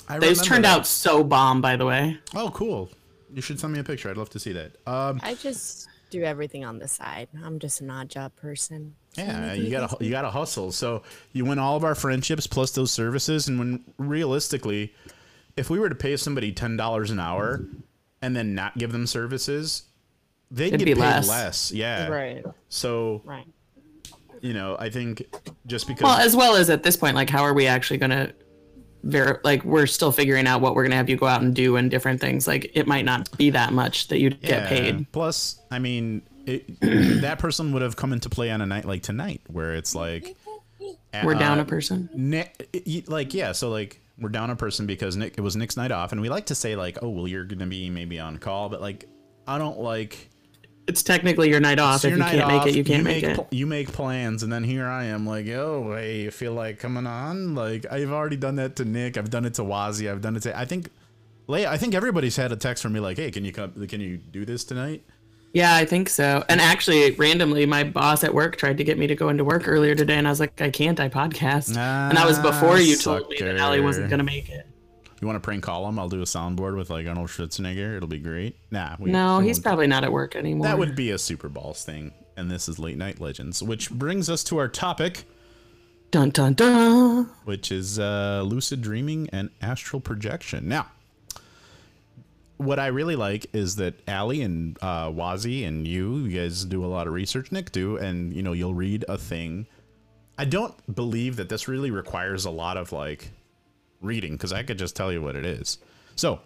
I 0.09 0.19
Those 0.19 0.43
turned 0.43 0.64
that. 0.64 0.76
out 0.79 0.87
so 0.87 1.25
bomb, 1.25 1.61
by 1.62 1.76
the 1.76 1.87
way. 1.87 2.19
Oh, 2.35 2.50
cool. 2.50 2.91
You 3.35 3.43
should 3.43 3.59
send 3.61 3.73
me 3.73 3.81
a 3.81 3.85
picture. 3.85 4.09
I'd 4.11 4.17
love 4.17 4.31
to 4.31 4.38
see 4.38 4.53
that. 4.53 4.76
Um, 4.87 5.21
I 5.23 5.35
just 5.35 5.88
do 6.11 6.23
everything 6.23 6.64
on 6.64 6.79
the 6.79 6.87
side. 6.88 7.29
I'm 7.45 7.59
just 7.59 7.81
an 7.81 7.91
odd 7.91 8.09
job 8.09 8.35
person. 8.37 8.95
yeah, 9.17 9.53
you 9.53 9.71
gotta 9.71 10.03
you 10.05 10.11
gotta 10.11 10.31
hustle. 10.31 10.71
So 10.73 11.03
you 11.33 11.45
win 11.45 11.59
all 11.59 11.76
of 11.76 11.85
our 11.85 11.95
friendships 11.95 12.47
plus 12.47 12.71
those 12.73 12.91
services, 12.93 13.49
and 13.49 13.59
when 13.59 13.85
realistically, 13.99 14.95
if 15.57 15.69
we 15.71 15.79
were 15.79 15.88
to 15.88 15.95
pay 15.95 16.17
somebody 16.17 16.53
ten 16.53 16.76
dollars 16.76 17.11
an 17.11 17.19
hour 17.21 17.64
and 18.23 18.35
then 18.37 18.55
not 18.55 18.79
give 18.79 18.93
them 18.93 19.07
services, 19.07 19.83
they'd 20.50 20.69
It'd 20.69 20.79
get 20.81 20.85
be 20.87 20.95
paid 20.95 21.00
less. 21.00 21.29
less. 21.29 21.73
Yeah. 21.73 22.09
Right. 22.09 22.45
So 22.69 23.23
Right. 23.25 23.47
you 24.41 24.55
know, 24.55 24.76
I 24.79 24.91
think 24.91 25.23
just 25.67 25.87
because 25.88 26.03
Well, 26.05 26.19
as 26.19 26.37
well 26.37 26.55
as 26.57 26.71
at 26.71 26.83
this 26.85 26.97
point, 26.97 27.17
like, 27.17 27.31
how 27.31 27.43
are 27.43 27.55
we 27.55 27.67
actually 27.67 27.99
going 27.99 28.11
to 28.11 28.33
ver- 29.04 29.40
like 29.44 29.64
we're 29.64 29.87
still 29.87 30.11
figuring 30.12 30.46
out 30.46 30.61
what 30.61 30.75
we're 30.75 30.82
going 30.82 30.90
to 30.90 30.96
have 30.96 31.08
you 31.08 31.16
go 31.16 31.26
out 31.26 31.42
and 31.42 31.54
do 31.54 31.76
and 31.76 31.90
different 31.90 32.20
things. 32.20 32.46
Like, 32.46 32.70
it 32.75 32.87
might 32.87 33.04
not 33.04 33.37
be 33.37 33.50
that 33.50 33.73
much 33.73 34.08
that 34.08 34.18
you'd 34.18 34.40
get 34.40 34.68
paid. 34.68 35.11
Plus, 35.12 35.61
I 35.70 35.78
mean, 35.78 36.23
it, 36.46 36.80
that 37.20 37.38
person 37.38 37.73
would 37.73 37.82
have 37.82 37.96
come 37.96 38.12
into 38.12 38.28
play 38.28 38.50
on 38.50 38.61
a 38.61 38.66
night 38.66 38.84
like 38.84 39.02
tonight, 39.02 39.40
where 39.49 39.75
it's 39.75 39.94
like 39.94 40.37
We're 41.23 41.34
down 41.34 41.58
uh, 41.58 41.62
a 41.62 41.64
person. 41.64 42.08
Nick, 42.14 43.04
like 43.06 43.34
yeah, 43.34 43.52
so 43.52 43.70
like 43.70 44.00
we're 44.18 44.28
down 44.28 44.50
a 44.50 44.56
person 44.56 44.87
because 44.87 45.16
Nick 45.16 45.38
it 45.38 45.40
was 45.40 45.56
Nick's 45.56 45.76
night 45.76 45.90
off, 45.90 46.12
and 46.12 46.20
we 46.20 46.28
like 46.28 46.46
to 46.46 46.54
say 46.54 46.76
like, 46.76 46.99
oh 47.02 47.08
well, 47.08 47.28
you're 47.28 47.44
gonna 47.44 47.66
be 47.66 47.90
maybe 47.90 48.18
on 48.18 48.38
call, 48.38 48.68
but 48.68 48.80
like 48.80 49.08
I 49.46 49.58
don't 49.58 49.78
like. 49.78 50.30
It's 50.87 51.03
technically 51.03 51.49
your 51.49 51.61
night 51.61 51.79
off. 51.79 52.00
so 52.03 52.09
if 52.09 52.17
you 52.17 52.23
can't 52.23 52.43
off, 52.43 52.64
make 52.64 52.75
it, 52.75 52.76
you 52.76 52.85
can't 52.85 53.05
make, 53.05 53.25
make 53.25 53.38
it. 53.38 53.47
you 53.50 53.67
make 53.67 53.91
plans, 53.93 54.43
and 54.43 54.53
then 54.53 54.64
here 54.64 54.87
I 54.87 55.05
am, 55.05 55.26
like, 55.26 55.47
oh, 55.49 55.95
hey, 55.97 56.23
you 56.23 56.31
feel 56.31 56.53
like 56.53 56.79
coming 56.79 57.07
on? 57.07 57.55
Like 57.55 57.87
I've 57.91 58.12
already 58.12 58.37
done 58.37 58.57
that 58.57 58.76
to 58.76 58.85
Nick. 58.85 59.17
I've 59.17 59.31
done 59.31 59.45
it 59.45 59.55
to 59.55 59.62
Wazi. 59.62 60.11
I've 60.11 60.21
done 60.21 60.37
it 60.37 60.41
to. 60.41 60.59
I 60.59 60.64
think. 60.64 60.91
I 61.47 61.76
think 61.76 61.95
everybody's 61.95 62.37
had 62.37 62.53
a 62.53 62.57
text 62.57 62.83
from 62.83 62.95
me 62.95 63.00
like, 63.00 63.19
hey, 63.19 63.31
can 63.31 63.45
you 63.45 63.53
come? 63.53 63.87
Can 63.87 64.00
you 64.00 64.17
do 64.17 64.47
this 64.47 64.64
tonight? 64.64 65.05
Yeah, 65.55 65.76
I 65.76 65.85
think 65.85 66.09
so. 66.09 66.45
And 66.49 66.61
actually, 66.61 67.12
randomly, 67.12 67.64
my 67.64 67.85
boss 67.85 68.25
at 68.25 68.35
work 68.35 68.57
tried 68.57 68.79
to 68.79 68.85
get 68.85 68.99
me 68.99 69.07
to 69.07 69.14
go 69.14 69.29
into 69.29 69.45
work 69.45 69.69
earlier 69.69 69.95
today, 69.95 70.17
and 70.17 70.26
I 70.26 70.31
was 70.31 70.41
like, 70.41 70.61
I 70.61 70.69
can't. 70.69 70.99
I 70.99 71.09
podcast. 71.09 71.69
and 71.69 72.17
that 72.17 72.26
was 72.26 72.41
before 72.41 72.79
you 72.79 72.97
told 72.97 73.29
me 73.29 73.38
that 73.38 73.57
Allie 73.57 73.81
wasn't 73.81 74.07
ah, 74.07 74.11
gonna 74.11 74.25
make 74.25 74.50
it. 74.50 74.67
You 75.21 75.26
want 75.26 75.37
to 75.37 75.40
prank 75.40 75.62
call 75.62 75.88
him? 75.88 75.99
I'll 75.99 76.09
do 76.09 76.21
a 76.21 76.25
soundboard 76.25 76.76
with 76.76 76.90
like 76.90 77.06
Arnold 77.06 77.28
Schwarzenegger. 77.28 77.97
It'll 77.97 78.09
be 78.09 78.18
great. 78.18 78.56
Nah, 78.71 78.97
we, 78.99 79.11
No, 79.11 79.38
we 79.38 79.47
he's 79.47 79.59
probably 79.59 79.87
not 79.87 80.04
at 80.04 80.12
work 80.12 80.37
anymore. 80.37 80.66
That 80.66 80.78
would 80.78 80.94
be 80.97 81.11
a 81.11 81.18
Super 81.18 81.49
Balls 81.49 81.85
thing. 81.85 82.12
And 82.37 82.50
this 82.50 82.68
is 82.68 82.78
Late 82.78 82.99
Night 82.99 83.21
Legends, 83.21 83.62
which 83.62 83.90
brings 83.90 84.28
us 84.28 84.42
to 84.44 84.59
our 84.59 84.66
topic, 84.68 85.25
dun 86.11 86.30
dun 86.30 86.54
dun. 86.54 87.30
which 87.44 87.71
is 87.71 87.99
uh, 87.99 88.42
lucid 88.44 88.83
dreaming 88.83 89.28
and 89.33 89.50
astral 89.62 90.00
projection. 90.00 90.68
Now, 90.68 90.88
what 92.56 92.78
I 92.78 92.88
really 92.88 93.16
like 93.16 93.47
is 93.54 93.76
that 93.76 93.94
Allie 94.09 94.42
and 94.42 94.76
uh, 94.83 95.11
Wazi 95.11 95.66
and 95.66 95.87
you, 95.87 96.18
you 96.18 96.40
guys 96.40 96.64
do 96.64 96.85
a 96.85 96.87
lot 96.87 97.06
of 97.06 97.12
research. 97.12 97.52
Nick 97.52 97.71
do, 97.73 97.97
and 97.97 98.33
you 98.33 98.42
know 98.42 98.52
you'll 98.52 98.75
read 98.75 99.04
a 99.09 99.16
thing. 99.16 99.66
I 100.37 100.44
don't 100.44 100.75
believe 100.92 101.37
that 101.37 101.49
this 101.49 101.68
really 101.68 101.92
requires 101.92 102.44
a 102.44 102.50
lot 102.50 102.76
of 102.76 102.90
like 102.92 103.30
reading 104.04 104.32
because 104.32 104.52
I 104.52 104.62
could 104.62 104.78
just 104.78 104.94
tell 104.94 105.12
you 105.12 105.23
what 105.23 105.37
it 105.37 105.44
is. 105.44 105.78
So, 106.16 106.40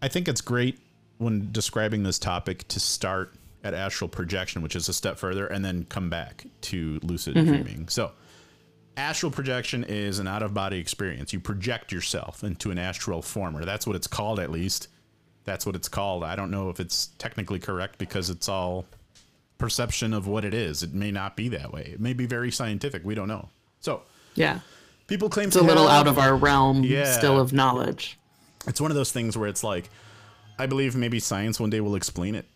I 0.00 0.08
think 0.08 0.28
it's 0.28 0.40
great 0.40 0.78
when 1.18 1.50
describing 1.52 2.02
this 2.02 2.18
topic 2.18 2.66
to 2.68 2.80
start 2.80 3.34
at 3.64 3.74
astral 3.74 4.08
projection, 4.08 4.62
which 4.62 4.76
is 4.76 4.88
a 4.88 4.92
step 4.92 5.18
further, 5.18 5.46
and 5.46 5.64
then 5.64 5.84
come 5.88 6.08
back 6.08 6.44
to 6.62 7.00
lucid 7.02 7.34
mm-hmm. 7.34 7.48
dreaming. 7.48 7.88
So, 7.88 8.12
astral 8.96 9.32
projection 9.32 9.84
is 9.84 10.18
an 10.18 10.26
out 10.26 10.42
of 10.42 10.54
body 10.54 10.78
experience. 10.78 11.32
You 11.32 11.40
project 11.40 11.92
yourself 11.92 12.42
into 12.44 12.70
an 12.70 12.78
astral 12.78 13.22
form, 13.22 13.56
or 13.56 13.64
that's 13.64 13.86
what 13.86 13.96
it's 13.96 14.06
called 14.06 14.40
at 14.40 14.50
least. 14.50 14.88
That's 15.44 15.64
what 15.64 15.74
it's 15.74 15.88
called. 15.88 16.24
I 16.24 16.36
don't 16.36 16.50
know 16.50 16.68
if 16.68 16.78
it's 16.78 17.06
technically 17.18 17.58
correct 17.58 17.98
because 17.98 18.28
it's 18.28 18.48
all 18.48 18.84
perception 19.56 20.12
of 20.12 20.26
what 20.26 20.44
it 20.44 20.54
is. 20.54 20.82
It 20.82 20.94
may 20.94 21.10
not 21.10 21.36
be 21.36 21.48
that 21.48 21.72
way. 21.72 21.90
It 21.94 22.00
may 22.00 22.12
be 22.12 22.26
very 22.26 22.50
scientific. 22.50 23.04
We 23.04 23.14
don't 23.14 23.28
know. 23.28 23.48
So, 23.80 24.02
Yeah, 24.34 24.60
people 25.08 25.28
claim 25.28 25.48
it's 25.48 25.56
a 25.56 25.62
little 25.62 25.88
out 25.88 26.06
of 26.06 26.18
our 26.18 26.36
realm 26.36 26.84
Yeah. 26.84 27.10
still 27.10 27.40
of 27.40 27.52
knowledge. 27.52 28.18
it's 28.68 28.80
one 28.80 28.90
of 28.92 28.96
those 28.96 29.10
things 29.10 29.36
where 29.36 29.48
it's 29.48 29.64
like 29.64 29.90
i 30.58 30.66
believe 30.66 30.94
maybe 30.94 31.18
science 31.18 31.58
one 31.58 31.70
day 31.70 31.80
will 31.80 31.96
explain 31.96 32.34
it 32.36 32.46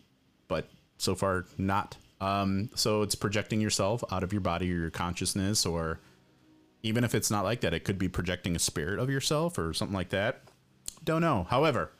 but 0.48 0.68
so 0.98 1.14
far 1.16 1.44
not 1.58 1.96
um, 2.20 2.70
so 2.76 3.02
it's 3.02 3.16
projecting 3.16 3.60
yourself 3.60 4.04
out 4.12 4.22
of 4.22 4.32
your 4.32 4.40
body 4.40 4.72
or 4.72 4.76
your 4.76 4.90
consciousness 4.90 5.66
or 5.66 5.98
even 6.84 7.02
if 7.02 7.16
it's 7.16 7.32
not 7.32 7.42
like 7.42 7.62
that 7.62 7.74
it 7.74 7.82
could 7.82 7.98
be 7.98 8.08
projecting 8.08 8.54
a 8.54 8.60
spirit 8.60 9.00
of 9.00 9.10
yourself 9.10 9.58
or 9.58 9.72
something 9.74 9.96
like 9.96 10.10
that 10.10 10.42
don't 11.04 11.20
know 11.20 11.46
however 11.50 11.90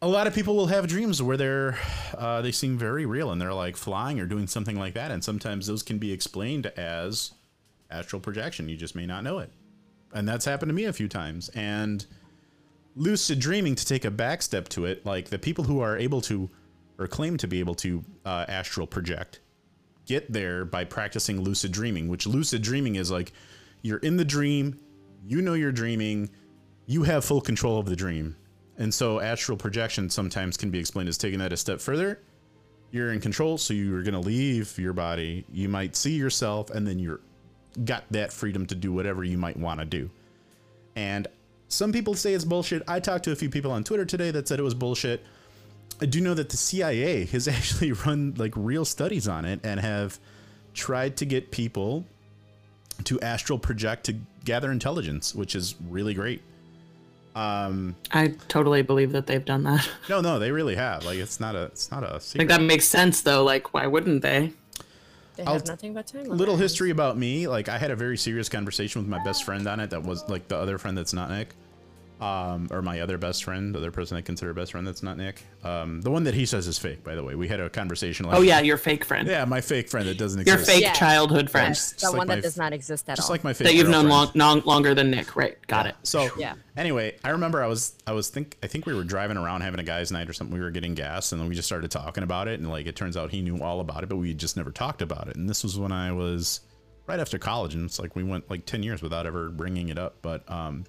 a 0.00 0.06
lot 0.06 0.28
of 0.28 0.34
people 0.34 0.54
will 0.54 0.68
have 0.68 0.86
dreams 0.86 1.20
where 1.20 1.36
they're 1.36 1.76
uh, 2.16 2.40
they 2.42 2.52
seem 2.52 2.78
very 2.78 3.04
real 3.06 3.32
and 3.32 3.40
they're 3.42 3.52
like 3.52 3.76
flying 3.76 4.20
or 4.20 4.26
doing 4.26 4.46
something 4.46 4.78
like 4.78 4.94
that 4.94 5.10
and 5.10 5.24
sometimes 5.24 5.66
those 5.66 5.82
can 5.82 5.98
be 5.98 6.12
explained 6.12 6.66
as 6.76 7.32
astral 7.90 8.20
projection. 8.20 8.68
You 8.68 8.76
just 8.76 8.94
may 8.94 9.06
not 9.06 9.24
know 9.24 9.38
it. 9.38 9.50
And 10.12 10.28
that's 10.28 10.44
happened 10.44 10.70
to 10.70 10.74
me 10.74 10.84
a 10.84 10.92
few 10.92 11.08
times. 11.08 11.48
And 11.50 12.04
lucid 12.96 13.38
dreaming 13.38 13.74
to 13.74 13.84
take 13.84 14.04
a 14.04 14.10
back 14.10 14.42
step 14.42 14.68
to 14.70 14.84
it 14.84 15.04
like 15.04 15.28
the 15.28 15.38
people 15.38 15.64
who 15.64 15.80
are 15.80 15.96
able 15.96 16.20
to 16.22 16.50
or 16.98 17.06
claim 17.06 17.36
to 17.36 17.46
be 17.46 17.60
able 17.60 17.74
to 17.76 18.04
uh, 18.24 18.44
astral 18.48 18.86
project 18.86 19.40
get 20.04 20.32
there 20.32 20.64
by 20.64 20.82
practicing 20.82 21.40
lucid 21.40 21.70
dreaming 21.70 22.08
which 22.08 22.26
lucid 22.26 22.60
dreaming 22.60 22.96
is 22.96 23.08
like 23.08 23.32
you're 23.82 23.98
in 23.98 24.16
the 24.16 24.24
dream 24.24 24.80
you 25.24 25.40
know 25.40 25.52
you're 25.52 25.70
dreaming 25.70 26.28
you 26.88 27.02
have 27.02 27.22
full 27.22 27.42
control 27.42 27.78
of 27.78 27.86
the 27.86 27.94
dream. 27.94 28.34
And 28.78 28.92
so 28.92 29.20
astral 29.20 29.58
projection 29.58 30.08
sometimes 30.08 30.56
can 30.56 30.70
be 30.70 30.78
explained 30.78 31.10
as 31.10 31.18
taking 31.18 31.38
that 31.40 31.52
a 31.52 31.56
step 31.56 31.80
further. 31.80 32.22
You're 32.90 33.12
in 33.12 33.20
control 33.20 33.58
so 33.58 33.74
you're 33.74 34.02
going 34.02 34.14
to 34.14 34.20
leave 34.20 34.76
your 34.78 34.94
body. 34.94 35.44
You 35.52 35.68
might 35.68 35.94
see 35.94 36.14
yourself 36.14 36.70
and 36.70 36.86
then 36.86 36.98
you're 36.98 37.20
got 37.84 38.04
that 38.10 38.32
freedom 38.32 38.66
to 38.66 38.74
do 38.74 38.92
whatever 38.92 39.24
you 39.24 39.38
might 39.38 39.56
want 39.56 39.80
to 39.80 39.86
do 39.86 40.10
and 40.96 41.28
some 41.68 41.92
people 41.92 42.14
say 42.14 42.32
it's 42.32 42.44
bullshit. 42.44 42.82
I 42.88 42.98
talked 42.98 43.24
to 43.24 43.32
a 43.32 43.36
few 43.36 43.50
people 43.50 43.70
on 43.70 43.84
Twitter 43.84 44.04
today 44.04 44.30
that 44.30 44.48
said 44.48 44.58
it 44.58 44.62
was 44.62 44.74
bullshit. 44.74 45.24
I 46.00 46.06
do 46.06 46.20
know 46.20 46.34
that 46.34 46.48
the 46.48 46.56
CIA 46.56 47.24
has 47.32 47.46
actually 47.46 47.92
run 47.92 48.34
like 48.36 48.52
real 48.56 48.84
studies 48.84 49.28
on 49.28 49.44
it 49.44 49.60
and 49.62 49.78
have 49.78 50.18
tried 50.74 51.16
to 51.18 51.24
get 51.24 51.50
people 51.50 52.04
to 53.04 53.20
astral 53.20 53.58
project 53.58 54.06
to 54.06 54.16
gather 54.44 54.72
intelligence, 54.72 55.34
which 55.34 55.54
is 55.54 55.74
really 55.88 56.14
great. 56.14 56.42
Um, 57.36 57.94
I 58.10 58.34
totally 58.48 58.82
believe 58.82 59.12
that 59.12 59.26
they've 59.26 59.44
done 59.44 59.62
that. 59.64 59.88
No, 60.08 60.20
no, 60.20 60.40
they 60.40 60.50
really 60.50 60.74
have. 60.74 61.04
Like 61.04 61.18
it's 61.18 61.38
not 61.38 61.54
a 61.54 61.64
it's 61.64 61.90
not 61.90 62.02
a 62.02 62.20
Like 62.36 62.48
that 62.48 62.62
makes 62.62 62.86
sense 62.86 63.20
though. 63.20 63.44
Like, 63.44 63.72
why 63.72 63.86
wouldn't 63.86 64.22
they? 64.22 64.52
They 65.38 65.44
I'll 65.44 65.52
have 65.54 65.64
t- 65.64 65.70
nothing 65.70 65.94
but 65.94 66.06
time. 66.08 66.24
little 66.24 66.56
history 66.56 66.90
about 66.90 67.16
me 67.16 67.46
like 67.46 67.68
i 67.68 67.78
had 67.78 67.92
a 67.92 67.96
very 67.96 68.18
serious 68.18 68.48
conversation 68.48 69.00
with 69.00 69.08
my 69.08 69.22
best 69.22 69.44
friend 69.44 69.66
on 69.68 69.78
it 69.78 69.90
that 69.90 70.02
was 70.02 70.28
like 70.28 70.48
the 70.48 70.56
other 70.56 70.78
friend 70.78 70.98
that's 70.98 71.12
not 71.12 71.30
nick 71.30 71.54
um, 72.20 72.68
or 72.70 72.82
my 72.82 73.00
other 73.00 73.16
best 73.18 73.44
friend 73.44 73.74
the 73.74 73.78
other 73.78 73.90
person 73.90 74.16
i 74.16 74.20
consider 74.20 74.52
best 74.52 74.72
friend 74.72 74.86
that's 74.86 75.02
not 75.02 75.16
nick 75.16 75.42
um, 75.64 76.00
the 76.02 76.10
one 76.10 76.24
that 76.24 76.34
he 76.34 76.44
says 76.46 76.66
is 76.66 76.78
fake 76.78 77.02
by 77.04 77.14
the 77.14 77.22
way 77.22 77.34
we 77.34 77.46
had 77.48 77.60
a 77.60 77.70
conversation 77.70 78.26
like 78.26 78.36
Oh 78.36 78.40
yeah, 78.42 78.60
your 78.60 78.76
fake 78.76 79.04
friend. 79.04 79.28
yeah 79.28 79.44
my 79.44 79.60
fake 79.60 79.88
friend 79.88 80.08
that 80.08 80.18
doesn't 80.18 80.46
Your 80.46 80.56
exist 80.56 80.68
Your 80.70 80.74
fake 80.76 80.84
Yeah. 80.84 80.92
childhood 80.92 81.50
friend 81.50 81.68
Yes, 81.70 81.92
the 81.92 82.10
like 82.10 82.18
one 82.18 82.26
my 82.28 82.34
that 82.34 82.38
f- 82.38 82.44
does 82.44 82.56
not 82.56 82.72
exist 82.72 83.08
at 83.08 83.16
just 83.16 83.28
all. 83.28 83.34
like 83.34 83.44
my 83.44 83.52
fake 83.52 83.66
that 83.68 83.74
you've 83.74 83.88
known 83.88 84.08
long, 84.08 84.30
long, 84.34 84.60
longer 84.64 84.94
than 84.94 85.10
Nick. 85.10 85.36
Right. 85.36 85.56
Got 85.66 85.86
it. 85.86 85.94
So 86.02 86.28
Yeah. 86.38 86.54
Anyway, 86.76 87.16
I 87.24 87.30
remember 87.30 87.62
I 87.62 87.66
was 87.66 87.94
I 88.06 88.12
was 88.12 88.28
think 88.28 88.56
I 88.62 88.66
think 88.68 88.86
we 88.86 88.94
were 88.94 89.04
driving 89.04 89.36
around 89.36 89.60
having 89.62 89.80
a 89.80 89.84
guys' 89.84 90.12
night 90.12 90.28
or 90.28 90.32
something. 90.32 90.54
We 90.56 90.62
were 90.62 90.70
getting 90.70 90.94
gas, 90.94 91.32
and 91.32 91.40
then 91.40 91.48
we 91.48 91.54
just 91.56 91.66
started 91.66 91.90
talking 91.90 92.22
about 92.22 92.46
it. 92.48 92.60
And 92.60 92.68
like 92.70 92.86
it 92.86 92.94
turns 92.96 93.16
out 93.16 93.30
he 93.32 93.40
knew 93.42 93.60
all 93.62 93.80
about 93.80 94.02
it, 94.04 94.08
but 94.08 94.16
we 94.16 94.32
just 94.34 94.56
never 94.56 94.70
talked 94.70 95.02
about 95.02 95.28
it. 95.28 95.36
And 95.36 95.48
this 95.48 95.62
was 95.64 95.76
when 95.78 95.90
I 95.92 96.12
was 96.12 96.60
right 97.06 97.18
after 97.18 97.38
college, 97.38 97.74
and 97.74 97.84
it's 97.84 97.98
like 97.98 98.14
we 98.14 98.22
went 98.22 98.48
like 98.48 98.64
ten 98.64 98.82
years 98.82 99.02
without 99.02 99.26
ever 99.26 99.48
bringing 99.50 99.88
it 99.88 99.98
up. 99.98 100.16
But 100.22 100.48
um, 100.50 100.84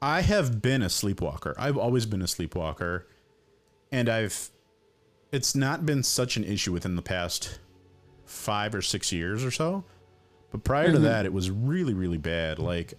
I 0.00 0.20
have 0.20 0.60
been 0.60 0.82
a 0.82 0.88
sleepwalker. 0.88 1.54
I've 1.58 1.76
always 1.76 2.06
been 2.06 2.22
a 2.22 2.26
sleepwalker, 2.26 3.06
and 3.90 4.08
I've 4.08 4.50
it's 5.32 5.54
not 5.54 5.84
been 5.84 6.02
such 6.02 6.36
an 6.36 6.44
issue 6.44 6.72
within 6.72 6.96
the 6.96 7.02
past 7.02 7.58
five 8.24 8.74
or 8.74 8.82
six 8.82 9.12
years 9.12 9.44
or 9.44 9.50
so. 9.50 9.84
But 10.50 10.64
prior 10.64 10.86
to 10.86 10.92
mm-hmm. 10.94 11.04
that, 11.04 11.26
it 11.26 11.32
was 11.32 11.50
really, 11.50 11.94
really 11.94 12.18
bad. 12.18 12.58
Like, 12.58 12.94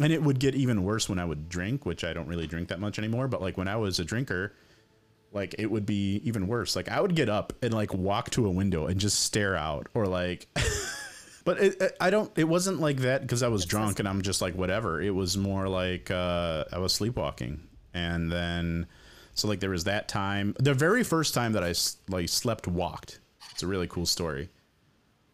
and 0.00 0.12
it 0.12 0.22
would 0.22 0.38
get 0.38 0.54
even 0.54 0.84
worse 0.84 1.08
when 1.08 1.18
I 1.18 1.24
would 1.24 1.48
drink, 1.48 1.84
which 1.84 2.04
I 2.04 2.12
don't 2.12 2.26
really 2.26 2.46
drink 2.46 2.68
that 2.68 2.80
much 2.80 2.98
anymore. 2.98 3.28
But 3.28 3.42
like 3.42 3.56
when 3.56 3.68
I 3.68 3.76
was 3.76 3.98
a 4.00 4.04
drinker, 4.04 4.54
like 5.32 5.54
it 5.58 5.70
would 5.70 5.84
be 5.84 6.22
even 6.24 6.46
worse. 6.46 6.74
Like 6.74 6.88
I 6.88 7.00
would 7.00 7.14
get 7.14 7.28
up 7.28 7.52
and 7.62 7.74
like 7.74 7.92
walk 7.92 8.30
to 8.30 8.46
a 8.46 8.50
window 8.50 8.86
and 8.86 8.98
just 8.98 9.20
stare 9.20 9.56
out, 9.56 9.88
or 9.94 10.06
like. 10.06 10.46
but 11.48 11.62
it, 11.62 11.96
I 11.98 12.10
don't. 12.10 12.30
It 12.36 12.44
wasn't 12.44 12.78
like 12.78 12.98
that 12.98 13.22
because 13.22 13.42
I 13.42 13.48
was 13.48 13.64
drunk 13.64 14.00
and 14.00 14.06
I'm 14.06 14.20
just 14.20 14.42
like 14.42 14.54
whatever. 14.54 15.00
It 15.00 15.14
was 15.14 15.38
more 15.38 15.66
like 15.66 16.10
uh, 16.10 16.64
I 16.70 16.76
was 16.76 16.92
sleepwalking, 16.92 17.62
and 17.94 18.30
then 18.30 18.86
so 19.32 19.48
like 19.48 19.58
there 19.58 19.70
was 19.70 19.84
that 19.84 20.08
time. 20.08 20.54
The 20.58 20.74
very 20.74 21.02
first 21.02 21.32
time 21.32 21.52
that 21.52 21.64
I 21.64 21.72
like 22.12 22.28
slept 22.28 22.68
walked. 22.68 23.20
It's 23.50 23.62
a 23.62 23.66
really 23.66 23.86
cool 23.86 24.04
story. 24.04 24.50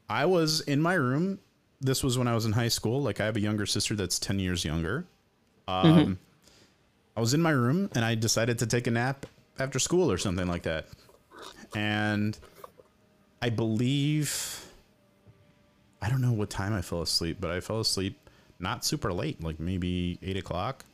I 0.09 0.27
was 0.27 0.61
in 0.61 0.81
my 0.81 0.95
room. 0.95 1.41
This 1.81 2.05
was 2.05 2.17
when 2.17 2.29
I 2.29 2.35
was 2.37 2.47
in 2.47 2.53
high 2.53 2.69
school. 2.69 3.03
Like 3.03 3.21
I 3.21 3.25
have 3.25 3.35
a 3.35 3.41
younger 3.41 3.67
sister 3.67 3.97
that's 3.97 4.21
ten 4.21 4.39
years 4.39 4.65
younger. 4.65 5.07
Um, 5.67 6.21
I 7.17 7.21
was 7.21 7.35
in 7.35 7.43
my 7.43 7.51
room 7.51 7.91
and 7.97 8.05
I 8.05 8.15
decided 8.15 8.61
to 8.61 8.69
take 8.69 8.87
a 8.87 8.93
nap 8.93 9.27
after 9.59 9.81
school 9.81 10.13
or 10.13 10.19
something 10.19 10.47
like 10.47 10.63
that. 10.63 10.87
And 11.75 12.39
I 13.43 13.51
believe 13.51 14.64
I 16.05 16.11
don't 16.11 16.21
know 16.21 16.33
what 16.33 16.51
time 16.51 16.75
I 16.75 16.83
fell 16.83 17.01
asleep, 17.01 17.39
but 17.41 17.51
I 17.51 17.61
fell 17.61 17.81
asleep 17.81 18.29
not 18.59 18.85
super 18.85 19.13
late, 19.13 19.43
like 19.43 19.59
maybe 19.59 20.19
eight 20.23 20.37
o'clock. 20.37 20.85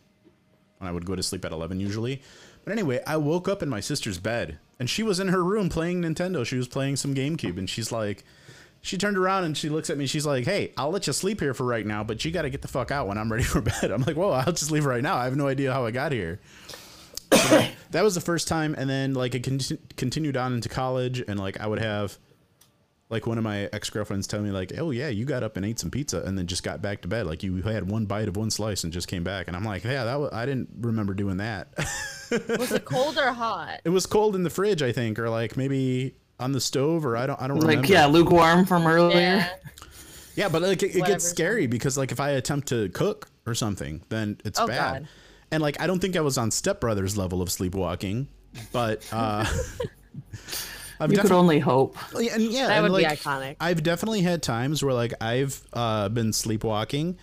When 0.78 0.88
I 0.88 0.92
would 0.92 1.04
go 1.04 1.16
to 1.16 1.22
sleep 1.22 1.44
at 1.44 1.52
eleven 1.52 1.80
usually. 1.80 2.22
But 2.64 2.72
anyway, 2.72 3.00
I 3.06 3.16
woke 3.16 3.48
up 3.48 3.62
in 3.62 3.68
my 3.68 3.80
sister's 3.80 4.18
bed 4.18 4.58
and 4.78 4.88
she 4.88 5.02
was 5.02 5.18
in 5.20 5.28
her 5.28 5.42
room 5.42 5.68
playing 5.68 6.02
Nintendo. 6.02 6.46
She 6.46 6.56
was 6.56 6.68
playing 6.68 6.96
some 6.96 7.14
GameCube 7.14 7.58
and 7.58 7.68
she's 7.68 7.90
like 7.90 8.24
she 8.82 8.96
turned 8.96 9.18
around 9.18 9.44
and 9.44 9.56
she 9.56 9.68
looks 9.68 9.90
at 9.90 9.98
me. 9.98 10.06
She's 10.06 10.24
like, 10.24 10.44
"Hey, 10.44 10.72
I'll 10.76 10.90
let 10.90 11.06
you 11.06 11.12
sleep 11.12 11.40
here 11.40 11.54
for 11.54 11.64
right 11.64 11.84
now, 11.84 12.02
but 12.02 12.24
you 12.24 12.30
got 12.30 12.42
to 12.42 12.50
get 12.50 12.62
the 12.62 12.68
fuck 12.68 12.90
out 12.90 13.06
when 13.06 13.18
I'm 13.18 13.30
ready 13.30 13.44
for 13.44 13.60
bed." 13.60 13.84
I'm 13.90 14.02
like, 14.02 14.16
"Whoa, 14.16 14.30
I'll 14.30 14.52
just 14.52 14.70
leave 14.70 14.86
right 14.86 15.02
now. 15.02 15.16
I 15.16 15.24
have 15.24 15.36
no 15.36 15.48
idea 15.48 15.72
how 15.72 15.84
I 15.84 15.90
got 15.90 16.12
here." 16.12 16.40
So 17.32 17.66
that, 17.90 18.02
was 18.02 18.14
the 18.14 18.20
first 18.20 18.48
time, 18.48 18.74
and 18.76 18.88
then 18.88 19.14
like 19.14 19.34
it 19.34 19.44
conti- 19.44 19.78
continued 19.96 20.36
on 20.36 20.54
into 20.54 20.68
college, 20.68 21.22
and 21.26 21.38
like 21.38 21.60
I 21.60 21.66
would 21.66 21.80
have 21.80 22.18
like 23.10 23.26
one 23.26 23.36
of 23.38 23.44
my 23.44 23.68
ex 23.72 23.90
girlfriends 23.90 24.26
tell 24.26 24.40
me 24.40 24.50
like, 24.50 24.72
"Oh 24.78 24.90
yeah, 24.92 25.08
you 25.08 25.24
got 25.24 25.42
up 25.42 25.56
and 25.56 25.66
ate 25.66 25.78
some 25.78 25.90
pizza, 25.90 26.22
and 26.22 26.38
then 26.38 26.46
just 26.46 26.62
got 26.62 26.80
back 26.80 27.02
to 27.02 27.08
bed. 27.08 27.26
Like 27.26 27.42
you 27.42 27.56
had 27.62 27.90
one 27.90 28.06
bite 28.06 28.28
of 28.28 28.36
one 28.36 28.50
slice 28.50 28.84
and 28.84 28.92
just 28.92 29.08
came 29.08 29.24
back." 29.24 29.48
And 29.48 29.56
I'm 29.56 29.64
like, 29.64 29.84
"Yeah, 29.84 30.04
that 30.04 30.18
was, 30.20 30.30
I 30.32 30.46
didn't 30.46 30.68
remember 30.80 31.12
doing 31.14 31.36
that." 31.38 31.68
Was 32.58 32.70
it 32.70 32.84
cold 32.84 33.18
or 33.18 33.32
hot? 33.32 33.80
it 33.84 33.88
was 33.90 34.06
cold 34.06 34.36
in 34.36 34.44
the 34.44 34.50
fridge, 34.50 34.82
I 34.82 34.92
think, 34.92 35.18
or 35.18 35.28
like 35.28 35.56
maybe 35.56 36.14
on 36.38 36.52
the 36.52 36.60
stove, 36.60 37.04
or 37.04 37.16
I 37.16 37.26
don't, 37.26 37.42
I 37.42 37.48
don't 37.48 37.58
remember. 37.58 37.82
Like 37.82 37.90
yeah, 37.90 38.06
lukewarm 38.06 38.64
from 38.66 38.86
earlier. 38.86 39.18
Yeah. 39.18 39.48
Yeah, 40.36 40.48
but 40.48 40.62
like 40.62 40.80
it, 40.84 40.94
it 40.94 41.04
gets 41.06 41.24
scary 41.24 41.66
because 41.66 41.98
like 41.98 42.12
if 42.12 42.20
I 42.20 42.30
attempt 42.30 42.68
to 42.68 42.88
cook 42.90 43.28
or 43.46 43.54
something, 43.56 44.02
then 44.10 44.40
it's 44.44 44.60
Oh, 44.60 44.66
bad. 44.68 45.00
God. 45.02 45.08
And 45.50 45.60
like 45.60 45.80
I 45.80 45.88
don't 45.88 45.98
think 45.98 46.14
I 46.16 46.20
was 46.20 46.38
on 46.38 46.52
Step 46.52 46.80
Brothers 46.80 47.18
level 47.18 47.42
of 47.42 47.50
sleepwalking, 47.50 48.28
but 48.72 49.04
uh 49.12 49.44
I've 51.00 51.10
You 51.10 51.16
could 51.16 51.22
definitely 51.22 51.38
only 51.38 51.58
hope. 51.60 51.96
yeah, 52.18 52.34
and 52.34 52.42
yeah, 52.44 52.66
That 52.68 52.84
and, 52.84 52.92
would 52.92 52.98
be 52.98 53.04
like, 53.04 53.18
iconic. 53.20 53.56
I've 53.60 53.82
definitely 53.82 54.20
had 54.22 54.42
times 54.42 54.82
where 54.84 54.94
like 54.94 55.14
I've 55.20 55.60
uh 55.72 56.08
been 56.10 56.32
sleepwalking 56.32 57.16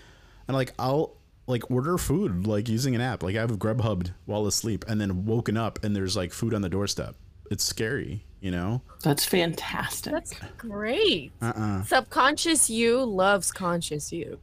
and 0.48 0.58
like 0.58 0.74
I'll 0.80 1.16
like 1.46 1.70
order 1.72 1.98
food 1.98 2.46
like 2.48 2.68
using 2.68 2.96
an 2.96 3.02
app. 3.02 3.24
Like 3.24 3.36
I've 3.36 3.52
Grubhubbed 3.52 4.12
while 4.26 4.46
asleep 4.48 4.84
and 4.88 5.00
then 5.00 5.26
woken 5.26 5.56
up 5.58 5.84
and 5.84 5.96
there's 5.96 6.18
like 6.18 6.34
food 6.34 6.54
on 6.54 6.62
the 6.62 6.70
doorstep. 6.70 7.16
It's 7.50 7.64
scary, 7.64 8.26
you 8.42 8.52
know? 8.52 8.82
That's 9.04 9.24
fantastic. 9.24 10.12
That's 10.12 10.34
great. 10.58 11.32
Uh-uh. 11.42 11.84
Subconscious 11.84 12.70
you 12.70 13.02
loves 13.06 13.54
conscious 13.54 14.12
you, 14.12 14.38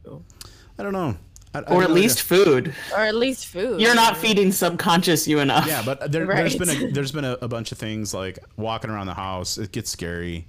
I 0.79 0.81
don't 0.83 0.93
know. 0.93 1.17
I, 1.55 1.59
I 1.59 1.61
or 1.75 1.81
have 1.81 1.83
at 1.83 1.89
no 1.89 1.95
least 1.95 2.21
food. 2.21 2.73
or 2.93 2.99
at 2.99 3.15
least 3.15 3.47
food. 3.47 3.79
You're 3.81 3.95
not 3.95 4.17
feeding 4.17 4.51
subconscious 4.51 5.27
you 5.27 5.39
enough. 5.39 5.67
Yeah, 5.67 5.81
but 5.85 6.11
there, 6.11 6.25
there's 6.25 6.57
Right. 6.59 6.67
been 6.67 6.89
a 6.89 6.91
there's 6.93 7.11
been 7.11 7.25
a, 7.25 7.37
a 7.41 7.47
bunch 7.47 7.71
of 7.71 7.77
things 7.77 8.13
like 8.13 8.39
walking 8.57 8.89
around 8.89 9.07
the 9.07 9.13
house. 9.13 9.57
It 9.57 9.71
gets 9.71 9.89
scary. 9.89 10.47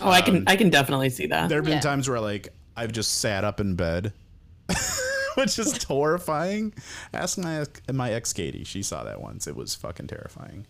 Oh, 0.00 0.10
I 0.10 0.20
can 0.20 0.44
I 0.46 0.56
can 0.56 0.70
definitely 0.70 1.10
see 1.10 1.26
that. 1.28 1.48
There 1.48 1.58
have 1.58 1.64
been 1.64 1.74
Yeah. 1.74 1.80
times 1.80 2.08
where 2.08 2.20
like 2.20 2.48
I've 2.76 2.92
just 2.92 3.18
sat 3.18 3.44
up 3.44 3.60
in 3.60 3.74
bed, 3.76 4.12
which 5.36 5.58
is 5.58 5.82
horrifying. 5.84 6.74
Ask 7.12 7.38
my 7.38 7.64
my 7.92 8.12
ex 8.12 8.32
Katie. 8.32 8.64
She 8.64 8.82
saw 8.82 9.04
that 9.04 9.20
once. 9.20 9.46
It 9.46 9.56
was 9.56 9.74
fucking 9.74 10.06
terrifying. 10.08 10.66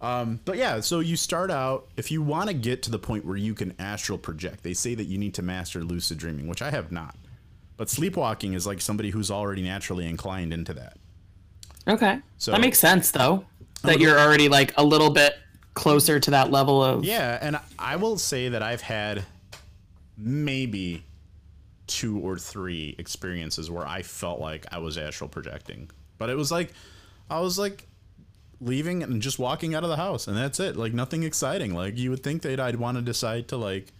Um, 0.00 0.40
but 0.44 0.56
yeah, 0.56 0.80
so 0.80 0.98
you 0.98 1.14
start 1.16 1.50
out 1.50 1.86
if 1.96 2.10
you 2.10 2.22
want 2.22 2.48
to 2.48 2.54
get 2.54 2.82
to 2.82 2.90
the 2.90 2.98
point 2.98 3.24
where 3.24 3.36
you 3.36 3.54
can 3.54 3.72
astral 3.78 4.18
project. 4.18 4.64
They 4.64 4.74
say 4.74 4.96
that 4.96 5.04
you 5.04 5.16
need 5.16 5.32
to 5.34 5.42
master 5.42 5.84
lucid 5.84 6.18
dreaming, 6.18 6.48
which 6.48 6.60
I 6.60 6.70
have 6.72 6.90
not. 6.90 7.14
But 7.82 7.90
sleepwalking 7.90 8.54
is 8.54 8.64
like 8.64 8.80
somebody 8.80 9.10
who's 9.10 9.28
already 9.28 9.60
naturally 9.60 10.06
inclined 10.06 10.52
into 10.52 10.72
that. 10.74 10.98
Okay. 11.88 12.20
So- 12.38 12.52
that 12.52 12.60
makes 12.60 12.78
sense 12.78 13.10
though. 13.10 13.44
That 13.82 13.98
you're 13.98 14.20
already 14.20 14.48
like 14.48 14.72
a 14.76 14.84
little 14.84 15.10
bit 15.10 15.34
closer 15.74 16.20
to 16.20 16.30
that 16.30 16.52
level 16.52 16.80
of 16.80 17.04
Yeah, 17.04 17.40
and 17.42 17.58
I 17.80 17.96
will 17.96 18.18
say 18.18 18.50
that 18.50 18.62
I've 18.62 18.82
had 18.82 19.24
maybe 20.16 21.02
two 21.88 22.20
or 22.20 22.38
three 22.38 22.94
experiences 22.98 23.68
where 23.68 23.84
I 23.84 24.02
felt 24.02 24.38
like 24.38 24.64
I 24.70 24.78
was 24.78 24.96
astral 24.96 25.28
projecting. 25.28 25.90
But 26.18 26.30
it 26.30 26.36
was 26.36 26.52
like 26.52 26.72
I 27.28 27.40
was 27.40 27.58
like 27.58 27.88
leaving 28.60 29.02
and 29.02 29.20
just 29.20 29.40
walking 29.40 29.74
out 29.74 29.82
of 29.82 29.90
the 29.90 29.96
house 29.96 30.28
and 30.28 30.36
that's 30.36 30.60
it. 30.60 30.76
Like 30.76 30.94
nothing 30.94 31.24
exciting. 31.24 31.74
Like 31.74 31.98
you 31.98 32.10
would 32.10 32.22
think 32.22 32.42
that 32.42 32.60
I'd 32.60 32.76
want 32.76 32.98
to 32.98 33.02
decide 33.02 33.48
to 33.48 33.56
like 33.56 33.92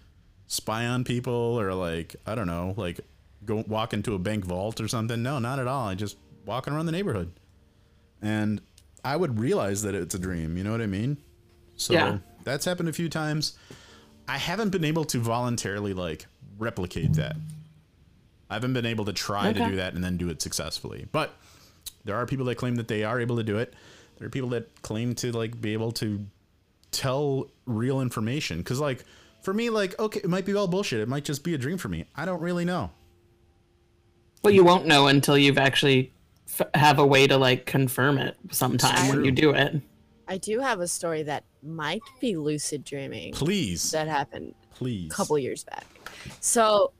spy 0.46 0.86
on 0.86 1.02
people 1.02 1.34
or 1.34 1.74
like 1.74 2.14
I 2.24 2.36
don't 2.36 2.46
know, 2.46 2.74
like 2.76 3.00
go 3.44 3.64
walk 3.66 3.92
into 3.92 4.14
a 4.14 4.18
bank 4.18 4.44
vault 4.44 4.80
or 4.80 4.88
something. 4.88 5.22
No, 5.22 5.38
not 5.38 5.58
at 5.58 5.66
all. 5.66 5.88
I 5.88 5.94
just 5.94 6.16
walking 6.46 6.72
around 6.72 6.86
the 6.86 6.92
neighborhood. 6.92 7.32
And 8.20 8.60
I 9.04 9.16
would 9.16 9.38
realize 9.38 9.82
that 9.82 9.94
it's 9.94 10.14
a 10.14 10.18
dream, 10.18 10.56
you 10.56 10.64
know 10.64 10.70
what 10.70 10.80
I 10.80 10.86
mean? 10.86 11.16
So 11.76 11.92
Yeah. 11.92 12.18
that's 12.44 12.64
happened 12.64 12.88
a 12.88 12.92
few 12.92 13.08
times. 13.08 13.58
I 14.28 14.38
haven't 14.38 14.70
been 14.70 14.84
able 14.84 15.04
to 15.06 15.18
voluntarily 15.18 15.92
like 15.94 16.26
replicate 16.58 17.14
that. 17.14 17.36
I 18.48 18.54
haven't 18.54 18.74
been 18.74 18.86
able 18.86 19.04
to 19.06 19.12
try 19.12 19.52
to 19.52 19.68
do 19.68 19.76
that 19.76 19.94
and 19.94 20.04
then 20.04 20.16
do 20.16 20.28
it 20.28 20.40
successfully. 20.42 21.06
But 21.10 21.34
there 22.04 22.14
are 22.16 22.26
people 22.26 22.44
that 22.46 22.56
claim 22.56 22.76
that 22.76 22.86
they 22.86 23.02
are 23.02 23.20
able 23.20 23.36
to 23.36 23.42
do 23.42 23.58
it. 23.58 23.74
There 24.18 24.26
are 24.26 24.30
people 24.30 24.50
that 24.50 24.82
claim 24.82 25.14
to 25.16 25.32
like 25.32 25.60
be 25.60 25.72
able 25.72 25.90
to 25.92 26.24
tell 26.92 27.50
real 27.66 28.00
information 28.00 28.62
cuz 28.62 28.78
like 28.78 29.04
for 29.42 29.52
me 29.54 29.70
like 29.70 29.98
okay, 29.98 30.20
it 30.22 30.28
might 30.30 30.44
be 30.44 30.54
all 30.54 30.68
bullshit. 30.68 31.00
It 31.00 31.08
might 31.08 31.24
just 31.24 31.42
be 31.42 31.54
a 31.54 31.58
dream 31.58 31.78
for 31.78 31.88
me. 31.88 32.04
I 32.14 32.24
don't 32.24 32.40
really 32.40 32.64
know. 32.64 32.90
Well 34.42 34.52
you 34.52 34.64
won't 34.64 34.86
know 34.86 35.06
until 35.06 35.38
you've 35.38 35.58
actually 35.58 36.12
f- 36.48 36.68
have 36.74 36.98
a 36.98 37.06
way 37.06 37.26
to 37.26 37.36
like 37.36 37.66
confirm 37.66 38.18
it 38.18 38.36
sometime 38.50 39.08
when 39.08 39.24
you 39.24 39.30
do 39.30 39.50
it. 39.50 39.80
I 40.28 40.38
do 40.38 40.60
have 40.60 40.80
a 40.80 40.88
story 40.88 41.22
that 41.24 41.44
might 41.62 42.02
be 42.20 42.36
lucid 42.36 42.84
dreaming 42.84 43.32
Please. 43.32 43.90
that 43.90 44.08
happened 44.08 44.54
please. 44.74 45.12
a 45.12 45.14
couple 45.14 45.38
years 45.38 45.64
back. 45.64 45.86
So 46.40 46.92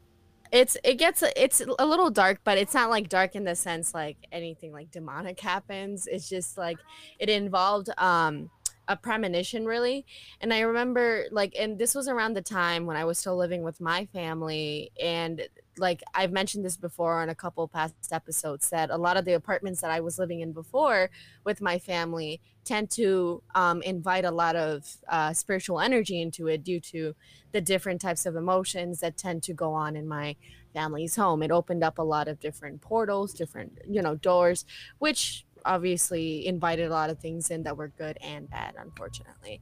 it's 0.52 0.76
it 0.84 0.98
gets 0.98 1.22
it's 1.36 1.62
a 1.78 1.86
little 1.86 2.10
dark, 2.10 2.40
but 2.44 2.58
it's 2.58 2.74
not 2.74 2.90
like 2.90 3.08
dark 3.08 3.34
in 3.34 3.44
the 3.44 3.56
sense 3.56 3.94
like 3.94 4.18
anything 4.30 4.72
like 4.72 4.90
demonic 4.90 5.40
happens. 5.40 6.06
It's 6.06 6.28
just 6.28 6.58
like 6.58 6.78
it 7.18 7.28
involved 7.30 7.88
um 7.98 8.50
a 8.88 8.96
premonition 8.96 9.66
really. 9.66 10.04
And 10.40 10.52
i 10.52 10.60
remember 10.60 11.26
like 11.30 11.54
and 11.58 11.78
this 11.78 11.94
was 11.94 12.08
around 12.08 12.34
the 12.34 12.42
time 12.42 12.86
when 12.86 12.96
i 12.96 13.04
was 13.04 13.18
still 13.18 13.36
living 13.36 13.62
with 13.62 13.80
my 13.80 14.06
family 14.06 14.90
and 15.00 15.48
like 15.78 16.02
i've 16.14 16.32
mentioned 16.32 16.64
this 16.64 16.76
before 16.76 17.20
on 17.20 17.28
a 17.28 17.34
couple 17.34 17.66
past 17.68 17.94
episodes 18.12 18.68
that 18.70 18.90
a 18.90 18.96
lot 18.96 19.16
of 19.16 19.24
the 19.24 19.32
apartments 19.32 19.80
that 19.80 19.90
i 19.90 20.00
was 20.00 20.18
living 20.18 20.40
in 20.40 20.52
before 20.52 21.10
with 21.44 21.60
my 21.60 21.78
family 21.78 22.40
tend 22.64 22.90
to 22.90 23.42
um, 23.54 23.82
invite 23.82 24.24
a 24.24 24.30
lot 24.30 24.54
of 24.54 24.96
uh, 25.08 25.32
spiritual 25.32 25.80
energy 25.80 26.20
into 26.20 26.46
it 26.46 26.62
due 26.62 26.78
to 26.78 27.14
the 27.50 27.60
different 27.60 28.00
types 28.00 28.24
of 28.24 28.36
emotions 28.36 29.00
that 29.00 29.16
tend 29.16 29.42
to 29.42 29.52
go 29.52 29.72
on 29.72 29.96
in 29.96 30.06
my 30.06 30.36
family's 30.72 31.16
home. 31.16 31.42
It 31.42 31.50
opened 31.50 31.82
up 31.82 31.98
a 31.98 32.02
lot 32.02 32.28
of 32.28 32.40
different 32.40 32.80
portals 32.80 33.32
different 33.32 33.78
you 33.88 34.00
know 34.02 34.14
doors 34.14 34.64
which 34.98 35.44
obviously 35.64 36.46
invited 36.46 36.86
a 36.86 36.90
lot 36.90 37.10
of 37.10 37.18
things 37.18 37.50
in 37.50 37.62
that 37.64 37.76
were 37.76 37.88
good 37.88 38.18
and 38.22 38.48
bad 38.50 38.74
unfortunately. 38.78 39.60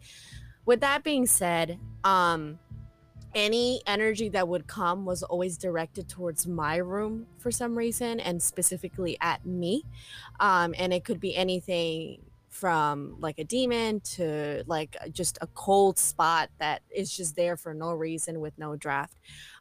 With 0.66 0.80
that 0.80 1.04
being 1.04 1.26
said 1.26 1.78
um 2.04 2.58
any 3.32 3.80
energy 3.86 4.28
that 4.28 4.48
would 4.48 4.66
come 4.66 5.04
was 5.04 5.22
always 5.22 5.56
directed 5.56 6.08
towards 6.08 6.48
my 6.48 6.76
room 6.78 7.26
for 7.38 7.52
some 7.52 7.78
reason 7.78 8.18
and 8.18 8.42
specifically 8.42 9.16
at 9.20 9.44
me. 9.46 9.84
Um 10.38 10.74
and 10.78 10.92
it 10.92 11.04
could 11.04 11.20
be 11.20 11.36
anything 11.36 12.22
from 12.48 13.16
like 13.20 13.38
a 13.38 13.44
demon 13.44 14.00
to 14.00 14.64
like 14.66 14.96
just 15.12 15.38
a 15.40 15.46
cold 15.48 15.98
spot 15.98 16.50
that 16.58 16.82
is 16.90 17.16
just 17.16 17.36
there 17.36 17.56
for 17.56 17.72
no 17.72 17.92
reason 17.92 18.40
with 18.40 18.58
no 18.58 18.74
draft. 18.76 19.16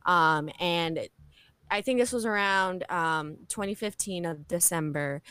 Um 0.05 0.49
and 0.59 1.07
i 1.71 1.81
think 1.81 1.99
this 1.99 2.11
was 2.11 2.25
around 2.25 2.83
um 2.89 3.37
2015 3.47 4.25
of 4.25 4.47
december 4.47 5.21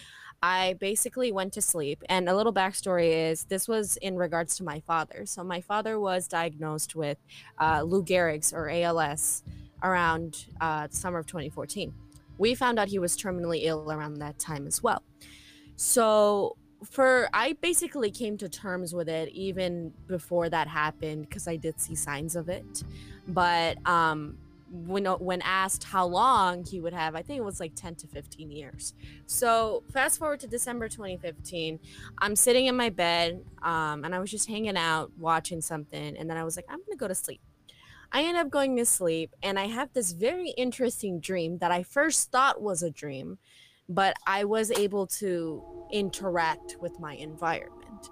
I 0.43 0.75
basically 0.75 1.33
went 1.33 1.53
to 1.55 1.63
sleep. 1.63 2.03
And 2.09 2.29
a 2.29 2.37
little 2.37 2.53
backstory 2.53 3.31
is 3.31 3.45
this 3.45 3.67
was 3.67 3.97
in 3.99 4.17
regards 4.17 4.57
to 4.57 4.65
my 4.65 4.81
father. 4.81 5.27
So 5.27 5.43
my 5.43 5.61
father 5.61 5.99
was 5.99 6.29
diagnosed 6.29 6.95
with 6.95 7.19
uh, 7.59 7.83
Lou 7.83 8.05
Gehrig's 8.05 8.53
or 8.53 8.71
ALS 8.71 9.43
around 9.83 10.47
uh, 10.61 10.87
the 10.87 10.97
summer 10.97 11.19
of 11.19 11.27
2014. 11.27 11.93
We 12.39 12.55
found 12.55 12.79
out 12.79 12.89
he 12.89 12.99
was 12.99 13.17
terminally 13.17 13.65
ill 13.65 13.91
around 13.91 14.15
that 14.19 14.39
time 14.39 14.67
as 14.67 14.83
well. 14.83 15.03
So 15.77 16.57
for 16.85 17.29
I 17.33 17.55
basically 17.55 18.13
came 18.13 18.37
to 18.39 18.49
terms 18.49 18.95
with 18.95 19.09
it 19.09 19.31
even 19.31 19.93
before 20.07 20.49
that 20.49 20.69
happened 20.69 21.29
because 21.29 21.49
I 21.49 21.57
did 21.57 21.81
see 21.81 21.97
signs 21.97 22.37
of 22.37 22.49
it. 22.49 22.85
But 23.27 23.85
um 23.87 24.39
when 24.71 25.05
when 25.07 25.43
asked 25.43 25.85
how 25.85 26.07
long 26.07 26.65
he 26.65 26.81
would 26.81 26.93
have, 26.93 27.15
I 27.15 27.23
think 27.23 27.39
it 27.39 27.45
was 27.45 27.61
like 27.61 27.75
10 27.75 27.95
to 27.97 28.07
15 28.07 28.51
years. 28.51 28.95
So 29.27 29.83
fast 29.93 30.19
forward 30.19 30.41
to 30.41 30.47
December 30.47 30.89
2015, 30.89 31.79
I'm 32.19 32.37
sitting 32.37 32.67
in 32.67 32.77
my 32.77 32.91
bed 32.91 33.45
um, 33.63 34.05
and 34.05 34.15
I 34.15 34.19
was 34.19 34.31
just 34.31 34.49
hanging 34.49 34.77
out 34.77 35.11
watching 35.19 35.61
something, 35.61 36.17
and 36.17 36.29
then 36.29 36.37
I 36.37 36.45
was 36.45 36.57
like, 36.57 36.67
I'm 36.69 36.81
gonna 36.87 36.97
go 36.97 37.09
to 37.09 37.15
sleep. 37.15 37.41
I 38.11 38.23
end 38.23 38.39
up 38.39 38.51
going 38.51 38.77
to 38.77 38.87
sleep, 38.87 39.35
and 39.43 39.59
I 39.59 39.67
have 39.67 39.93
this 39.93 40.13
very 40.13 40.51
interesting 40.51 41.21
dream 41.21 41.59
that 41.59 41.71
I 41.71 41.83
first 41.83 42.31
thought 42.31 42.63
was 42.63 42.83
a 42.83 42.91
dream, 42.91 43.39
but 43.87 44.17
I 44.27 44.45
was 44.45 44.71
able 44.71 45.07
to 45.19 45.63
interact 45.93 46.77
with 46.81 46.99
my 46.99 47.15
environment. 47.15 48.09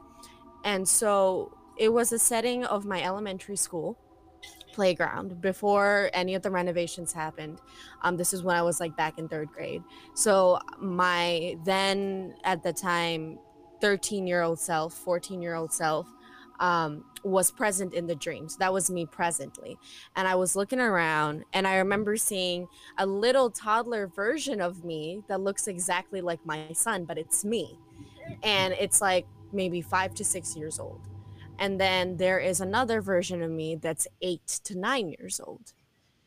And 0.65 0.87
so 0.87 1.57
it 1.79 1.91
was 1.91 2.13
a 2.13 2.19
setting 2.19 2.65
of 2.65 2.85
my 2.85 3.03
elementary 3.03 3.57
school 3.57 3.99
playground 4.77 5.41
before 5.41 6.11
any 6.13 6.35
of 6.35 6.43
the 6.43 6.51
renovations 6.51 7.11
happened. 7.11 7.63
Um, 8.03 8.19
this 8.19 8.35
is 8.35 8.43
when 8.43 8.55
I 8.55 8.63
was 8.63 8.79
like 8.79 8.95
back 8.95 9.19
in 9.19 9.27
third 9.27 9.49
grade. 9.51 9.83
So 10.13 10.61
my 10.79 11.57
then 11.65 12.35
at 12.45 12.63
the 12.63 12.75
time 12.75 13.39
13 13.81 14.27
year 14.27 14.43
old 14.43 14.61
self, 14.61 14.93
14 14.93 15.41
year 15.41 15.55
old 15.55 15.73
self 15.73 16.07
um, 16.61 17.07
was 17.25 17.51
present 17.51 17.95
in 17.95 18.07
the 18.07 18.15
dreams. 18.15 18.57
That 18.59 18.71
was 18.71 18.91
me 18.91 19.07
presently. 19.07 19.79
And 20.15 20.29
I 20.29 20.35
was 20.35 20.55
looking 20.55 20.81
around 20.81 21.45
and 21.55 21.67
I 21.67 21.77
remember 21.77 22.19
seeing 22.19 22.69
a 22.99 23.07
little 23.07 23.49
toddler 23.51 24.07
version 24.07 24.61
of 24.61 24.85
me 24.85 25.23
that 25.29 25.41
looks 25.41 25.69
exactly 25.69 26.21
like 26.21 26.45
my 26.45 26.69
son, 26.75 27.07
but 27.07 27.17
it's 27.17 27.47
me. 27.47 27.79
And 28.43 28.75
it's 28.79 29.01
like 29.01 29.27
maybe 29.53 29.81
five 29.81 30.15
to 30.17 30.25
six 30.25 30.55
years 30.55 30.79
old. 30.79 31.01
And 31.59 31.81
then 31.81 32.17
there 32.17 32.39
is 32.39 32.61
another 32.61 33.01
version 33.01 33.43
of 33.43 33.51
me 33.51 33.77
that's 33.77 34.07
eight 34.23 34.47
to 34.65 34.79
nine 34.79 35.09
years 35.09 35.41
old. 35.41 35.73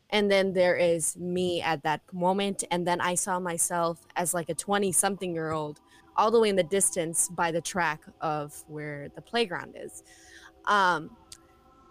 And 0.09 0.29
then 0.29 0.53
there 0.53 0.75
is 0.75 1.15
me 1.17 1.61
at 1.61 1.83
that 1.83 2.01
moment. 2.11 2.63
And 2.71 2.87
then 2.87 2.99
I 2.99 3.15
saw 3.15 3.39
myself 3.39 4.05
as 4.15 4.33
like 4.33 4.49
a 4.49 4.55
20 4.55 4.91
something 4.91 5.33
year 5.33 5.51
old 5.51 5.79
all 6.17 6.31
the 6.31 6.39
way 6.39 6.49
in 6.49 6.55
the 6.55 6.63
distance 6.63 7.29
by 7.29 7.51
the 7.51 7.61
track 7.61 8.01
of 8.21 8.63
where 8.67 9.09
the 9.15 9.21
playground 9.21 9.75
is. 9.77 10.03
Um, 10.65 11.11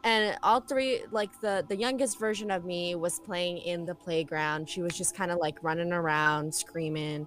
and 0.05 0.37
all 0.43 0.61
three 0.61 1.03
like 1.11 1.41
the 1.41 1.65
the 1.69 1.77
youngest 1.77 2.19
version 2.19 2.51
of 2.51 2.65
me 2.65 2.95
was 2.95 3.19
playing 3.21 3.59
in 3.59 3.85
the 3.85 3.95
playground 3.95 4.69
she 4.69 4.81
was 4.81 4.97
just 4.97 5.17
kind 5.17 5.31
of 5.31 5.39
like 5.39 5.63
running 5.63 5.93
around 5.93 6.55
screaming 6.55 7.27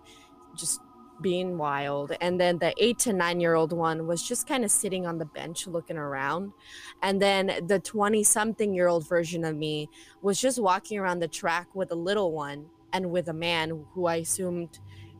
just 0.56 0.80
being 1.22 1.58
wild. 1.58 2.14
And 2.22 2.40
then 2.40 2.58
the 2.58 2.74
eight 2.78 3.00
to 3.00 3.14
nine 3.14 3.40
year 3.40 3.56
old 3.56 3.74
one 3.74 4.08
was 4.08 4.28
just 4.28 4.48
kind 4.48 4.64
of 4.64 4.72
sitting 4.72 5.06
on 5.06 5.18
the 5.18 5.26
bench 5.26 5.68
looking 5.68 5.98
around. 5.98 6.54
And 7.02 7.22
then 7.22 7.52
the 7.68 7.80
20 7.80 8.24
something 8.24 8.74
year 8.74 8.88
old 8.88 9.08
version 9.08 9.44
of 9.44 9.56
me 9.56 9.90
was 10.22 10.40
just 10.40 10.62
walking 10.62 11.00
around 11.00 11.20
the 11.20 11.28
track 11.28 11.68
with 11.74 11.92
a 11.92 11.96
little 11.96 12.32
one 12.32 12.68
and 12.94 13.10
with 13.10 13.30
a 13.30 13.34
man 13.34 13.86
who 13.94 14.06
i 14.06 14.18
assumed 14.18 14.80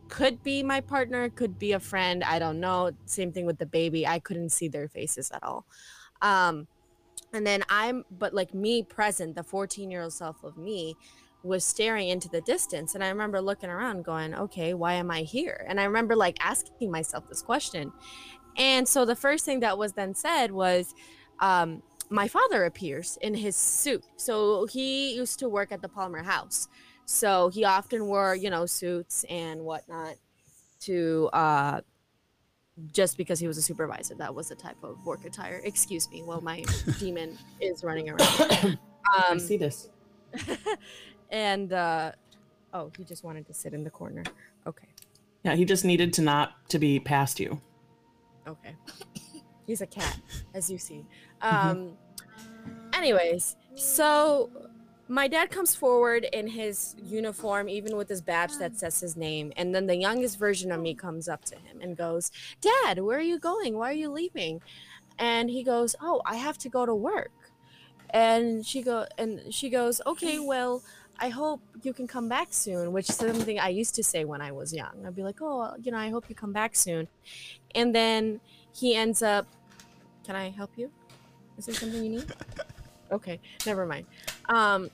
could 0.10 0.44
be 0.44 0.62
my 0.62 0.82
partner 0.82 1.30
could 1.30 1.58
be 1.58 1.72
a 1.72 1.80
friend 1.80 2.24
i 2.24 2.38
don't 2.38 2.60
know. 2.60 2.92
Same 3.06 3.32
thing 3.32 3.46
with 3.46 3.58
the 3.58 3.66
baby 3.66 4.06
i 4.06 4.20
couldn't 4.20 4.50
see 4.50 4.68
their 4.68 4.88
faces 4.88 5.32
at 5.32 5.44
all. 5.44 5.66
Um 6.22 6.68
and 7.34 7.48
then 7.48 7.64
i'm 7.70 8.04
but 8.12 8.34
like 8.34 8.54
me 8.54 8.84
present 8.84 9.36
the 9.36 9.44
14 9.44 9.90
year 9.90 10.02
old 10.02 10.14
self 10.14 10.44
of 10.44 10.58
me 10.58 10.96
was 11.44 11.66
staring 11.66 12.10
into 12.10 12.30
the 12.30 12.42
distance 12.42 12.94
and 12.94 13.04
i 13.04 13.10
remember 13.10 13.42
looking 13.42 13.70
around 13.70 14.04
going 14.04 14.34
okay 14.36 14.74
why 14.74 14.94
am 14.94 15.10
i 15.10 15.22
here? 15.22 15.66
And 15.68 15.80
i 15.80 15.86
remember 15.86 16.16
like 16.16 16.38
asking 16.44 16.92
myself 16.92 17.28
this 17.28 17.42
question. 17.42 17.92
And 18.58 18.88
so 18.88 19.06
the 19.06 19.16
first 19.16 19.46
thing 19.46 19.62
that 19.62 19.78
was 19.78 19.94
then 19.94 20.14
said 20.14 20.52
was 20.52 20.94
um, 21.40 21.82
my 22.10 22.28
father 22.28 22.66
appears 22.66 23.18
in 23.22 23.34
his 23.34 23.56
suit. 23.56 24.04
So 24.18 24.66
he 24.66 25.16
used 25.16 25.40
to 25.40 25.48
work 25.48 25.72
at 25.72 25.82
the 25.82 25.88
palmer 25.88 26.22
house. 26.22 26.68
So 27.06 27.50
he 27.50 27.64
often 27.64 28.06
wore 28.06 28.36
you 28.36 28.50
know 28.50 28.66
suits 28.66 29.26
and 29.30 29.62
whatnot 29.62 30.16
to 30.82 31.30
uh 31.34 31.82
just 32.92 33.18
because 33.18 33.40
he 33.40 33.48
was 33.48 33.58
a 33.58 33.62
supervisor. 33.62 34.16
That 34.16 34.34
was 34.34 34.50
the 34.50 34.56
type 34.56 34.84
of 34.84 35.06
work 35.06 35.26
attire. 35.26 35.62
Excuse 35.64 36.10
me 36.10 36.24
while 36.24 36.42
my 36.42 36.64
demon 37.00 37.38
is 37.60 37.84
running 37.84 38.10
around. 38.10 38.20
I 39.06 39.28
um 39.30 39.40
see 39.40 39.58
this. 39.58 39.90
and 41.32 41.74
uh 41.74 42.12
oh 42.74 42.92
he 42.98 43.04
just 43.04 43.24
wanted 43.24 43.46
to 43.48 43.54
sit 43.54 43.74
in 43.74 43.84
the 43.84 43.90
corner. 43.90 44.24
Okay. 44.68 44.88
Yeah, 45.44 45.56
he 45.56 45.66
just 45.66 45.84
needed 45.84 46.14
to 46.14 46.22
not 46.22 46.70
to 46.70 46.78
be 46.78 47.00
past 47.00 47.40
you. 47.40 47.60
okay. 48.48 48.76
He's 49.66 49.82
a 49.82 49.88
cat 49.88 50.20
as 50.54 50.70
you 50.70 50.78
see. 50.78 51.06
Um 51.42 51.94
anyways 52.94 53.56
so 53.76 54.50
my 55.08 55.28
dad 55.28 55.50
comes 55.50 55.74
forward 55.74 56.26
in 56.32 56.48
his 56.48 56.96
uniform 57.04 57.68
even 57.68 57.98
with 57.98 58.08
his 58.08 58.22
badge 58.22 58.58
that 58.60 58.78
says 58.78 59.00
his 59.00 59.18
name 59.18 59.52
and 59.58 59.74
then 59.74 59.88
the 59.88 59.96
youngest 59.96 60.38
version 60.38 60.72
of 60.72 60.80
me 60.80 60.94
comes 60.94 61.28
up 61.28 61.44
to 61.46 61.56
him 61.56 61.82
and 61.82 61.98
goes 61.98 62.32
dad 62.60 63.00
where 63.00 63.18
are 63.18 63.22
you 63.22 63.40
going? 63.40 63.78
Why 63.78 63.90
are 63.90 63.94
you 63.94 64.10
leaving? 64.12 64.62
And 65.18 65.50
he 65.50 65.64
goes 65.64 65.96
oh 66.02 66.22
i 66.26 66.36
have 66.36 66.58
to 66.60 66.70
go 66.70 66.86
to 66.86 66.94
work. 66.94 67.32
And 68.14 68.66
she 68.66 68.82
go 68.82 69.06
and 69.18 69.54
she 69.54 69.70
goes 69.70 70.02
okay 70.06 70.38
well 70.40 70.84
i 71.22 71.30
hope 71.30 71.62
you 71.84 71.94
can 71.94 72.08
come 72.08 72.28
back 72.28 72.48
soon 72.52 72.92
which 72.92 73.10
is 73.10 73.16
something 73.16 73.60
i 73.60 73.70
used 73.70 73.96
to 73.96 74.04
say 74.04 74.26
when 74.26 74.42
i 74.42 74.52
was 74.52 74.74
young. 74.74 75.06
I'd 75.06 75.16
be 75.16 75.24
like 75.24 75.42
oh 75.42 75.74
you 75.82 75.92
know 75.92 75.98
i 75.98 76.10
hope 76.10 76.26
you 76.28 76.36
come 76.36 76.52
back 76.52 76.76
soon. 76.76 77.08
And 77.76 77.96
then 77.96 78.42
he 78.74 78.96
ends 78.96 79.22
up 79.22 79.46
can 80.26 80.36
i 80.36 80.50
help 80.50 80.72
you? 80.76 80.92
Is 81.58 81.68
there 81.68 81.76
something 81.76 82.04
you 82.04 82.10
need? 82.10 82.34
Okay 83.12 83.40
never 83.66 83.86
mind. 83.86 84.06
Um 84.48 84.90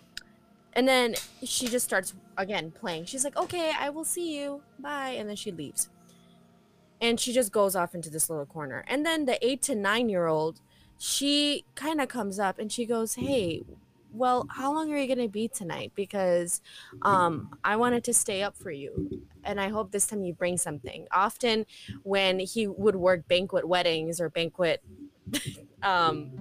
and 0.73 0.87
then 0.87 1.15
she 1.43 1.67
just 1.67 1.85
starts 1.85 2.15
again 2.35 2.71
playing. 2.71 3.05
She's 3.05 3.23
like 3.23 3.37
okay 3.37 3.71
i 3.79 3.89
will 3.89 4.05
see 4.05 4.37
you. 4.37 4.61
Bye. 4.79 5.15
And 5.19 5.29
then 5.29 5.35
she 5.35 5.51
leaves. 5.51 5.89
And 6.99 7.19
she 7.19 7.31
just 7.31 7.51
goes 7.51 7.75
off 7.75 7.93
into 7.93 8.09
this 8.09 8.27
little 8.27 8.47
corner. 8.47 8.83
And 8.87 9.05
then 9.05 9.25
the 9.25 9.37
eight 9.45 9.61
to 9.63 9.75
nine 9.75 10.09
year 10.09 10.25
old 10.27 10.61
she 10.99 11.63
kind 11.75 12.01
of 12.01 12.07
comes 12.07 12.39
up 12.39 12.57
and 12.57 12.71
she 12.71 12.85
goes 12.85 13.15
hey 13.15 13.63
well 14.11 14.47
how 14.49 14.73
long 14.73 14.91
are 14.91 14.97
you 14.97 15.07
going 15.07 15.19
to 15.19 15.31
be 15.31 15.47
tonight 15.47 15.91
because 15.95 16.61
um 17.01 17.49
i 17.63 17.75
wanted 17.75 18.03
to 18.03 18.13
stay 18.13 18.41
up 18.41 18.55
for 18.57 18.71
you 18.71 19.21
and 19.43 19.59
i 19.59 19.67
hope 19.67 19.91
this 19.91 20.07
time 20.07 20.23
you 20.23 20.33
bring 20.33 20.57
something 20.57 21.05
often 21.11 21.65
when 22.03 22.39
he 22.39 22.67
would 22.67 22.95
work 22.95 23.27
banquet 23.27 23.67
weddings 23.67 24.21
or 24.21 24.29
banquet 24.29 24.81
um 25.83 26.31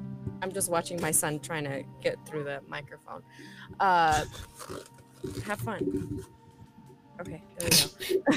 i'm 0.43 0.53
just 0.53 0.71
watching 0.71 1.01
my 1.01 1.11
son 1.11 1.41
trying 1.41 1.65
to 1.65 1.83
get 2.03 2.17
through 2.27 2.45
the 2.45 2.61
microphone 2.69 3.23
uh 3.81 4.25
have 5.45 5.59
fun 5.61 6.25
okay 7.21 7.43
there 7.59 7.69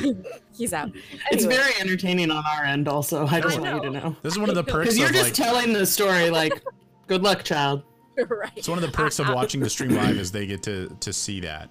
we 0.02 0.14
go 0.14 0.24
he's 0.58 0.74
out 0.74 0.90
It's 1.32 1.46
very 1.46 1.74
entertaining 1.80 2.32
on 2.32 2.44
our 2.46 2.64
end. 2.64 2.88
Also, 2.88 3.28
I 3.28 3.42
just 3.42 3.58
I 3.58 3.62
want 3.62 3.76
you 3.76 3.90
to 3.92 4.00
know. 4.00 4.10
know 4.10 4.16
This 4.24 4.34
is 4.34 4.40
one 4.40 4.50
of 4.50 4.56
the 4.56 4.64
perks 4.72 4.86
because 4.86 4.98
you're 4.98 5.10
just 5.10 5.26
like. 5.26 5.34
telling 5.34 5.74
the 5.74 5.86
story 5.86 6.30
like, 6.30 6.64
"Good 7.08 7.22
luck, 7.22 7.44
child." 7.44 7.84
right 8.30 8.52
It's 8.56 8.70
one 8.70 8.78
of 8.78 8.84
the 8.84 8.92
perks 8.92 9.20
of 9.20 9.28
uh, 9.28 9.32
uh, 9.32 9.36
watching 9.36 9.62
the 9.62 9.70
stream 9.70 9.92
live 9.92 10.18
is 10.18 10.32
they 10.32 10.46
get 10.46 10.64
to 10.64 10.96
to 11.00 11.14
see 11.14 11.40
that. 11.42 11.70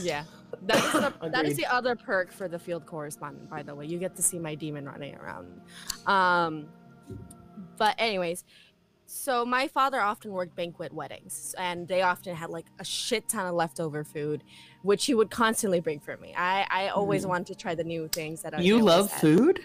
Yeah. 0.00 0.24
That 0.62 0.76
is, 0.76 0.92
the, 0.92 1.30
that 1.30 1.44
is 1.44 1.56
the 1.56 1.66
other 1.66 1.96
perk 1.96 2.32
for 2.32 2.48
the 2.48 2.58
field 2.58 2.86
correspondent, 2.86 3.50
by 3.50 3.62
the 3.62 3.74
way. 3.74 3.86
You 3.86 3.98
get 3.98 4.16
to 4.16 4.22
see 4.22 4.38
my 4.38 4.54
demon 4.54 4.86
running 4.86 5.14
around. 5.16 5.60
Um, 6.06 6.68
but, 7.76 7.94
anyways, 7.98 8.44
so 9.06 9.44
my 9.44 9.68
father 9.68 10.00
often 10.00 10.32
worked 10.32 10.56
banquet 10.56 10.92
weddings, 10.92 11.54
and 11.58 11.86
they 11.86 12.02
often 12.02 12.34
had 12.34 12.50
like 12.50 12.66
a 12.78 12.84
shit 12.84 13.28
ton 13.28 13.46
of 13.46 13.54
leftover 13.54 14.02
food, 14.04 14.42
which 14.82 15.06
he 15.06 15.14
would 15.14 15.30
constantly 15.30 15.80
bring 15.80 16.00
for 16.00 16.16
me. 16.16 16.34
I, 16.36 16.66
I 16.68 16.88
always 16.88 17.24
mm. 17.24 17.28
wanted 17.28 17.46
to 17.48 17.54
try 17.54 17.74
the 17.74 17.84
new 17.84 18.08
things 18.08 18.42
that 18.42 18.54
I 18.54 18.60
You 18.60 18.80
love 18.80 19.10
had. 19.10 19.20
food? 19.20 19.60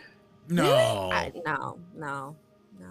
No. 0.48 1.10
I, 1.12 1.32
no, 1.46 1.80
no, 1.96 2.36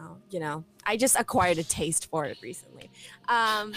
no. 0.00 0.16
You 0.30 0.40
know, 0.40 0.64
I 0.86 0.96
just 0.96 1.18
acquired 1.18 1.58
a 1.58 1.64
taste 1.64 2.08
for 2.10 2.24
it 2.24 2.38
recently. 2.42 2.90
Um, 3.28 3.74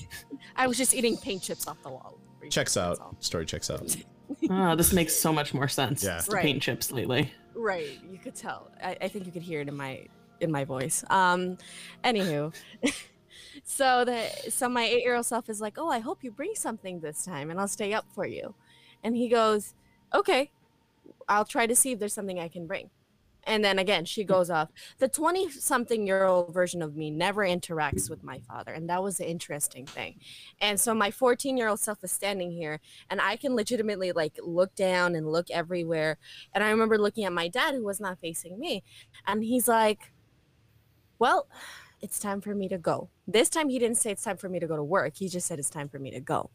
I 0.56 0.66
was 0.66 0.76
just 0.76 0.94
eating 0.94 1.16
paint 1.16 1.42
chips 1.42 1.66
off 1.66 1.82
the 1.82 1.90
wall. 1.90 2.18
recently, 2.34 2.50
checks 2.50 2.76
out. 2.76 2.98
Story 3.20 3.46
checks 3.46 3.70
out. 3.70 3.96
Oh, 4.50 4.74
this 4.74 4.94
makes 4.94 5.14
so 5.14 5.30
much 5.30 5.52
more 5.52 5.68
sense. 5.68 6.02
Yeah. 6.02 6.22
Right. 6.30 6.42
paint 6.42 6.62
chips 6.62 6.90
lately. 6.90 7.30
Right, 7.54 8.00
you 8.10 8.18
could 8.18 8.34
tell. 8.34 8.70
I, 8.82 8.96
I 9.02 9.08
think 9.08 9.26
you 9.26 9.32
could 9.32 9.42
hear 9.42 9.60
it 9.60 9.68
in 9.68 9.76
my 9.76 10.06
in 10.40 10.50
my 10.50 10.64
voice. 10.64 11.04
Um, 11.10 11.58
anywho, 12.02 12.54
so 13.64 14.06
the 14.06 14.26
so 14.48 14.70
my 14.70 14.84
eight 14.84 15.02
year 15.02 15.16
old 15.16 15.26
self 15.26 15.50
is 15.50 15.60
like, 15.60 15.76
oh, 15.76 15.88
I 15.90 15.98
hope 15.98 16.24
you 16.24 16.30
bring 16.30 16.54
something 16.54 17.00
this 17.00 17.24
time, 17.26 17.50
and 17.50 17.60
I'll 17.60 17.68
stay 17.68 17.92
up 17.92 18.06
for 18.14 18.24
you. 18.24 18.54
And 19.04 19.14
he 19.16 19.28
goes, 19.28 19.74
okay, 20.14 20.50
I'll 21.28 21.44
try 21.44 21.66
to 21.66 21.76
see 21.76 21.92
if 21.92 21.98
there's 21.98 22.14
something 22.14 22.40
I 22.40 22.48
can 22.48 22.66
bring. 22.66 22.88
And 23.44 23.64
then 23.64 23.78
again, 23.78 24.04
she 24.04 24.24
goes 24.24 24.50
off. 24.50 24.70
The 24.98 25.08
20 25.08 25.50
something 25.50 26.06
year 26.06 26.24
old 26.24 26.54
version 26.54 26.82
of 26.82 26.96
me 26.96 27.10
never 27.10 27.42
interacts 27.42 28.08
with 28.08 28.22
my 28.22 28.38
father. 28.38 28.72
And 28.72 28.88
that 28.88 29.02
was 29.02 29.18
the 29.18 29.28
interesting 29.28 29.86
thing. 29.86 30.20
And 30.60 30.78
so 30.78 30.94
my 30.94 31.10
14 31.10 31.56
year 31.56 31.68
old 31.68 31.80
self 31.80 32.04
is 32.04 32.12
standing 32.12 32.52
here 32.52 32.80
and 33.10 33.20
I 33.20 33.36
can 33.36 33.56
legitimately 33.56 34.12
like 34.12 34.38
look 34.42 34.74
down 34.74 35.14
and 35.14 35.30
look 35.30 35.50
everywhere. 35.50 36.18
And 36.52 36.62
I 36.62 36.70
remember 36.70 36.98
looking 36.98 37.24
at 37.24 37.32
my 37.32 37.48
dad 37.48 37.74
who 37.74 37.84
was 37.84 38.00
not 38.00 38.20
facing 38.20 38.58
me. 38.58 38.84
And 39.26 39.42
he's 39.42 39.66
like, 39.66 40.12
well, 41.18 41.48
it's 42.00 42.18
time 42.18 42.40
for 42.40 42.54
me 42.54 42.68
to 42.68 42.78
go. 42.78 43.08
This 43.26 43.48
time 43.48 43.68
he 43.68 43.78
didn't 43.78 43.96
say 43.96 44.10
it's 44.10 44.24
time 44.24 44.36
for 44.36 44.48
me 44.48 44.60
to 44.60 44.66
go 44.66 44.76
to 44.76 44.84
work. 44.84 45.14
He 45.16 45.28
just 45.28 45.46
said 45.46 45.58
it's 45.58 45.70
time 45.70 45.88
for 45.88 45.98
me 45.98 46.10
to 46.10 46.20
go. 46.20 46.50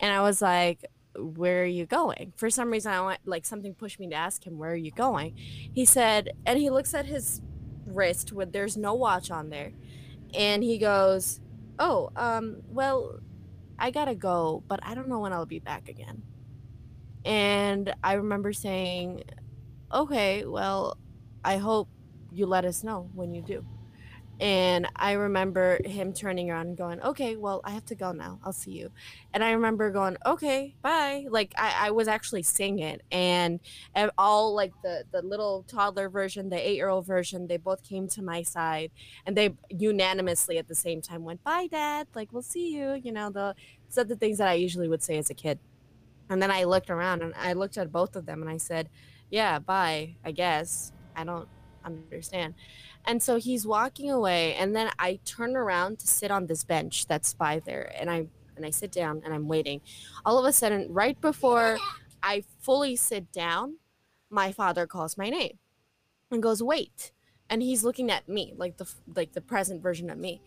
And 0.00 0.12
I 0.12 0.20
was 0.20 0.42
like, 0.42 0.84
where 1.18 1.62
are 1.62 1.66
you 1.66 1.86
going? 1.86 2.32
For 2.36 2.50
some 2.50 2.70
reason, 2.70 2.92
I 2.92 3.00
want 3.00 3.20
like 3.24 3.44
something 3.44 3.74
pushed 3.74 4.00
me 4.00 4.08
to 4.08 4.14
ask 4.14 4.46
him, 4.46 4.58
where 4.58 4.72
are 4.72 4.76
you 4.76 4.90
going? 4.90 5.34
He 5.36 5.84
said, 5.84 6.30
and 6.46 6.58
he 6.58 6.70
looks 6.70 6.94
at 6.94 7.06
his 7.06 7.42
wrist 7.86 8.32
with 8.32 8.52
there's 8.52 8.76
no 8.76 8.94
watch 8.94 9.30
on 9.30 9.50
there. 9.50 9.72
And 10.34 10.62
he 10.62 10.78
goes, 10.78 11.40
oh, 11.78 12.10
um, 12.16 12.62
well, 12.68 13.20
I 13.78 13.90
gotta 13.90 14.14
go, 14.14 14.62
but 14.68 14.80
I 14.82 14.94
don't 14.94 15.08
know 15.08 15.20
when 15.20 15.32
I'll 15.32 15.46
be 15.46 15.60
back 15.60 15.88
again. 15.88 16.22
And 17.24 17.94
I 18.02 18.14
remember 18.14 18.52
saying, 18.52 19.24
okay, 19.92 20.44
well, 20.44 20.98
I 21.44 21.56
hope 21.58 21.88
you 22.32 22.46
let 22.46 22.64
us 22.64 22.84
know 22.84 23.10
when 23.14 23.34
you 23.34 23.42
do. 23.42 23.64
And 24.40 24.86
I 24.94 25.12
remember 25.12 25.80
him 25.84 26.12
turning 26.12 26.50
around 26.50 26.68
and 26.68 26.76
going, 26.76 27.02
okay, 27.02 27.36
well, 27.36 27.60
I 27.64 27.70
have 27.72 27.84
to 27.86 27.96
go 27.96 28.12
now. 28.12 28.38
I'll 28.44 28.52
see 28.52 28.70
you. 28.70 28.90
And 29.32 29.42
I 29.42 29.52
remember 29.52 29.90
going, 29.90 30.16
okay, 30.24 30.74
bye. 30.80 31.26
Like 31.28 31.52
I, 31.58 31.88
I 31.88 31.90
was 31.90 32.06
actually 32.06 32.44
singing 32.44 32.98
and 33.10 33.58
and 33.94 34.10
all 34.16 34.54
like 34.54 34.72
the, 34.82 35.04
the 35.10 35.22
little 35.22 35.64
toddler 35.66 36.08
version, 36.08 36.50
the 36.50 36.68
eight 36.68 36.76
year 36.76 36.88
old 36.88 37.06
version, 37.06 37.48
they 37.48 37.56
both 37.56 37.82
came 37.82 38.06
to 38.08 38.22
my 38.22 38.42
side 38.42 38.92
and 39.26 39.36
they 39.36 39.54
unanimously 39.70 40.58
at 40.58 40.68
the 40.68 40.74
same 40.74 41.02
time 41.02 41.24
went, 41.24 41.42
bye, 41.42 41.66
dad. 41.68 42.06
Like, 42.14 42.32
we'll 42.32 42.42
see 42.42 42.74
you. 42.74 43.00
You 43.02 43.12
know, 43.12 43.30
the 43.30 43.54
said 43.88 44.08
the 44.08 44.16
things 44.16 44.38
that 44.38 44.48
I 44.48 44.54
usually 44.54 44.88
would 44.88 45.02
say 45.02 45.18
as 45.18 45.30
a 45.30 45.34
kid. 45.34 45.58
And 46.30 46.40
then 46.42 46.50
I 46.50 46.64
looked 46.64 46.90
around 46.90 47.22
and 47.22 47.34
I 47.34 47.54
looked 47.54 47.78
at 47.78 47.90
both 47.90 48.14
of 48.14 48.26
them 48.26 48.42
and 48.42 48.50
I 48.50 48.58
said, 48.58 48.88
yeah, 49.30 49.58
bye, 49.58 50.16
I 50.24 50.32
guess. 50.32 50.92
I 51.16 51.24
don't 51.24 51.48
understand. 51.84 52.54
And 53.08 53.22
so 53.22 53.38
he's 53.38 53.66
walking 53.66 54.10
away 54.10 54.54
and 54.54 54.76
then 54.76 54.90
I 54.98 55.18
turn 55.24 55.56
around 55.56 55.98
to 56.00 56.06
sit 56.06 56.30
on 56.30 56.46
this 56.46 56.62
bench 56.62 57.06
that's 57.06 57.32
by 57.32 57.60
there 57.64 57.90
and 57.98 58.10
I 58.10 58.26
and 58.54 58.66
I 58.66 58.70
sit 58.70 58.92
down 58.92 59.22
and 59.24 59.32
I'm 59.32 59.48
waiting. 59.48 59.80
All 60.26 60.38
of 60.38 60.44
a 60.44 60.52
sudden 60.52 60.92
right 60.92 61.18
before 61.18 61.78
I 62.22 62.44
fully 62.60 62.96
sit 62.96 63.32
down, 63.32 63.78
my 64.28 64.52
father 64.52 64.86
calls 64.86 65.16
my 65.16 65.30
name 65.30 65.58
and 66.30 66.42
goes, 66.42 66.62
"Wait." 66.62 67.12
And 67.48 67.62
he's 67.62 67.82
looking 67.82 68.10
at 68.10 68.28
me 68.28 68.52
like 68.58 68.76
the 68.76 68.86
like 69.16 69.32
the 69.32 69.40
present 69.40 69.82
version 69.82 70.10
of 70.10 70.18
me. 70.18 70.42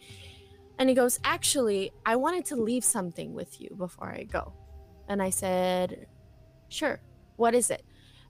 And 0.78 0.88
he 0.88 0.94
goes, 0.94 1.20
"Actually, 1.24 1.92
I 2.06 2.16
wanted 2.16 2.46
to 2.46 2.56
leave 2.56 2.84
something 2.84 3.34
with 3.34 3.60
you 3.60 3.74
before 3.76 4.10
I 4.10 4.24
go." 4.24 4.54
And 5.08 5.20
I 5.20 5.32
said, 5.32 6.06
"Sure. 6.70 7.02
What 7.38 7.56
is 7.56 7.72
it?" 7.72 7.84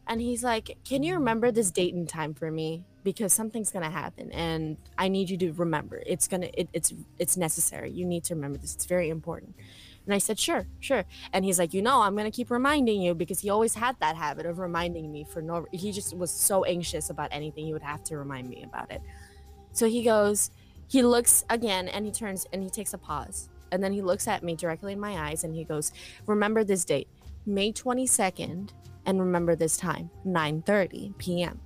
And 0.07 0.21
he's 0.21 0.41
like, 0.41 0.77
"Can 0.85 1.03
you 1.03 1.15
remember 1.15 1.51
this 1.51 1.69
date 1.69 1.93
and 1.93 2.07
time 2.07 2.33
for 2.33 2.49
me? 2.49 2.85
Because 3.03 3.33
something's 3.33 3.71
gonna 3.71 3.89
happen, 3.89 4.31
and 4.31 4.77
I 4.97 5.07
need 5.07 5.29
you 5.29 5.37
to 5.37 5.51
remember. 5.53 6.03
It's 6.05 6.27
gonna, 6.27 6.49
it, 6.53 6.69
it's, 6.71 6.93
it's 7.17 7.35
necessary. 7.35 7.91
You 7.91 8.05
need 8.05 8.23
to 8.25 8.35
remember 8.35 8.59
this. 8.59 8.75
It's 8.75 8.85
very 8.85 9.09
important." 9.09 9.55
And 10.05 10.13
I 10.13 10.19
said, 10.19 10.39
"Sure, 10.39 10.67
sure." 10.79 11.05
And 11.33 11.43
he's 11.43 11.57
like, 11.57 11.73
"You 11.73 11.81
know, 11.81 12.01
I'm 12.01 12.15
gonna 12.15 12.31
keep 12.31 12.51
reminding 12.51 13.01
you 13.01 13.15
because 13.15 13.39
he 13.39 13.49
always 13.49 13.75
had 13.75 13.95
that 13.99 14.15
habit 14.15 14.45
of 14.45 14.59
reminding 14.59 15.11
me 15.11 15.23
for 15.23 15.41
no. 15.41 15.65
He 15.71 15.91
just 15.91 16.15
was 16.15 16.31
so 16.31 16.63
anxious 16.63 17.09
about 17.09 17.29
anything. 17.31 17.65
He 17.65 17.73
would 17.73 17.81
have 17.81 18.03
to 18.05 18.17
remind 18.17 18.49
me 18.49 18.63
about 18.63 18.91
it." 18.91 19.01
So 19.73 19.87
he 19.87 20.03
goes, 20.03 20.51
he 20.87 21.01
looks 21.01 21.45
again, 21.49 21.87
and 21.87 22.05
he 22.05 22.11
turns 22.11 22.45
and 22.51 22.61
he 22.61 22.69
takes 22.69 22.93
a 22.93 22.97
pause, 22.97 23.49
and 23.71 23.81
then 23.81 23.93
he 23.93 24.01
looks 24.01 24.27
at 24.27 24.43
me 24.43 24.55
directly 24.55 24.93
in 24.93 24.99
my 24.99 25.29
eyes, 25.29 25.43
and 25.43 25.55
he 25.55 25.63
goes, 25.63 25.91
"Remember 26.27 26.63
this 26.63 26.85
date, 26.85 27.07
May 27.45 27.71
22nd." 27.71 28.73
and 29.05 29.19
remember 29.19 29.55
this 29.55 29.77
time 29.77 30.09
9:30 30.25 31.17
p.m. 31.17 31.59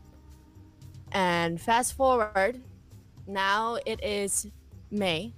And 1.15 1.61
fast 1.61 1.93
forward, 1.93 2.61
now 3.25 3.77
it 3.85 4.03
is 4.03 4.47
May 4.91 5.33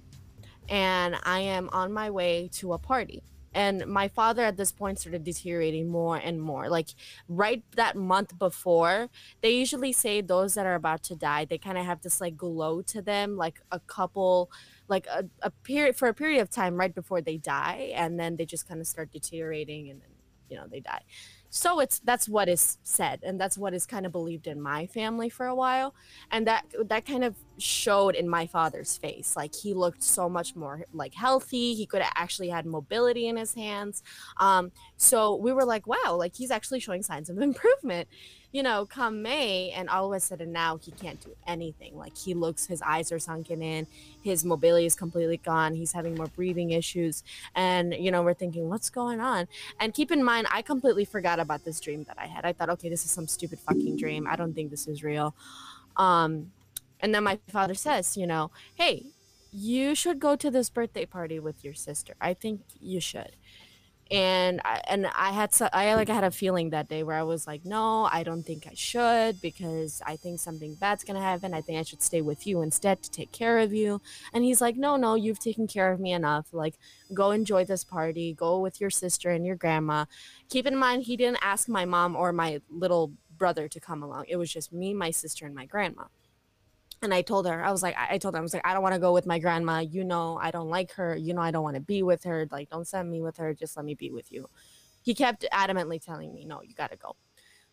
and 0.68 1.16
I 1.22 1.38
am 1.38 1.70
on 1.72 1.92
my 1.92 2.10
way 2.10 2.50
to 2.54 2.72
a 2.72 2.78
party. 2.78 3.22
And 3.54 3.86
my 3.86 4.08
father 4.08 4.42
at 4.42 4.56
this 4.56 4.72
point 4.72 4.98
started 4.98 5.22
deteriorating 5.22 5.88
more 5.88 6.16
and 6.16 6.42
more. 6.42 6.68
Like 6.68 6.88
right 7.28 7.62
that 7.76 7.94
month 7.94 8.36
before, 8.40 9.08
they 9.40 9.52
usually 9.52 9.92
say 9.92 10.20
those 10.20 10.54
that 10.54 10.66
are 10.66 10.74
about 10.74 11.04
to 11.04 11.14
die, 11.14 11.44
they 11.44 11.58
kind 11.58 11.78
of 11.78 11.86
have 11.86 12.02
this 12.02 12.20
like 12.20 12.36
glow 12.36 12.82
to 12.82 13.00
them, 13.00 13.36
like 13.36 13.60
a 13.70 13.78
couple, 13.78 14.50
like 14.88 15.06
a, 15.06 15.26
a 15.42 15.50
period 15.50 15.94
for 15.94 16.08
a 16.08 16.14
period 16.14 16.42
of 16.42 16.50
time 16.50 16.74
right 16.74 16.94
before 16.94 17.20
they 17.20 17.36
die, 17.36 17.92
and 17.94 18.18
then 18.18 18.36
they 18.36 18.44
just 18.44 18.68
kind 18.68 18.80
of 18.80 18.86
start 18.88 19.12
deteriorating, 19.12 19.90
and 19.90 20.02
then 20.02 20.10
you 20.50 20.56
know 20.56 20.66
they 20.66 20.80
die 20.80 21.02
so 21.50 21.80
it's 21.80 21.98
that's 22.00 22.28
what 22.28 22.48
is 22.48 22.78
said 22.82 23.20
and 23.22 23.40
that's 23.40 23.56
what 23.56 23.72
is 23.72 23.86
kind 23.86 24.04
of 24.04 24.12
believed 24.12 24.46
in 24.46 24.60
my 24.60 24.86
family 24.86 25.28
for 25.28 25.46
a 25.46 25.54
while 25.54 25.94
and 26.30 26.46
that 26.46 26.64
that 26.84 27.06
kind 27.06 27.24
of 27.24 27.34
showed 27.58 28.14
in 28.14 28.28
my 28.28 28.46
father's 28.46 28.96
face. 28.96 29.36
Like 29.36 29.54
he 29.54 29.74
looked 29.74 30.02
so 30.02 30.28
much 30.28 30.54
more 30.54 30.84
like 30.92 31.14
healthy 31.14 31.74
he 31.74 31.86
could 31.86 32.02
have 32.02 32.12
actually 32.14 32.48
had 32.48 32.66
mobility 32.66 33.26
in 33.26 33.36
his 33.36 33.54
hands. 33.54 34.02
Um 34.38 34.72
so 34.96 35.34
we 35.36 35.52
were 35.52 35.64
like 35.64 35.86
wow 35.86 36.16
like 36.16 36.34
he's 36.36 36.50
actually 36.50 36.80
showing 36.80 37.02
signs 37.02 37.30
of 37.30 37.38
improvement 37.40 38.08
you 38.52 38.62
know 38.62 38.86
come 38.86 39.22
may 39.22 39.70
and 39.70 39.88
all 39.88 40.12
of 40.12 40.16
a 40.16 40.20
sudden 40.20 40.52
now 40.52 40.76
he 40.76 40.90
can't 40.92 41.20
do 41.20 41.34
anything. 41.46 41.96
Like 41.96 42.16
he 42.16 42.34
looks 42.34 42.66
his 42.66 42.82
eyes 42.82 43.12
are 43.12 43.18
sunken 43.18 43.62
in 43.62 43.86
his 44.22 44.44
mobility 44.44 44.86
is 44.86 44.94
completely 44.94 45.36
gone 45.36 45.74
he's 45.74 45.92
having 45.92 46.14
more 46.14 46.26
breathing 46.28 46.70
issues 46.70 47.22
and 47.54 47.94
you 47.94 48.10
know 48.10 48.22
we're 48.22 48.34
thinking 48.34 48.68
what's 48.68 48.90
going 48.90 49.20
on? 49.20 49.48
And 49.80 49.94
keep 49.94 50.10
in 50.10 50.24
mind 50.24 50.46
i 50.50 50.62
completely 50.62 51.04
forgot 51.04 51.38
about 51.38 51.64
this 51.64 51.80
dream 51.80 52.04
that 52.04 52.16
i 52.18 52.26
had. 52.26 52.44
I 52.44 52.52
thought 52.52 52.70
okay 52.70 52.88
this 52.88 53.04
is 53.04 53.10
some 53.10 53.26
stupid 53.26 53.58
fucking 53.60 53.96
dream. 53.96 54.26
I 54.26 54.36
don't 54.36 54.54
think 54.54 54.70
this 54.70 54.86
is 54.88 55.02
real. 55.02 55.34
Um 55.96 56.52
and 57.00 57.14
then 57.14 57.24
my 57.24 57.38
father 57.48 57.74
says 57.74 58.16
you 58.16 58.26
know 58.26 58.50
hey 58.74 59.06
you 59.52 59.94
should 59.94 60.20
go 60.20 60.36
to 60.36 60.50
this 60.50 60.68
birthday 60.68 61.06
party 61.06 61.38
with 61.40 61.64
your 61.64 61.74
sister. 61.74 62.14
I 62.20 62.34
think 62.34 62.60
you 62.80 63.00
should 63.00 63.32
and 64.10 64.60
I, 64.64 64.80
and 64.88 65.06
I 65.06 65.32
had 65.32 65.52
so, 65.52 65.68
I 65.72 65.94
like 65.94 66.08
I 66.08 66.14
had 66.14 66.24
a 66.24 66.30
feeling 66.30 66.70
that 66.70 66.88
day 66.88 67.02
where 67.02 67.16
I 67.16 67.22
was 67.22 67.46
like, 67.46 67.64
no, 67.64 68.08
I 68.10 68.22
don't 68.22 68.42
think 68.42 68.66
I 68.66 68.72
should 68.74 69.40
because 69.42 70.00
I 70.06 70.16
think 70.16 70.40
something 70.40 70.74
bad's 70.76 71.04
gonna 71.04 71.20
happen. 71.20 71.52
I 71.52 71.60
think 71.60 71.78
I 71.78 71.82
should 71.82 72.02
stay 72.02 72.22
with 72.22 72.46
you 72.46 72.62
instead 72.62 73.02
to 73.02 73.10
take 73.10 73.32
care 73.32 73.58
of 73.58 73.74
you. 73.74 74.00
And 74.32 74.44
he's 74.44 74.60
like, 74.60 74.76
no, 74.76 74.96
no, 74.96 75.14
you've 75.14 75.40
taken 75.40 75.66
care 75.66 75.92
of 75.92 76.00
me 76.00 76.12
enough. 76.12 76.46
Like, 76.52 76.76
go 77.12 77.32
enjoy 77.32 77.66
this 77.66 77.84
party. 77.84 78.32
Go 78.32 78.60
with 78.60 78.80
your 78.80 78.90
sister 78.90 79.30
and 79.30 79.44
your 79.44 79.56
grandma. 79.56 80.06
Keep 80.48 80.66
in 80.66 80.76
mind, 80.76 81.02
he 81.02 81.16
didn't 81.16 81.38
ask 81.42 81.68
my 81.68 81.84
mom 81.84 82.16
or 82.16 82.32
my 82.32 82.62
little 82.70 83.12
brother 83.36 83.68
to 83.68 83.80
come 83.80 84.02
along. 84.02 84.24
It 84.28 84.36
was 84.36 84.52
just 84.52 84.72
me, 84.72 84.94
my 84.94 85.10
sister, 85.10 85.44
and 85.44 85.54
my 85.54 85.66
grandma 85.66 86.04
and 87.02 87.14
I 87.14 87.22
told 87.22 87.46
her, 87.46 87.64
I 87.64 87.70
was 87.70 87.82
like, 87.82 87.94
I 87.96 88.18
told 88.18 88.34
her, 88.34 88.38
I 88.40 88.42
was 88.42 88.52
like, 88.52 88.66
I 88.66 88.72
don't 88.74 88.82
want 88.82 88.94
to 88.94 89.00
go 89.00 89.12
with 89.12 89.26
my 89.26 89.38
grandma. 89.38 89.80
You 89.80 90.04
know, 90.04 90.38
I 90.40 90.50
don't 90.50 90.68
like 90.68 90.92
her. 90.92 91.16
You 91.16 91.34
know, 91.34 91.40
I 91.40 91.50
don't 91.50 91.62
want 91.62 91.76
to 91.76 91.80
be 91.80 92.02
with 92.02 92.24
her. 92.24 92.46
Like, 92.50 92.70
don't 92.70 92.86
send 92.86 93.10
me 93.10 93.20
with 93.20 93.36
her. 93.36 93.54
Just 93.54 93.76
let 93.76 93.86
me 93.86 93.94
be 93.94 94.10
with 94.10 94.32
you. 94.32 94.46
He 95.02 95.14
kept 95.14 95.44
adamantly 95.52 96.04
telling 96.04 96.34
me, 96.34 96.44
no, 96.44 96.62
you 96.62 96.74
got 96.74 96.90
to 96.90 96.96
go. 96.96 97.16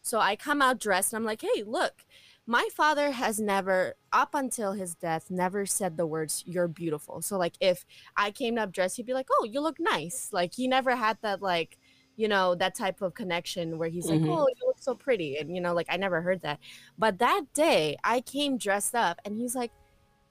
So 0.02 0.20
I 0.20 0.36
come 0.36 0.62
out 0.62 0.80
dressed 0.80 1.14
and 1.14 1.18
I'm 1.20 1.26
like, 1.26 1.42
hey, 1.42 1.64
look, 1.64 2.06
my 2.46 2.70
father 2.76 3.10
has 3.12 3.40
never, 3.40 3.96
up 4.14 4.36
until 4.36 4.74
his 4.74 4.94
death, 4.94 5.32
never 5.32 5.66
said 5.66 5.98
the 5.98 6.06
words, 6.06 6.44
you're 6.46 6.68
beautiful. 6.68 7.24
So, 7.24 7.38
like, 7.40 7.56
if 7.60 7.86
I 8.16 8.30
came 8.30 8.60
up 8.60 8.72
dressed, 8.72 8.98
he'd 8.98 9.08
be 9.08 9.14
like, 9.14 9.30
oh, 9.40 9.46
you 9.46 9.62
look 9.62 9.80
nice. 9.80 10.30
Like, 10.32 10.54
he 10.54 10.68
never 10.68 10.96
had 10.96 11.18
that, 11.24 11.42
like, 11.42 11.80
you 12.16 12.28
know, 12.28 12.54
that 12.56 12.76
type 12.76 13.02
of 13.02 13.16
connection 13.16 13.80
where 13.80 13.90
he's 13.90 14.06
like, 14.06 14.22
Mhm. 14.22 14.30
oh, 14.30 14.48
you 14.48 14.65
so 14.86 14.96
pretty. 14.96 15.38
And, 15.38 15.56
you 15.56 15.62
know, 15.62 15.74
like, 15.74 15.88
I 15.90 15.98
never 15.98 16.22
heard 16.22 16.42
that. 16.44 16.60
But 16.98 17.20
that 17.20 17.44
day, 17.54 17.98
I 18.04 18.22
came 18.22 18.58
dressed 18.58 18.96
up 18.96 19.20
and 19.26 19.36
he's 19.38 19.56
like, 19.56 19.72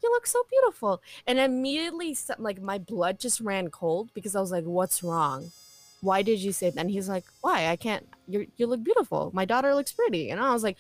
you 0.03 0.11
look 0.11 0.27
so 0.27 0.43
beautiful. 0.51 1.03
And 1.27 1.39
immediately, 1.39 2.17
like, 2.39 2.61
my 2.61 2.79
blood 2.79 3.19
just 3.21 3.41
ran 3.41 3.69
cold 3.71 4.11
because 4.15 4.37
I 4.37 4.41
was 4.41 4.53
like, 4.53 4.65
what's 4.65 5.03
wrong? 5.03 5.51
Why 6.03 6.23
did 6.23 6.41
you 6.41 6.53
say 6.53 6.71
that? 6.71 6.79
And 6.81 6.91
he's 6.91 7.09
like, 7.09 7.25
why? 7.41 7.69
I 7.69 7.77
can't, 7.77 8.07
you 8.29 8.47
you 8.57 8.67
look 8.67 8.85
beautiful. 8.85 9.31
My 9.35 9.47
daughter 9.47 9.75
looks 9.75 9.93
pretty. 9.93 10.31
And 10.31 10.41
I 10.41 10.53
was 10.53 10.63
like, 10.63 10.77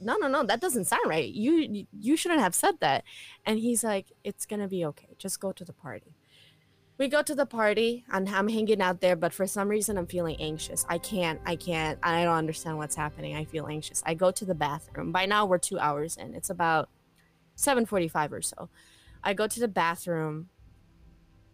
no, 0.00 0.16
no, 0.16 0.28
no, 0.28 0.44
that 0.44 0.60
doesn't 0.60 0.84
sound 0.86 1.06
right. 1.06 1.28
You, 1.28 1.52
you- 1.54 1.86
you 2.00 2.16
shouldn't 2.16 2.40
have 2.42 2.54
said 2.54 2.80
that. 2.80 3.04
And 3.46 3.58
he's 3.58 3.82
like, 3.84 4.12
it's 4.24 4.46
going 4.46 4.60
to 4.60 4.68
be 4.68 4.84
okay. 4.86 5.08
Just 5.18 5.40
go 5.40 5.52
to 5.52 5.64
the 5.64 5.72
party. 5.72 6.14
We 6.98 7.06
go 7.06 7.22
to 7.22 7.34
the 7.34 7.46
party 7.46 8.04
and 8.10 8.28
I'm 8.28 8.48
hanging 8.48 8.82
out 8.82 9.00
there, 9.00 9.14
but 9.14 9.32
for 9.32 9.46
some 9.46 9.68
reason 9.68 9.96
I'm 9.96 10.08
feeling 10.08 10.36
anxious. 10.40 10.84
I 10.88 10.98
can't, 10.98 11.40
I 11.46 11.54
can't, 11.54 11.96
I 12.02 12.24
don't 12.24 12.34
understand 12.34 12.76
what's 12.76 12.96
happening. 12.96 13.36
I 13.36 13.44
feel 13.44 13.68
anxious. 13.68 14.02
I 14.04 14.14
go 14.14 14.32
to 14.32 14.44
the 14.44 14.54
bathroom. 14.54 15.12
By 15.12 15.24
now 15.26 15.46
we're 15.46 15.58
two 15.58 15.78
hours 15.78 16.16
in. 16.16 16.34
It's 16.34 16.50
about 16.50 16.88
7:45 17.56 18.32
or 18.32 18.42
so. 18.42 18.68
I 19.22 19.34
go 19.34 19.46
to 19.46 19.60
the 19.60 19.68
bathroom, 19.68 20.48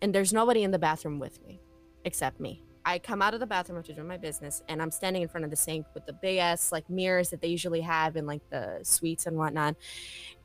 and 0.01 0.15
there's 0.15 0.33
nobody 0.33 0.63
in 0.63 0.71
the 0.71 0.79
bathroom 0.79 1.19
with 1.19 1.43
me, 1.43 1.61
except 2.05 2.41
me. 2.41 2.63
I 2.87 2.99
come 2.99 3.23
out 3.23 3.33
of 3.33 3.41
the 3.41 3.47
bathroom 3.47 3.79
after 3.79 3.95
doing 3.95 4.09
my 4.09 4.19
business, 4.19 4.63
and 4.69 4.83
I'm 4.83 4.91
standing 4.91 5.23
in 5.23 5.29
front 5.29 5.45
of 5.45 5.51
the 5.51 5.57
sink 5.57 5.87
with 5.95 6.05
the 6.05 6.13
big 6.13 6.39
ass 6.39 6.73
like 6.73 6.89
mirrors 6.91 7.31
that 7.31 7.41
they 7.41 7.49
usually 7.49 7.81
have 7.81 8.17
in 8.17 8.27
like 8.27 8.43
the 8.51 8.81
suites 8.83 9.27
and 9.27 9.37
whatnot. 9.37 9.77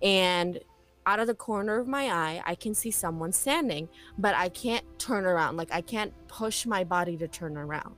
And 0.02 0.60
out 1.06 1.20
of 1.20 1.28
the 1.28 1.36
corner 1.36 1.80
of 1.80 1.88
my 1.88 2.06
eye, 2.06 2.42
I 2.46 2.56
can 2.56 2.74
see 2.74 2.92
someone 2.92 3.32
standing, 3.32 3.90
but 4.18 4.36
I 4.36 4.50
can't 4.50 4.86
turn 5.00 5.26
around. 5.26 5.58
Like 5.58 5.72
I 5.72 5.82
can't 5.82 6.14
push 6.28 6.66
my 6.66 6.84
body 6.84 7.18
to 7.18 7.28
turn 7.28 7.58
around, 7.58 7.96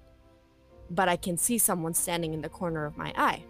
but 0.90 1.10
I 1.10 1.16
can 1.16 1.38
see 1.38 1.58
someone 1.58 1.94
standing 1.94 2.34
in 2.34 2.42
the 2.42 2.50
corner 2.50 2.86
of 2.86 2.98
my 2.98 3.14
eye. 3.18 3.44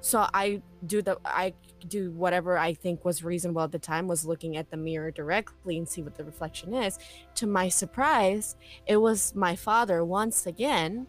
So 0.00 0.26
I 0.32 0.62
do 0.86 1.02
the 1.02 1.18
I 1.24 1.54
do 1.88 2.10
whatever 2.12 2.56
I 2.56 2.74
think 2.74 3.04
was 3.04 3.24
reasonable 3.24 3.62
at 3.62 3.72
the 3.72 3.78
time 3.78 4.06
was 4.06 4.24
looking 4.24 4.56
at 4.56 4.70
the 4.70 4.76
mirror 4.76 5.10
directly 5.10 5.76
and 5.78 5.88
see 5.88 6.02
what 6.02 6.16
the 6.16 6.24
reflection 6.24 6.74
is. 6.74 6.98
To 7.36 7.46
my 7.46 7.68
surprise, 7.68 8.56
it 8.86 8.96
was 8.96 9.34
my 9.34 9.56
father 9.56 10.04
once 10.04 10.46
again 10.46 11.06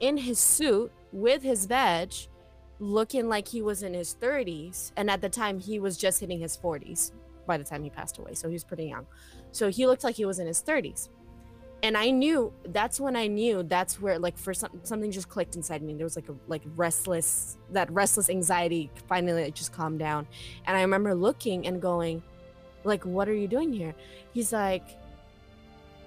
in 0.00 0.16
his 0.16 0.38
suit 0.38 0.92
with 1.12 1.42
his 1.42 1.66
badge 1.66 2.28
looking 2.80 3.28
like 3.28 3.46
he 3.46 3.62
was 3.62 3.82
in 3.82 3.94
his 3.94 4.16
30s 4.20 4.90
and 4.96 5.10
at 5.10 5.20
the 5.20 5.28
time 5.28 5.60
he 5.60 5.78
was 5.78 5.96
just 5.96 6.18
hitting 6.18 6.40
his 6.40 6.56
40s 6.56 7.12
by 7.46 7.56
the 7.56 7.64
time 7.64 7.82
he 7.82 7.90
passed 7.90 8.18
away 8.18 8.34
so 8.34 8.48
he 8.48 8.54
was 8.54 8.64
pretty 8.64 8.86
young. 8.86 9.06
So 9.52 9.68
he 9.68 9.86
looked 9.86 10.02
like 10.02 10.16
he 10.16 10.24
was 10.24 10.38
in 10.38 10.46
his 10.46 10.62
30s 10.62 11.08
and 11.82 11.96
i 11.96 12.10
knew 12.10 12.52
that's 12.66 13.00
when 13.00 13.16
i 13.16 13.26
knew 13.26 13.62
that's 13.62 14.00
where 14.00 14.18
like 14.18 14.36
for 14.36 14.52
some, 14.52 14.80
something 14.82 15.10
just 15.10 15.28
clicked 15.28 15.56
inside 15.56 15.82
me. 15.82 15.94
There 15.94 16.04
was 16.04 16.16
like 16.16 16.28
a 16.28 16.34
like 16.48 16.62
restless 16.76 17.56
that 17.70 17.90
restless 17.90 18.28
anxiety 18.28 18.90
finally 19.08 19.42
it 19.42 19.54
just 19.54 19.72
calmed 19.72 19.98
down. 19.98 20.26
And 20.66 20.76
i 20.76 20.80
remember 20.82 21.14
looking 21.14 21.66
and 21.66 21.80
going 21.80 22.22
like 22.84 23.04
what 23.04 23.28
are 23.28 23.34
you 23.34 23.48
doing 23.48 23.72
here? 23.72 23.94
He's 24.32 24.52
like 24.52 24.84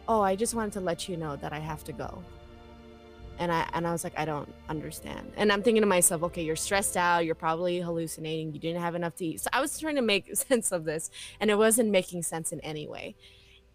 oh 0.08 0.22
i 0.22 0.36
just 0.36 0.54
wanted 0.54 0.74
to 0.74 0.82
let 0.82 1.08
you 1.08 1.18
know 1.18 1.36
that 1.38 1.54
i 1.54 1.60
have 1.60 1.84
to 1.84 1.94
go 1.94 2.22
and 3.40 3.52
I 3.52 3.68
and 3.74 3.88
I 3.88 3.92
was 3.92 4.04
like, 4.04 4.14
I 4.18 4.26
don't 4.26 4.54
understand. 4.70 5.32
And 5.38 5.52
I'm 5.52 5.64
thinking 5.64 5.82
to 5.82 5.88
myself, 5.88 6.24
okay, 6.24 6.44
you're 6.44 6.56
stressed 6.56 6.98
out, 6.98 7.26
you're 7.26 7.36
probably 7.36 7.80
hallucinating, 7.80 8.54
you 8.54 8.60
didn't 8.60 8.82
have 8.82 8.96
enough 8.96 9.16
to 9.18 9.26
eat. 9.26 9.42
So 9.42 9.50
I 9.54 9.62
was 9.62 9.78
trying 9.80 9.96
to 9.96 10.02
make 10.02 10.36
sense 10.36 10.72
of 10.72 10.86
this, 10.86 11.10
and 11.40 11.50
it 11.50 11.58
wasn't 11.58 11.90
making 11.90 12.24
sense 12.24 12.52
in 12.52 12.60
any 12.62 12.88
way. 12.88 13.16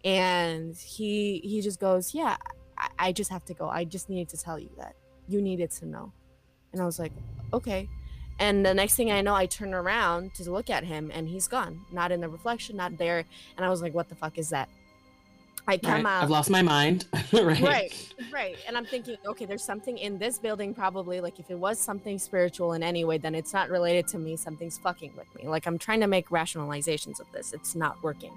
And 0.03 0.75
he 0.75 1.39
he 1.43 1.61
just 1.61 1.79
goes, 1.79 2.13
yeah, 2.13 2.37
I, 2.77 2.87
I 2.99 3.11
just 3.11 3.31
have 3.31 3.45
to 3.45 3.53
go. 3.53 3.69
I 3.69 3.83
just 3.83 4.09
needed 4.09 4.29
to 4.29 4.37
tell 4.37 4.57
you 4.57 4.69
that 4.77 4.95
you 5.27 5.41
needed 5.41 5.71
to 5.71 5.85
know. 5.85 6.11
And 6.73 6.81
I 6.81 6.85
was 6.85 6.99
like, 6.99 7.11
okay. 7.53 7.87
And 8.39 8.65
the 8.65 8.73
next 8.73 8.95
thing 8.95 9.11
I 9.11 9.21
know, 9.21 9.35
I 9.35 9.47
turn 9.47 9.73
around 9.73 10.33
to 10.35 10.49
look 10.49 10.69
at 10.69 10.85
him, 10.85 11.11
and 11.13 11.27
he's 11.27 11.47
gone, 11.47 11.81
not 11.91 12.11
in 12.11 12.21
the 12.21 12.29
reflection, 12.29 12.77
not 12.77 12.97
there. 12.97 13.25
And 13.57 13.65
I 13.65 13.69
was 13.69 13.81
like, 13.81 13.93
what 13.93 14.07
the 14.07 14.15
fuck 14.15 14.37
is 14.37 14.49
that? 14.49 14.69
I 15.67 15.77
come 15.77 16.03
Right, 16.03 16.05
out 16.05 16.23
I've 16.23 16.29
lost 16.29 16.49
my 16.49 16.61
mind. 16.61 17.05
right. 17.33 17.61
right 17.61 18.13
right 18.31 18.57
and 18.67 18.75
i'm 18.77 18.85
thinking 18.85 19.15
okay 19.25 19.45
there's 19.45 19.63
something 19.63 19.97
in 19.97 20.17
this 20.17 20.37
building 20.39 20.73
probably 20.73 21.21
like 21.21 21.39
if 21.39 21.49
it 21.49 21.57
was 21.57 21.79
something 21.79 22.19
spiritual 22.19 22.73
in 22.73 22.83
any 22.83 23.03
way 23.05 23.17
then 23.17 23.33
it's 23.33 23.53
not 23.53 23.69
related 23.69 24.07
to 24.07 24.17
me 24.19 24.35
something's 24.35 24.77
fucking 24.77 25.11
with 25.17 25.33
me 25.35 25.47
like 25.47 25.65
i'm 25.65 25.77
trying 25.77 25.99
to 26.01 26.07
make 26.07 26.29
rationalizations 26.29 27.19
of 27.19 27.31
this 27.31 27.53
it's 27.53 27.75
not 27.75 28.01
working 28.03 28.31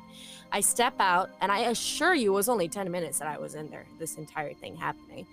i 0.52 0.60
step 0.60 0.94
out 1.00 1.30
and 1.40 1.50
i 1.50 1.60
assure 1.60 2.14
you 2.14 2.32
it 2.32 2.36
was 2.36 2.48
only 2.48 2.68
10 2.68 2.90
minutes 2.90 3.18
that 3.18 3.28
i 3.28 3.36
was 3.38 3.54
in 3.54 3.68
there 3.70 3.86
this 3.98 4.16
entire 4.16 4.54
thing 4.54 4.76
happening 4.76 5.26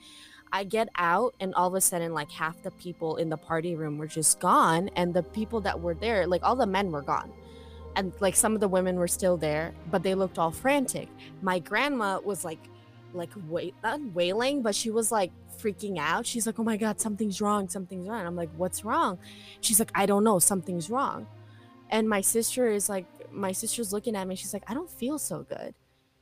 i 0.51 0.63
get 0.63 0.89
out 0.95 1.33
and 1.39 1.53
all 1.55 1.67
of 1.67 1.75
a 1.75 1.81
sudden 1.81 2.13
like 2.13 2.31
half 2.31 2.61
the 2.63 2.71
people 2.71 3.17
in 3.17 3.29
the 3.29 3.37
party 3.37 3.75
room 3.75 3.97
were 3.97 4.07
just 4.07 4.39
gone 4.39 4.89
and 4.95 5.13
the 5.13 5.23
people 5.23 5.61
that 5.61 5.79
were 5.79 5.93
there 5.93 6.25
like 6.27 6.41
all 6.43 6.55
the 6.55 6.65
men 6.65 6.91
were 6.91 7.01
gone 7.03 7.31
and 7.95 8.13
like 8.19 8.35
some 8.35 8.53
of 8.53 8.59
the 8.59 8.67
women 8.67 8.97
were 8.97 9.07
still 9.07 9.37
there 9.37 9.73
but 9.91 10.03
they 10.03 10.15
looked 10.15 10.37
all 10.37 10.51
frantic. 10.51 11.09
My 11.41 11.59
grandma 11.59 12.19
was 12.19 12.45
like 12.45 12.59
like 13.13 13.31
wait 13.47 13.73
not 13.83 13.99
wailing 14.13 14.61
but 14.61 14.75
she 14.75 14.89
was 14.91 15.11
like 15.11 15.31
freaking 15.59 15.97
out. 15.97 16.25
She's 16.25 16.45
like 16.45 16.59
oh 16.59 16.63
my 16.63 16.77
god 16.77 16.99
something's 16.99 17.41
wrong 17.41 17.67
something's 17.67 18.07
wrong. 18.07 18.25
I'm 18.25 18.35
like 18.35 18.49
what's 18.57 18.83
wrong? 18.85 19.17
She's 19.61 19.79
like 19.79 19.91
i 19.95 20.05
don't 20.05 20.23
know 20.23 20.39
something's 20.39 20.89
wrong. 20.89 21.27
And 21.89 22.07
my 22.07 22.21
sister 22.21 22.67
is 22.67 22.89
like 22.89 23.05
my 23.31 23.51
sister's 23.51 23.91
looking 23.91 24.15
at 24.15 24.27
me. 24.27 24.35
She's 24.35 24.53
like 24.53 24.63
i 24.67 24.73
don't 24.73 24.89
feel 24.89 25.19
so 25.19 25.43
good. 25.43 25.73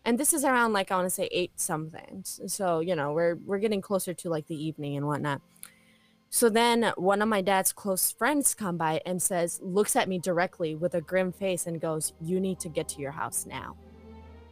And 0.06 0.18
this 0.18 0.34
is 0.34 0.46
around 0.46 0.72
like 0.74 0.92
i 0.92 0.96
want 0.96 1.06
to 1.06 1.14
say 1.14 1.28
eight 1.32 1.60
something 1.60 2.24
so 2.24 2.80
you 2.80 2.96
know 2.96 3.12
we're 3.12 3.36
we're 3.46 3.60
getting 3.60 3.82
closer 3.82 4.14
to 4.14 4.30
like 4.30 4.48
the 4.48 4.56
evening 4.56 4.96
and 4.96 5.06
whatnot 5.06 5.42
so 6.30 6.50
then 6.50 6.92
one 6.98 7.22
of 7.22 7.30
my 7.30 7.42
dad's 7.42 7.72
close 7.72 8.12
friends 8.12 8.54
come 8.54 8.78
by 8.78 9.02
and 9.06 9.22
says, 9.22 9.60
looks 9.64 9.96
at 9.96 10.10
me 10.10 10.20
directly 10.20 10.76
with 10.76 10.94
a 10.94 11.02
grim 11.02 11.32
face 11.32 11.66
and 11.66 11.80
goes, 11.80 12.14
"You 12.22 12.40
need 12.40 12.60
to 12.62 12.70
get 12.70 12.90
to 12.90 13.02
your 13.02 13.12
house 13.12 13.46
now." 13.46 13.78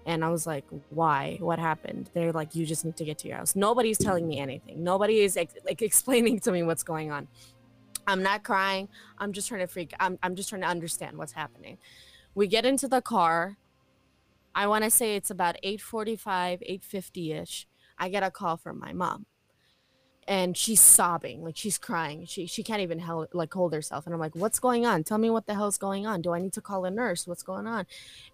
And 0.05 0.23
I 0.23 0.29
was 0.29 0.47
like, 0.47 0.65
"Why? 0.89 1.37
What 1.39 1.59
happened?" 1.59 2.11
They're 2.13 2.31
like, 2.31 2.55
"You 2.55 2.65
just 2.65 2.85
need 2.85 2.95
to 2.97 3.05
get 3.05 3.17
to 3.19 3.27
your 3.27 3.37
house." 3.37 3.55
Nobody's 3.55 3.97
telling 3.97 4.27
me 4.27 4.39
anything. 4.39 4.83
Nobody 4.83 5.19
is 5.19 5.35
ex- 5.35 5.55
like 5.65 5.81
explaining 5.81 6.39
to 6.41 6.51
me 6.51 6.63
what's 6.63 6.83
going 6.83 7.11
on. 7.11 7.27
I'm 8.07 8.23
not 8.23 8.43
crying. 8.43 8.87
I'm 9.17 9.33
just 9.33 9.47
trying 9.47 9.61
to 9.61 9.67
freak. 9.67 9.93
I'm 9.99 10.17
I'm 10.23 10.35
just 10.35 10.49
trying 10.49 10.61
to 10.61 10.67
understand 10.67 11.17
what's 11.17 11.33
happening. 11.33 11.77
We 12.35 12.47
get 12.47 12.65
into 12.65 12.87
the 12.87 13.01
car. 13.01 13.57
I 14.53 14.67
want 14.67 14.85
to 14.85 14.89
say 14.89 15.15
it's 15.17 15.31
about 15.31 15.57
8:45, 15.63 16.61
8:50ish. 16.61 17.65
I 17.97 18.09
get 18.09 18.23
a 18.23 18.31
call 18.31 18.57
from 18.57 18.79
my 18.79 18.93
mom 18.93 19.25
and 20.27 20.57
she's 20.57 20.81
sobbing 20.81 21.43
like 21.43 21.55
she's 21.55 21.77
crying. 21.77 22.25
She 22.25 22.47
she 22.47 22.63
can't 22.63 22.81
even 22.81 22.99
hel- 22.99 23.27
like 23.33 23.53
hold 23.53 23.73
herself. 23.73 24.05
And 24.05 24.13
i'm 24.13 24.19
like 24.19 24.35
what's 24.35 24.59
going 24.59 24.85
on? 24.85 25.03
Tell 25.03 25.17
me 25.17 25.29
what 25.29 25.45
the 25.45 25.53
hell's 25.53 25.77
going 25.77 26.07
on. 26.07 26.21
Do 26.21 26.33
i 26.33 26.39
need 26.39 26.53
to 26.53 26.61
call 26.61 26.85
a 26.85 26.91
nurse? 26.91 27.27
What's 27.27 27.43
going 27.43 27.67
on? 27.67 27.85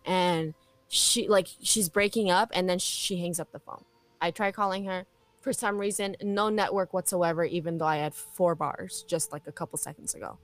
And 0.05 0.53
she 0.87 1.27
like 1.27 1.47
she's 1.61 1.89
breaking 1.89 2.31
up 2.31 2.49
and 2.53 2.69
then 2.69 2.79
she 2.79 3.17
hangs 3.17 3.39
up 3.39 3.51
the 3.51 3.59
phone. 3.59 3.83
I 4.21 4.31
try 4.31 4.51
calling 4.51 4.85
her. 4.85 5.05
For 5.41 5.53
some 5.53 5.79
reason 5.79 6.15
no 6.21 6.49
network 6.49 6.93
whatsoever 6.93 7.43
even 7.43 7.79
though 7.79 7.85
i 7.87 7.97
had 7.97 8.13
four 8.13 8.53
bars 8.53 9.03
just 9.07 9.31
like 9.31 9.47
a 9.47 9.51
couple 9.51 9.77
seconds 9.77 10.13
ago. 10.13 10.37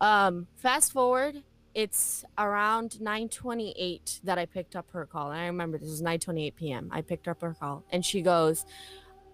Um 0.00 0.48
fast 0.56 0.92
forward 0.92 1.42
it's 1.74 2.24
around 2.36 2.98
9:28 3.00 4.20
that 4.24 4.38
I 4.38 4.46
picked 4.46 4.76
up 4.76 4.90
her 4.92 5.06
call. 5.06 5.30
And 5.30 5.40
I 5.40 5.46
remember 5.46 5.78
this 5.78 5.88
was 5.88 6.02
9:28 6.02 6.54
p.m. 6.56 6.88
I 6.92 7.00
picked 7.00 7.28
up 7.28 7.40
her 7.40 7.54
call 7.58 7.84
and 7.90 8.04
she 8.04 8.20
goes, 8.20 8.66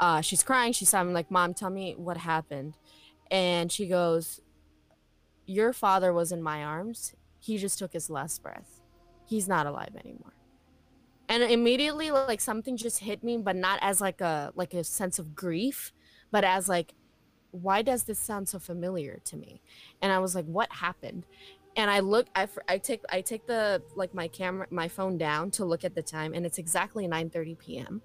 uh, 0.01 0.21
she's 0.21 0.43
crying. 0.43 0.73
She's 0.73 0.89
sobbing 0.89 1.13
like, 1.13 1.31
"Mom, 1.31 1.55
tell 1.55 1.71
me 1.71 1.95
what 1.97 2.19
happened." 2.19 2.75
And 3.31 3.71
she 3.71 3.87
goes, 3.87 4.41
"Your 5.47 5.73
father 5.73 6.13
was 6.13 6.33
in 6.33 6.43
my 6.43 6.63
arms. 6.65 7.15
He 7.41 7.59
just 7.59 7.79
took 7.79 7.93
his 7.93 8.11
last 8.11 8.43
breath. 8.43 8.81
He's 9.27 9.49
not 9.49 9.67
alive 9.67 9.95
anymore." 9.99 10.35
And 11.29 11.43
immediately, 11.43 12.11
like 12.11 12.41
something 12.41 12.77
just 12.77 13.01
hit 13.01 13.23
me, 13.23 13.37
but 13.37 13.57
not 13.57 13.79
as 13.83 14.01
like 14.01 14.21
a 14.21 14.53
like 14.55 14.75
a 14.75 14.85
sense 14.85 15.19
of 15.19 15.35
grief, 15.35 15.93
but 16.31 16.45
as 16.45 16.69
like, 16.69 16.95
why 17.51 17.83
does 17.83 18.05
this 18.05 18.19
sound 18.19 18.49
so 18.49 18.59
familiar 18.59 19.19
to 19.25 19.37
me? 19.37 19.61
And 20.01 20.13
I 20.13 20.21
was 20.21 20.35
like, 20.35 20.47
"What 20.47 20.73
happened?" 20.73 21.27
And 21.77 21.91
I 21.91 22.01
look, 22.01 22.27
I, 22.35 22.49
I 22.67 22.79
take 22.79 23.03
I 23.11 23.21
take 23.21 23.47
the 23.47 23.83
like 23.97 24.15
my 24.15 24.29
camera, 24.29 24.67
my 24.71 24.89
phone 24.89 25.19
down 25.19 25.51
to 25.53 25.65
look 25.65 25.85
at 25.85 25.95
the 25.95 26.03
time, 26.03 26.35
and 26.35 26.47
it's 26.47 26.59
exactly 26.59 27.07
9:30 27.09 27.59
p.m 27.59 28.03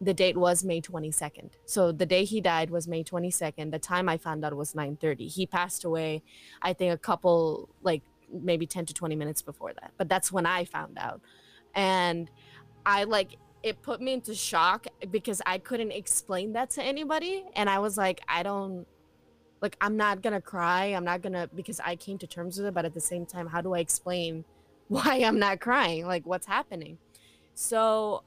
the 0.00 0.12
date 0.12 0.36
was 0.36 0.62
May 0.64 0.80
22nd. 0.80 1.52
So 1.64 1.90
the 1.90 2.06
day 2.06 2.24
he 2.24 2.40
died 2.40 2.70
was 2.70 2.86
May 2.86 3.02
22nd. 3.02 3.70
The 3.70 3.78
time 3.78 4.08
I 4.08 4.18
found 4.18 4.44
out 4.44 4.54
was 4.54 4.74
9:30. 4.74 5.28
He 5.28 5.46
passed 5.46 5.84
away 5.84 6.22
I 6.62 6.72
think 6.72 6.92
a 6.92 6.98
couple 6.98 7.68
like 7.82 8.02
maybe 8.32 8.66
10 8.66 8.86
to 8.86 8.94
20 8.94 9.14
minutes 9.16 9.42
before 9.42 9.72
that. 9.80 9.92
But 9.96 10.08
that's 10.08 10.30
when 10.32 10.46
I 10.46 10.64
found 10.64 10.98
out. 10.98 11.20
And 11.74 12.30
I 12.84 13.04
like 13.04 13.36
it 13.62 13.82
put 13.82 14.00
me 14.00 14.12
into 14.12 14.34
shock 14.34 14.86
because 15.10 15.42
I 15.46 15.58
couldn't 15.58 15.92
explain 15.92 16.52
that 16.52 16.70
to 16.70 16.82
anybody 16.82 17.44
and 17.54 17.68
I 17.68 17.78
was 17.78 17.96
like 17.96 18.20
I 18.28 18.42
don't 18.42 18.86
like 19.62 19.76
I'm 19.80 19.96
not 19.96 20.22
going 20.22 20.34
to 20.34 20.40
cry. 20.40 20.86
I'm 20.86 21.04
not 21.04 21.22
going 21.22 21.32
to 21.32 21.48
because 21.54 21.80
I 21.80 21.96
came 21.96 22.18
to 22.18 22.26
terms 22.26 22.58
with 22.58 22.66
it, 22.66 22.74
but 22.74 22.84
at 22.84 22.92
the 22.92 23.00
same 23.00 23.24
time 23.24 23.46
how 23.46 23.62
do 23.62 23.74
I 23.74 23.78
explain 23.78 24.44
why 24.88 25.22
I'm 25.24 25.38
not 25.38 25.60
crying? 25.60 26.06
Like 26.06 26.26
what's 26.26 26.46
happening? 26.46 26.98
So 27.54 28.22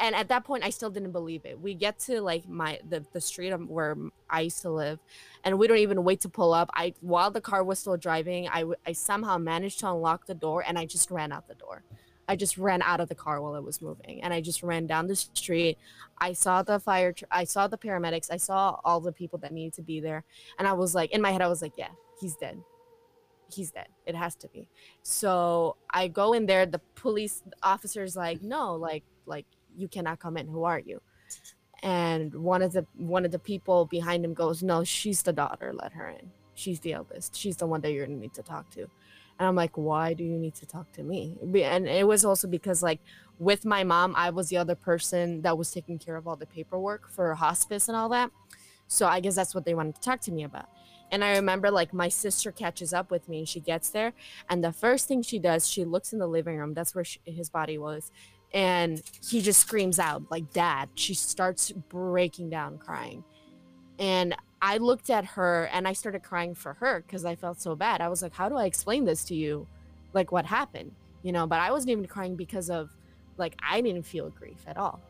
and 0.00 0.14
at 0.14 0.28
that 0.28 0.44
point 0.44 0.64
i 0.64 0.70
still 0.70 0.90
didn't 0.90 1.12
believe 1.12 1.44
it. 1.44 1.60
We 1.60 1.74
get 1.74 1.98
to 2.00 2.20
like 2.20 2.48
my 2.48 2.78
the, 2.88 3.04
the 3.12 3.20
street 3.20 3.52
where 3.52 3.96
i 4.30 4.42
used 4.42 4.62
to 4.62 4.70
live 4.70 4.98
and 5.44 5.58
we 5.58 5.66
don't 5.66 5.78
even 5.78 6.04
wait 6.04 6.20
to 6.22 6.28
pull 6.28 6.52
up. 6.54 6.70
I 6.74 6.94
while 7.00 7.30
the 7.30 7.40
car 7.40 7.62
was 7.64 7.78
still 7.78 7.96
driving 7.96 8.48
I, 8.48 8.64
I 8.86 8.92
somehow 8.92 9.38
managed 9.38 9.80
to 9.80 9.90
unlock 9.90 10.26
the 10.26 10.34
door 10.34 10.64
and 10.66 10.78
i 10.78 10.86
just 10.86 11.10
ran 11.10 11.32
out 11.32 11.48
the 11.48 11.54
door. 11.54 11.82
I 12.26 12.36
just 12.36 12.56
ran 12.56 12.80
out 12.80 13.00
of 13.00 13.10
the 13.10 13.14
car 13.14 13.42
while 13.42 13.54
it 13.54 13.62
was 13.64 13.82
moving 13.82 14.22
and 14.22 14.32
i 14.32 14.40
just 14.40 14.62
ran 14.62 14.86
down 14.86 15.06
the 15.06 15.16
street. 15.16 15.78
I 16.18 16.32
saw 16.32 16.62
the 16.62 16.78
fire 16.78 17.12
tr- 17.12 17.24
i 17.30 17.44
saw 17.44 17.66
the 17.66 17.78
paramedics. 17.78 18.30
I 18.30 18.38
saw 18.38 18.80
all 18.84 19.00
the 19.00 19.12
people 19.12 19.38
that 19.40 19.52
needed 19.52 19.74
to 19.74 19.82
be 19.82 20.00
there 20.00 20.24
and 20.58 20.66
i 20.66 20.72
was 20.72 20.94
like 20.94 21.10
in 21.12 21.20
my 21.20 21.30
head 21.30 21.42
i 21.42 21.48
was 21.48 21.62
like 21.62 21.74
yeah 21.76 21.90
he's 22.20 22.36
dead. 22.36 22.62
He's 23.52 23.70
dead. 23.70 23.88
It 24.06 24.14
has 24.16 24.34
to 24.36 24.48
be. 24.48 24.68
So 25.02 25.76
i 25.90 26.08
go 26.08 26.32
in 26.32 26.46
there 26.46 26.64
the 26.66 26.80
police 26.94 27.42
officer's 27.62 28.16
like 28.16 28.42
no 28.42 28.74
like 28.74 29.04
like 29.26 29.46
you 29.76 29.88
cannot 29.88 30.18
come 30.18 30.36
in 30.36 30.46
who 30.48 30.64
are 30.64 30.78
you 30.78 31.00
and 31.82 32.34
one 32.34 32.62
of 32.62 32.72
the 32.72 32.86
one 32.96 33.24
of 33.24 33.30
the 33.30 33.38
people 33.38 33.84
behind 33.86 34.24
him 34.24 34.34
goes 34.34 34.62
no 34.62 34.84
she's 34.84 35.22
the 35.22 35.32
daughter 35.32 35.72
let 35.72 35.92
her 35.92 36.08
in 36.08 36.30
she's 36.54 36.80
the 36.80 36.92
eldest 36.92 37.34
she's 37.36 37.56
the 37.56 37.66
one 37.66 37.80
that 37.80 37.92
you're 37.92 38.06
gonna 38.06 38.18
need 38.18 38.34
to 38.34 38.42
talk 38.42 38.70
to 38.70 38.88
And 39.38 39.48
I'm 39.48 39.56
like, 39.56 39.76
why 39.76 40.14
do 40.14 40.22
you 40.24 40.38
need 40.38 40.54
to 40.56 40.66
talk 40.66 40.92
to 40.92 41.02
me? 41.02 41.36
And 41.42 41.88
it 41.88 42.06
was 42.06 42.24
also 42.24 42.46
because 42.46 42.82
like 42.82 43.00
with 43.38 43.64
my 43.64 43.82
mom, 43.82 44.14
I 44.16 44.30
was 44.30 44.48
the 44.48 44.58
other 44.58 44.76
person 44.76 45.42
that 45.42 45.58
was 45.58 45.72
taking 45.72 45.98
care 45.98 46.16
of 46.16 46.28
all 46.28 46.36
the 46.36 46.46
paperwork 46.46 47.10
for 47.10 47.34
hospice 47.34 47.88
and 47.88 47.96
all 47.96 48.08
that. 48.10 48.30
So 48.86 49.06
I 49.06 49.20
guess 49.20 49.34
that's 49.34 49.54
what 49.54 49.64
they 49.64 49.74
wanted 49.74 49.96
to 49.96 50.00
talk 50.00 50.20
to 50.22 50.32
me 50.32 50.44
about. 50.44 50.68
And 51.10 51.24
I 51.24 51.32
remember 51.36 51.70
like 51.70 51.92
my 51.92 52.08
sister 52.08 52.52
catches 52.52 52.92
up 52.94 53.10
with 53.10 53.28
me 53.28 53.38
and 53.38 53.48
she 53.48 53.60
gets 53.60 53.90
there. 53.90 54.12
And 54.48 54.62
the 54.62 54.72
first 54.72 55.08
thing 55.08 55.22
she 55.22 55.38
does, 55.38 55.68
she 55.68 55.84
looks 55.84 56.12
in 56.12 56.18
the 56.18 56.26
living 56.28 56.56
room. 56.56 56.74
That's 56.74 56.94
where 56.94 57.04
sh 57.04 57.18
his 57.24 57.50
body 57.50 57.78
was. 57.78 58.12
And 58.54 59.02
he 59.28 59.42
just 59.42 59.60
screams 59.60 59.98
out, 59.98 60.22
like, 60.30 60.52
Dad. 60.52 60.88
She 60.94 61.12
starts 61.12 61.72
breaking 61.72 62.50
down 62.50 62.78
crying. 62.78 63.24
And 63.98 64.34
I 64.62 64.78
looked 64.78 65.10
at 65.10 65.24
her 65.26 65.68
and 65.72 65.86
I 65.86 65.92
started 65.92 66.22
crying 66.22 66.54
for 66.54 66.74
her 66.74 67.02
because 67.06 67.24
I 67.24 67.34
felt 67.34 67.60
so 67.60 67.76
bad. 67.76 68.00
I 68.00 68.08
was 68.08 68.22
like, 68.22 68.32
How 68.32 68.48
do 68.48 68.56
I 68.56 68.64
explain 68.64 69.04
this 69.04 69.24
to 69.24 69.34
you? 69.34 69.66
Like, 70.12 70.32
what 70.32 70.46
happened? 70.46 70.92
You 71.22 71.32
know, 71.32 71.46
but 71.46 71.60
I 71.60 71.70
wasn't 71.72 71.90
even 71.90 72.06
crying 72.06 72.36
because 72.36 72.70
of, 72.70 72.90
like, 73.36 73.56
I 73.60 73.80
didn't 73.80 74.04
feel 74.04 74.30
grief 74.30 74.62
at 74.66 74.76
all. 74.76 75.00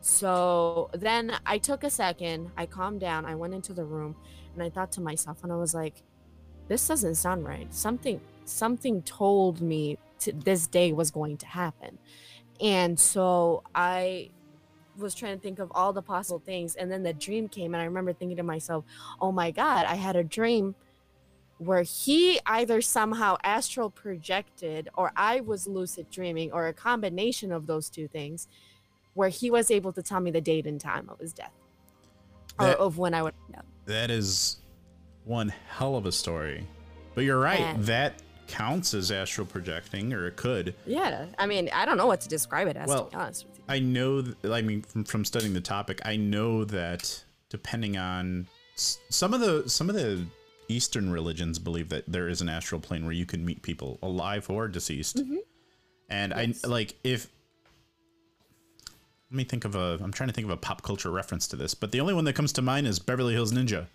So 0.00 0.90
then 0.92 1.32
I 1.46 1.58
took 1.58 1.82
a 1.82 1.90
second, 1.90 2.50
I 2.56 2.66
calmed 2.66 3.00
down, 3.00 3.24
I 3.24 3.34
went 3.34 3.54
into 3.54 3.72
the 3.72 3.84
room, 3.84 4.14
and 4.52 4.62
I 4.62 4.68
thought 4.70 4.92
to 4.92 5.00
myself, 5.00 5.42
and 5.42 5.50
I 5.50 5.56
was 5.56 5.74
like, 5.74 6.02
this 6.68 6.86
doesn't 6.86 7.16
sound 7.16 7.44
right. 7.44 7.72
Something 7.74 8.20
something 8.44 9.02
told 9.02 9.60
me 9.60 9.98
to, 10.20 10.32
this 10.32 10.66
day 10.66 10.92
was 10.92 11.10
going 11.10 11.36
to 11.38 11.46
happen. 11.46 11.98
And 12.60 12.98
so 12.98 13.62
I 13.74 14.30
was 14.96 15.14
trying 15.14 15.36
to 15.36 15.42
think 15.42 15.58
of 15.58 15.72
all 15.74 15.92
the 15.92 16.02
possible 16.02 16.38
things 16.38 16.76
and 16.76 16.90
then 16.90 17.02
the 17.02 17.12
dream 17.12 17.48
came 17.48 17.74
and 17.74 17.82
I 17.82 17.84
remember 17.84 18.12
thinking 18.12 18.36
to 18.36 18.44
myself, 18.44 18.84
"Oh 19.20 19.32
my 19.32 19.50
god, 19.50 19.86
I 19.86 19.96
had 19.96 20.14
a 20.14 20.22
dream 20.22 20.76
where 21.58 21.82
he 21.82 22.38
either 22.46 22.80
somehow 22.80 23.36
astral 23.42 23.90
projected 23.90 24.88
or 24.96 25.12
I 25.16 25.40
was 25.40 25.66
lucid 25.66 26.10
dreaming 26.10 26.52
or 26.52 26.68
a 26.68 26.72
combination 26.72 27.52
of 27.52 27.66
those 27.66 27.88
two 27.88 28.08
things 28.08 28.48
where 29.14 29.28
he 29.28 29.50
was 29.50 29.70
able 29.70 29.92
to 29.92 30.02
tell 30.02 30.20
me 30.20 30.30
the 30.30 30.40
date 30.40 30.66
and 30.66 30.80
time 30.80 31.08
of 31.08 31.18
his 31.18 31.32
death 31.32 31.52
or 32.58 32.68
of 32.68 32.98
when 32.98 33.14
I 33.14 33.22
would 33.22 33.34
know. 33.52 33.62
That 33.86 34.10
is 34.10 34.58
one 35.24 35.52
hell 35.68 35.96
of 35.96 36.06
a 36.06 36.12
story. 36.12 36.66
But 37.14 37.22
you're 37.22 37.38
right. 37.38 37.60
Yeah. 37.60 37.76
That 37.78 38.22
counts 38.46 38.94
as 38.94 39.10
astral 39.10 39.46
projecting, 39.46 40.12
or 40.12 40.26
it 40.26 40.36
could. 40.36 40.74
Yeah, 40.86 41.26
I 41.38 41.46
mean, 41.46 41.68
I 41.72 41.84
don't 41.84 41.96
know 41.96 42.06
what 42.06 42.20
to 42.22 42.28
describe 42.28 42.68
it 42.68 42.76
as 42.76 42.88
Well, 42.88 43.06
to 43.06 43.10
be 43.10 43.16
honest 43.16 43.46
with 43.46 43.58
you. 43.58 43.64
I 43.68 43.78
know. 43.78 44.22
th- 44.22 44.36
I 44.44 44.62
mean, 44.62 44.82
from, 44.82 45.04
from 45.04 45.24
studying 45.24 45.54
the 45.54 45.60
topic, 45.60 46.00
I 46.04 46.16
know 46.16 46.64
that 46.64 47.24
depending 47.50 47.96
on 47.96 48.46
s- 48.74 48.98
some 49.10 49.32
of 49.34 49.40
the 49.40 49.68
some 49.68 49.88
of 49.88 49.94
the 49.96 50.26
Eastern 50.68 51.10
religions 51.10 51.58
believe 51.58 51.88
that 51.90 52.04
there 52.06 52.28
is 52.28 52.40
an 52.40 52.48
astral 52.48 52.80
plane 52.80 53.04
where 53.04 53.12
you 53.12 53.26
can 53.26 53.44
meet 53.44 53.62
people 53.62 53.98
alive 54.02 54.48
or 54.48 54.68
deceased. 54.68 55.16
Mm-hmm. 55.18 55.36
And 56.08 56.32
I 56.34 56.54
like 56.66 56.94
if 57.04 57.28
let 59.30 59.36
me 59.36 59.44
think 59.44 59.64
of 59.64 59.74
a 59.74 59.98
I'm 60.02 60.12
trying 60.12 60.28
to 60.28 60.32
think 60.34 60.46
of 60.46 60.50
a 60.50 60.56
pop 60.56 60.82
culture 60.82 61.10
reference 61.10 61.48
to 61.48 61.56
this, 61.56 61.74
but 61.74 61.92
the 61.92 62.00
only 62.00 62.14
one 62.14 62.24
that 62.24 62.34
comes 62.34 62.52
to 62.54 62.62
mind 62.62 62.86
is 62.86 62.98
Beverly 62.98 63.34
Hills 63.34 63.52
Ninja, 63.52 63.86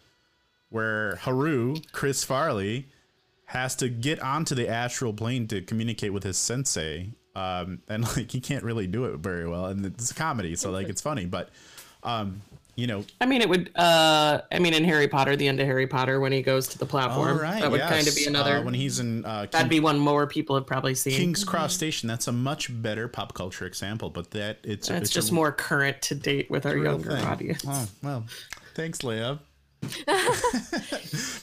where 0.70 1.16
Haru, 1.18 1.76
Chris 1.92 2.24
Farley, 2.24 2.88
has 3.50 3.76
to 3.76 3.90
get 3.90 4.20
onto 4.20 4.54
the 4.54 4.70
astral 4.70 5.12
plane 5.12 5.48
to 5.48 5.60
communicate 5.62 6.14
with 6.14 6.24
his 6.24 6.38
sensei. 6.38 7.12
Um, 7.36 7.82
and 7.88 8.04
like 8.18 8.32
he 8.32 8.40
can't 8.40 8.64
really 8.64 8.86
do 8.86 9.06
it 9.06 9.18
very 9.18 9.48
well, 9.48 9.66
and 9.68 9.86
it's 9.86 10.12
a 10.12 10.16
comedy, 10.16 10.56
so 10.56 10.72
like 10.72 10.88
it's 10.88 11.02
funny, 11.02 11.26
but 11.26 11.50
um, 12.04 12.42
you 12.76 12.88
know, 12.88 13.04
I 13.22 13.26
mean, 13.26 13.42
it 13.42 13.50
would. 13.50 13.72
uh 13.76 14.42
I 14.52 14.60
mean, 14.60 14.74
in 14.74 14.84
Harry 14.84 15.08
Potter, 15.08 15.36
the 15.36 15.48
end 15.48 15.60
of 15.60 15.66
Harry 15.66 15.88
Potter, 15.88 16.20
when 16.20 16.32
he 16.32 16.42
goes 16.42 16.68
to 16.70 16.78
the 16.78 16.86
platform, 16.86 17.40
right, 17.40 17.62
that 17.62 17.72
would 17.72 17.80
yes. 17.80 17.90
kind 17.90 18.08
of 18.08 18.16
be 18.16 18.26
another. 18.26 18.58
uh, 18.58 18.64
when 18.64 18.74
he's 18.74 19.00
in 19.00 19.26
uh, 19.26 19.42
King- 19.42 19.50
that'd 19.52 19.70
be 19.70 19.80
one 19.80 20.00
more 20.00 20.28
people 20.28 20.56
have 20.56 20.66
probably 20.68 20.96
seen. 20.96 21.14
King's 21.14 21.44
Cross 21.44 21.74
Station. 21.74 22.08
That's 22.08 22.28
a 22.28 22.32
much 22.32 22.70
better 22.82 23.08
pop 23.08 23.34
culture 23.34 23.66
example, 23.66 24.10
but 24.10 24.32
that 24.32 24.60
it's 24.64 24.88
That's 24.88 25.04
it's 25.04 25.12
just 25.12 25.32
a 25.32 25.34
more 25.34 25.52
current 25.52 26.02
to 26.04 26.16
date 26.16 26.50
with 26.50 26.66
our 26.66 26.78
younger 26.78 27.12
thing. 27.12 27.26
audience. 27.26 27.64
Oh 27.68 27.88
well, 28.04 28.26
thanks, 28.76 29.00
Leia. 29.00 29.40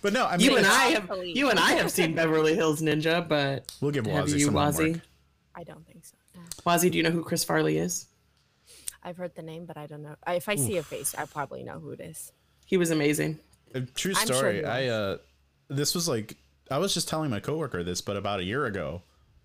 but 0.02 0.12
no, 0.12 0.26
I 0.26 0.36
mean, 0.36 0.50
You 0.50 0.56
and 0.56 0.66
I 0.66 0.86
have 0.86 1.10
you 1.24 1.50
and 1.50 1.58
I 1.58 1.72
have 1.72 1.90
seen 1.90 2.14
Beverly 2.14 2.54
Hills 2.54 2.82
Ninja, 2.82 3.26
but 3.26 3.72
We'll 3.80 3.90
give 3.90 4.06
have 4.06 4.26
Wazzy 4.26 4.38
you, 4.38 4.46
some 4.46 4.54
Wazzy? 4.54 5.00
I 5.54 5.64
don't 5.64 5.86
think 5.86 6.04
so. 6.04 6.16
No. 6.34 6.42
Wazzy, 6.70 6.90
do 6.90 6.98
you 6.98 7.02
know 7.02 7.10
who 7.10 7.22
Chris 7.22 7.44
Farley 7.44 7.78
is? 7.78 8.06
I've 9.02 9.16
heard 9.16 9.34
the 9.34 9.42
name, 9.42 9.66
but 9.66 9.76
I 9.76 9.86
don't 9.86 10.02
know. 10.02 10.16
If 10.26 10.48
I 10.48 10.56
see 10.56 10.76
a 10.76 10.82
face, 10.82 11.14
I 11.16 11.24
probably 11.26 11.62
know 11.62 11.78
who 11.78 11.90
it 11.90 12.00
is. 12.00 12.32
He 12.66 12.76
was 12.76 12.90
amazing. 12.90 13.38
A 13.74 13.80
true 13.80 14.12
I'm 14.16 14.26
sure 14.26 14.36
story. 14.36 14.64
I 14.64 14.86
uh, 14.88 15.18
this 15.68 15.94
was 15.94 16.08
like 16.08 16.36
I 16.70 16.78
was 16.78 16.92
just 16.92 17.08
telling 17.08 17.30
my 17.30 17.40
coworker 17.40 17.82
this, 17.82 18.00
but 18.00 18.16
about 18.16 18.40
a 18.40 18.44
year 18.44 18.66
ago, 18.66 19.02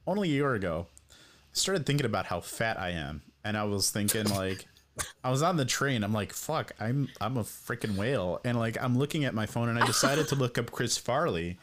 only 0.07 0.29
a 0.29 0.33
year 0.33 0.53
ago, 0.53 0.87
I 1.11 1.13
started 1.53 1.85
thinking 1.85 2.05
about 2.05 2.25
how 2.25 2.39
fat 2.41 2.79
I 2.79 2.89
am, 2.91 3.21
and 3.43 3.55
I 3.55 3.63
was 3.63 3.89
thinking 3.89 4.29
like. 4.29 4.67
I 5.23 5.31
was 5.31 5.41
on 5.41 5.55
the 5.57 5.65
train. 5.65 6.03
I'm 6.03 6.13
like, 6.13 6.33
fuck, 6.33 6.73
I'm 6.79 7.07
I'm 7.19 7.37
a 7.37 7.43
freaking 7.43 7.95
whale. 7.95 8.41
And 8.43 8.59
like 8.59 8.81
I'm 8.81 8.97
looking 8.97 9.25
at 9.25 9.33
my 9.33 9.45
phone 9.45 9.69
and 9.69 9.79
I 9.79 9.85
decided 9.85 10.27
to 10.29 10.35
look 10.35 10.57
up 10.57 10.71
Chris 10.71 10.97
Farley 10.97 11.57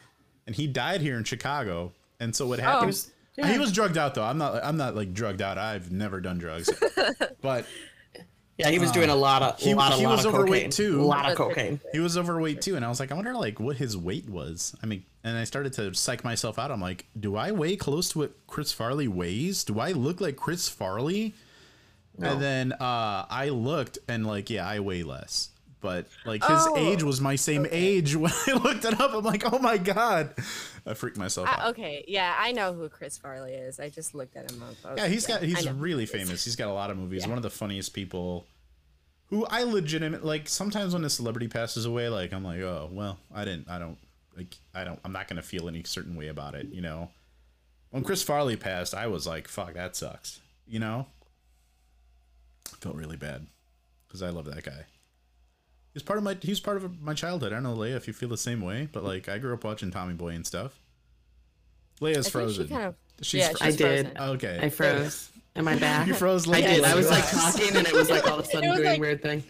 and 0.47 0.55
he 0.55 0.67
died 0.67 1.01
here 1.01 1.17
in 1.17 1.23
Chicago. 1.23 1.91
And 2.19 2.35
so 2.35 2.47
what 2.47 2.59
happened 2.59 2.87
was- 2.87 3.11
He 3.37 3.57
was 3.59 3.71
drugged 3.71 3.97
out 3.97 4.15
though. 4.15 4.23
I'm 4.23 4.37
not 4.37 4.63
I'm 4.63 4.77
not 4.77 4.95
like 4.95 5.13
drugged 5.13 5.41
out. 5.41 5.57
I've 5.57 5.91
never 5.91 6.19
done 6.21 6.37
drugs. 6.39 6.69
but 7.41 7.65
Yeah, 8.57 8.69
he 8.71 8.79
was 8.79 8.91
doing 8.91 9.09
a 9.09 9.15
lot 9.15 9.41
of 9.41 9.53
Uh, 9.53 9.57
he- 9.57 9.73
lot 9.73 9.93
he 9.93 10.05
lot 10.05 10.17
was 10.17 10.25
of 10.25 10.33
overweight, 10.33 10.63
cocaine. 10.63 10.71
too. 10.71 11.01
A 11.01 11.03
lot 11.03 11.29
of 11.31 11.37
cocaine. 11.37 11.79
he 11.93 11.99
was 11.99 12.17
overweight 12.17 12.61
too 12.61 12.75
and 12.75 12.83
I 12.83 12.89
was 12.89 12.99
like, 12.99 13.11
I 13.11 13.15
wonder 13.15 13.33
like 13.35 13.59
what 13.59 13.77
his 13.77 13.95
weight 13.95 14.27
was. 14.27 14.75
I 14.83 14.85
mean, 14.87 15.05
and 15.23 15.37
I 15.37 15.43
started 15.43 15.71
to 15.73 15.93
psych 15.93 16.23
myself 16.23 16.57
out. 16.57 16.71
I'm 16.71 16.81
like, 16.81 17.05
do 17.17 17.35
I 17.35 17.51
weigh 17.51 17.75
close 17.75 18.09
to 18.09 18.17
what 18.19 18.31
Chris 18.47 18.71
Farley 18.73 19.07
weighs? 19.07 19.63
Do 19.63 19.79
I 19.79 19.91
look 19.91 20.19
like 20.19 20.35
Chris 20.35 20.67
Farley? 20.67 21.35
And 22.21 22.41
then 22.41 22.73
uh, 22.73 23.25
I 23.29 23.49
looked 23.49 23.99
and 24.07 24.25
like, 24.25 24.49
yeah, 24.49 24.67
I 24.67 24.79
weigh 24.79 25.03
less. 25.03 25.49
But 25.81 26.07
like 26.25 26.43
his 26.43 26.67
Oh, 26.67 26.75
age 26.77 27.03
was 27.03 27.21
my 27.21 27.37
same 27.37 27.65
age 27.71 28.15
when 28.15 28.31
I 28.47 28.51
looked 28.53 28.83
it 28.83 28.99
up. 28.99 29.13
I'm 29.13 29.23
like, 29.23 29.51
oh 29.51 29.59
my 29.59 29.77
god, 29.77 30.33
I 30.85 30.93
freaked 30.93 31.17
myself 31.17 31.47
out. 31.47 31.61
Uh, 31.61 31.69
okay, 31.69 32.03
yeah, 32.07 32.35
I 32.37 32.51
know 32.51 32.73
who 32.73 32.89
Chris 32.89 33.17
Farley 33.17 33.53
is. 33.53 33.79
I 33.79 33.87
just 33.89 34.13
looked 34.13 34.35
at 34.35 34.51
him 34.51 34.61
up. 34.61 34.75
I 34.83 34.95
Yeah, 34.95 35.07
he's 35.07 35.25
got 35.25 35.41
he's 35.41 35.65
know. 35.65 35.71
really 35.73 36.05
famous. 36.05 36.43
He's 36.43 36.57
got 36.57 36.67
a 36.67 36.73
lot 36.73 36.91
of 36.91 36.97
movies. 36.97 37.23
Yeah. 37.23 37.29
One 37.29 37.37
of 37.37 37.43
the 37.43 37.49
funniest 37.49 37.93
people. 37.93 38.45
Who 39.27 39.45
I 39.45 39.63
legitimate 39.63 40.25
like 40.25 40.49
sometimes 40.49 40.93
when 40.93 41.05
a 41.05 41.09
celebrity 41.09 41.47
passes 41.47 41.85
away, 41.85 42.09
like 42.09 42.33
I'm 42.33 42.43
like, 42.43 42.59
oh 42.61 42.89
well, 42.91 43.17
I 43.33 43.45
didn't, 43.45 43.69
I 43.69 43.79
don't 43.79 43.97
like, 44.35 44.57
I 44.73 44.83
don't, 44.83 44.99
I'm 45.05 45.13
not 45.13 45.27
gonna 45.29 45.43
feel 45.43 45.69
any 45.69 45.83
certain 45.83 46.15
way 46.15 46.27
about 46.27 46.55
it, 46.55 46.67
you 46.73 46.81
know. 46.81 47.09
When 47.91 48.03
Chris 48.03 48.21
Farley 48.21 48.55
passed, 48.57 48.93
I 48.93 49.07
was 49.07 49.25
like, 49.27 49.47
fuck, 49.47 49.75
that 49.75 49.95
sucks, 49.95 50.39
you 50.67 50.79
know. 50.79 51.05
I 52.73 52.77
felt 52.83 52.95
really 52.95 53.17
bad 53.17 53.47
because 54.07 54.21
I 54.23 54.29
love 54.29 54.45
that 54.45 54.63
guy. 54.63 54.85
He's 55.93 56.03
part 56.03 56.17
of 56.17 56.23
my 56.23 56.37
he's 56.41 56.59
part 56.59 56.77
of 56.77 57.01
my 57.01 57.13
childhood. 57.13 57.51
I 57.51 57.55
don't 57.55 57.63
know, 57.63 57.75
Leia, 57.75 57.95
if 57.95 58.07
you 58.07 58.13
feel 58.13 58.29
the 58.29 58.37
same 58.37 58.61
way, 58.61 58.87
but 58.91 59.03
like 59.03 59.27
I 59.27 59.37
grew 59.37 59.53
up 59.53 59.63
watching 59.63 59.91
Tommy 59.91 60.13
Boy 60.13 60.29
and 60.29 60.45
stuff. 60.45 60.79
Leia's 62.01 62.17
I 62.17 62.21
think 62.21 62.31
frozen. 62.31 62.67
She 62.67 62.73
kind 62.73 62.85
of, 62.85 62.95
She's 63.21 63.39
yeah, 63.41 63.49
fr- 63.51 63.63
I 63.63 63.71
did. 63.71 64.11
frozen. 64.15 64.29
okay. 64.35 64.59
I 64.61 64.69
froze. 64.69 65.29
Am 65.55 65.67
I 65.67 65.75
back? 65.77 66.07
You 66.07 66.13
froze 66.13 66.45
Leia. 66.45 66.55
I 66.55 66.61
did. 66.61 66.83
I 66.85 66.95
was 66.95 67.09
like 67.09 67.29
talking, 67.29 67.75
and 67.75 67.85
it 67.87 67.93
was 67.93 68.09
like 68.09 68.25
all 68.29 68.39
of 68.39 68.45
a 68.45 68.47
sudden 68.51 68.71
doing 68.73 68.85
like- 68.85 68.99
weird 68.99 69.21
thing. 69.21 69.43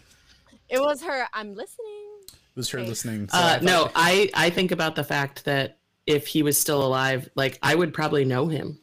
It 0.68 0.80
was 0.80 1.02
her. 1.02 1.26
I'm 1.32 1.54
listening. 1.54 1.86
It 2.28 2.56
was 2.56 2.68
her 2.70 2.78
Okay. 2.80 2.88
listening. 2.88 3.28
so 3.28 3.36
Uh, 3.38 3.40
thought- 3.52 3.62
no, 3.62 3.90
I 3.94 4.30
I 4.34 4.50
think 4.50 4.72
about 4.72 4.96
the 4.96 5.04
fact 5.04 5.44
that 5.44 5.78
if 6.06 6.26
he 6.26 6.42
was 6.42 6.58
still 6.58 6.84
alive, 6.84 7.28
like 7.36 7.58
I 7.62 7.74
would 7.76 7.92
probably 7.94 8.24
know 8.24 8.48
him 8.48 8.79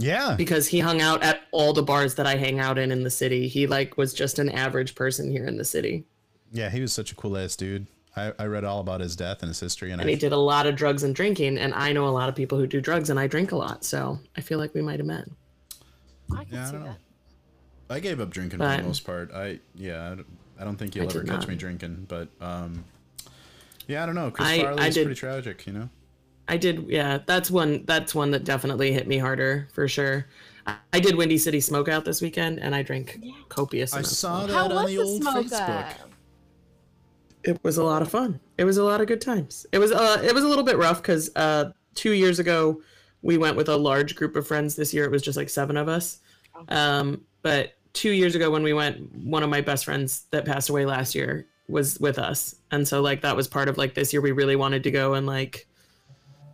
Yeah. 0.00 0.34
because 0.36 0.66
he 0.66 0.80
hung 0.80 1.00
out 1.00 1.22
at 1.22 1.42
all 1.52 1.72
the 1.72 1.82
bars 1.82 2.14
that 2.16 2.26
I 2.26 2.36
hang 2.36 2.58
out 2.58 2.78
in 2.78 2.90
in 2.90 3.02
the 3.04 3.10
city. 3.10 3.46
He 3.48 3.66
like 3.66 3.96
was 3.96 4.12
just 4.14 4.38
an 4.38 4.48
average 4.48 4.94
person 4.94 5.30
here 5.30 5.46
in 5.46 5.56
the 5.56 5.64
city, 5.64 6.04
Yeah, 6.52 6.70
he 6.70 6.80
was 6.80 6.92
such 6.92 7.12
a 7.12 7.14
cool 7.14 7.36
ass 7.36 7.54
dude. 7.56 7.86
I, 8.16 8.32
I 8.40 8.46
read 8.46 8.64
all 8.64 8.80
about 8.80 9.00
his 9.00 9.14
death 9.14 9.38
and 9.42 9.48
his 9.48 9.60
history, 9.60 9.92
and, 9.92 10.00
and 10.00 10.08
I, 10.08 10.12
he 10.14 10.18
did 10.18 10.32
a 10.32 10.36
lot 10.36 10.66
of 10.66 10.74
drugs 10.74 11.04
and 11.04 11.14
drinking. 11.14 11.58
And 11.58 11.72
I 11.74 11.92
know 11.92 12.08
a 12.08 12.10
lot 12.10 12.28
of 12.28 12.34
people 12.34 12.58
who 12.58 12.66
do 12.66 12.80
drugs, 12.80 13.08
and 13.08 13.20
I 13.20 13.28
drink 13.28 13.52
a 13.52 13.56
lot, 13.56 13.84
so 13.84 14.18
I 14.36 14.40
feel 14.40 14.58
like 14.58 14.74
we 14.74 14.82
might 14.82 14.98
have 14.98 15.06
met. 15.06 15.26
I 16.36 16.44
can 16.44 16.54
Yeah, 16.54 16.68
I 16.68 16.72
don't 16.72 16.84
know. 16.84 16.96
I 17.88 18.00
gave 18.00 18.18
up 18.20 18.30
drinking 18.30 18.58
for 18.58 18.66
the 18.76 18.82
most 18.82 19.04
part. 19.04 19.32
I 19.32 19.60
yeah, 19.76 20.06
I 20.06 20.14
don't, 20.16 20.26
I 20.60 20.64
don't 20.64 20.76
think 20.76 20.94
you'll 20.96 21.06
I 21.06 21.10
ever 21.10 21.20
catch 21.24 21.40
not. 21.40 21.48
me 21.48 21.54
drinking, 21.56 22.06
but 22.08 22.28
um, 22.40 22.84
yeah, 23.86 24.02
I 24.02 24.06
don't 24.06 24.14
know. 24.16 24.30
Chris 24.32 24.48
I- 24.48 24.62
Farley 24.62 24.82
I 24.82 24.86
is 24.88 24.94
did- 24.94 25.04
pretty 25.06 25.18
tragic, 25.20 25.66
you 25.66 25.72
know. 25.72 25.88
I 26.48 26.56
did, 26.56 26.86
yeah. 26.88 27.18
That's 27.26 27.50
one. 27.50 27.84
That's 27.84 28.14
one 28.14 28.30
that 28.32 28.44
definitely 28.44 28.92
hit 28.92 29.06
me 29.06 29.18
harder 29.18 29.68
for 29.72 29.86
sure. 29.86 30.26
I, 30.66 30.76
I 30.92 31.00
did 31.00 31.14
Windy 31.14 31.38
City 31.38 31.58
Smokeout 31.58 32.04
this 32.04 32.20
weekend, 32.20 32.58
and 32.58 32.74
I 32.74 32.82
drank 32.82 33.20
copious. 33.48 33.92
I 33.92 33.98
amounts. 33.98 34.16
saw 34.18 34.46
that 34.46 34.52
How 34.52 34.64
on 34.70 34.86
the 34.86 34.96
the 34.96 35.02
old 35.02 35.22
smoke? 35.22 35.46
Facebook. 35.46 35.94
it 37.44 37.62
was 37.64 37.78
a 37.78 37.84
lot 37.84 38.02
of 38.02 38.10
fun. 38.10 38.40
It 38.58 38.64
was 38.64 38.76
a 38.76 38.84
lot 38.84 39.00
of 39.00 39.06
good 39.06 39.20
times. 39.20 39.64
It 39.72 39.78
was 39.78 39.92
uh 39.92 40.20
it 40.24 40.34
was 40.34 40.44
a 40.44 40.48
little 40.48 40.64
bit 40.64 40.76
rough 40.76 41.00
because 41.00 41.30
uh 41.36 41.70
two 41.94 42.12
years 42.12 42.38
ago 42.38 42.82
we 43.22 43.38
went 43.38 43.56
with 43.56 43.68
a 43.68 43.76
large 43.76 44.16
group 44.16 44.36
of 44.36 44.46
friends. 44.46 44.76
This 44.76 44.92
year 44.92 45.04
it 45.04 45.10
was 45.10 45.22
just 45.22 45.36
like 45.36 45.48
seven 45.48 45.76
of 45.76 45.88
us. 45.88 46.18
Um, 46.68 47.22
but 47.42 47.74
two 47.92 48.10
years 48.10 48.34
ago 48.34 48.50
when 48.50 48.62
we 48.62 48.72
went, 48.72 49.14
one 49.24 49.42
of 49.42 49.48
my 49.50 49.60
best 49.60 49.84
friends 49.84 50.24
that 50.30 50.44
passed 50.44 50.68
away 50.68 50.84
last 50.84 51.14
year 51.14 51.46
was 51.68 51.98
with 52.00 52.18
us, 52.18 52.56
and 52.72 52.86
so 52.86 53.00
like 53.00 53.22
that 53.22 53.36
was 53.36 53.46
part 53.48 53.68
of 53.68 53.78
like 53.78 53.94
this 53.94 54.12
year 54.12 54.20
we 54.20 54.32
really 54.32 54.56
wanted 54.56 54.82
to 54.82 54.90
go 54.90 55.14
and 55.14 55.26
like 55.26 55.66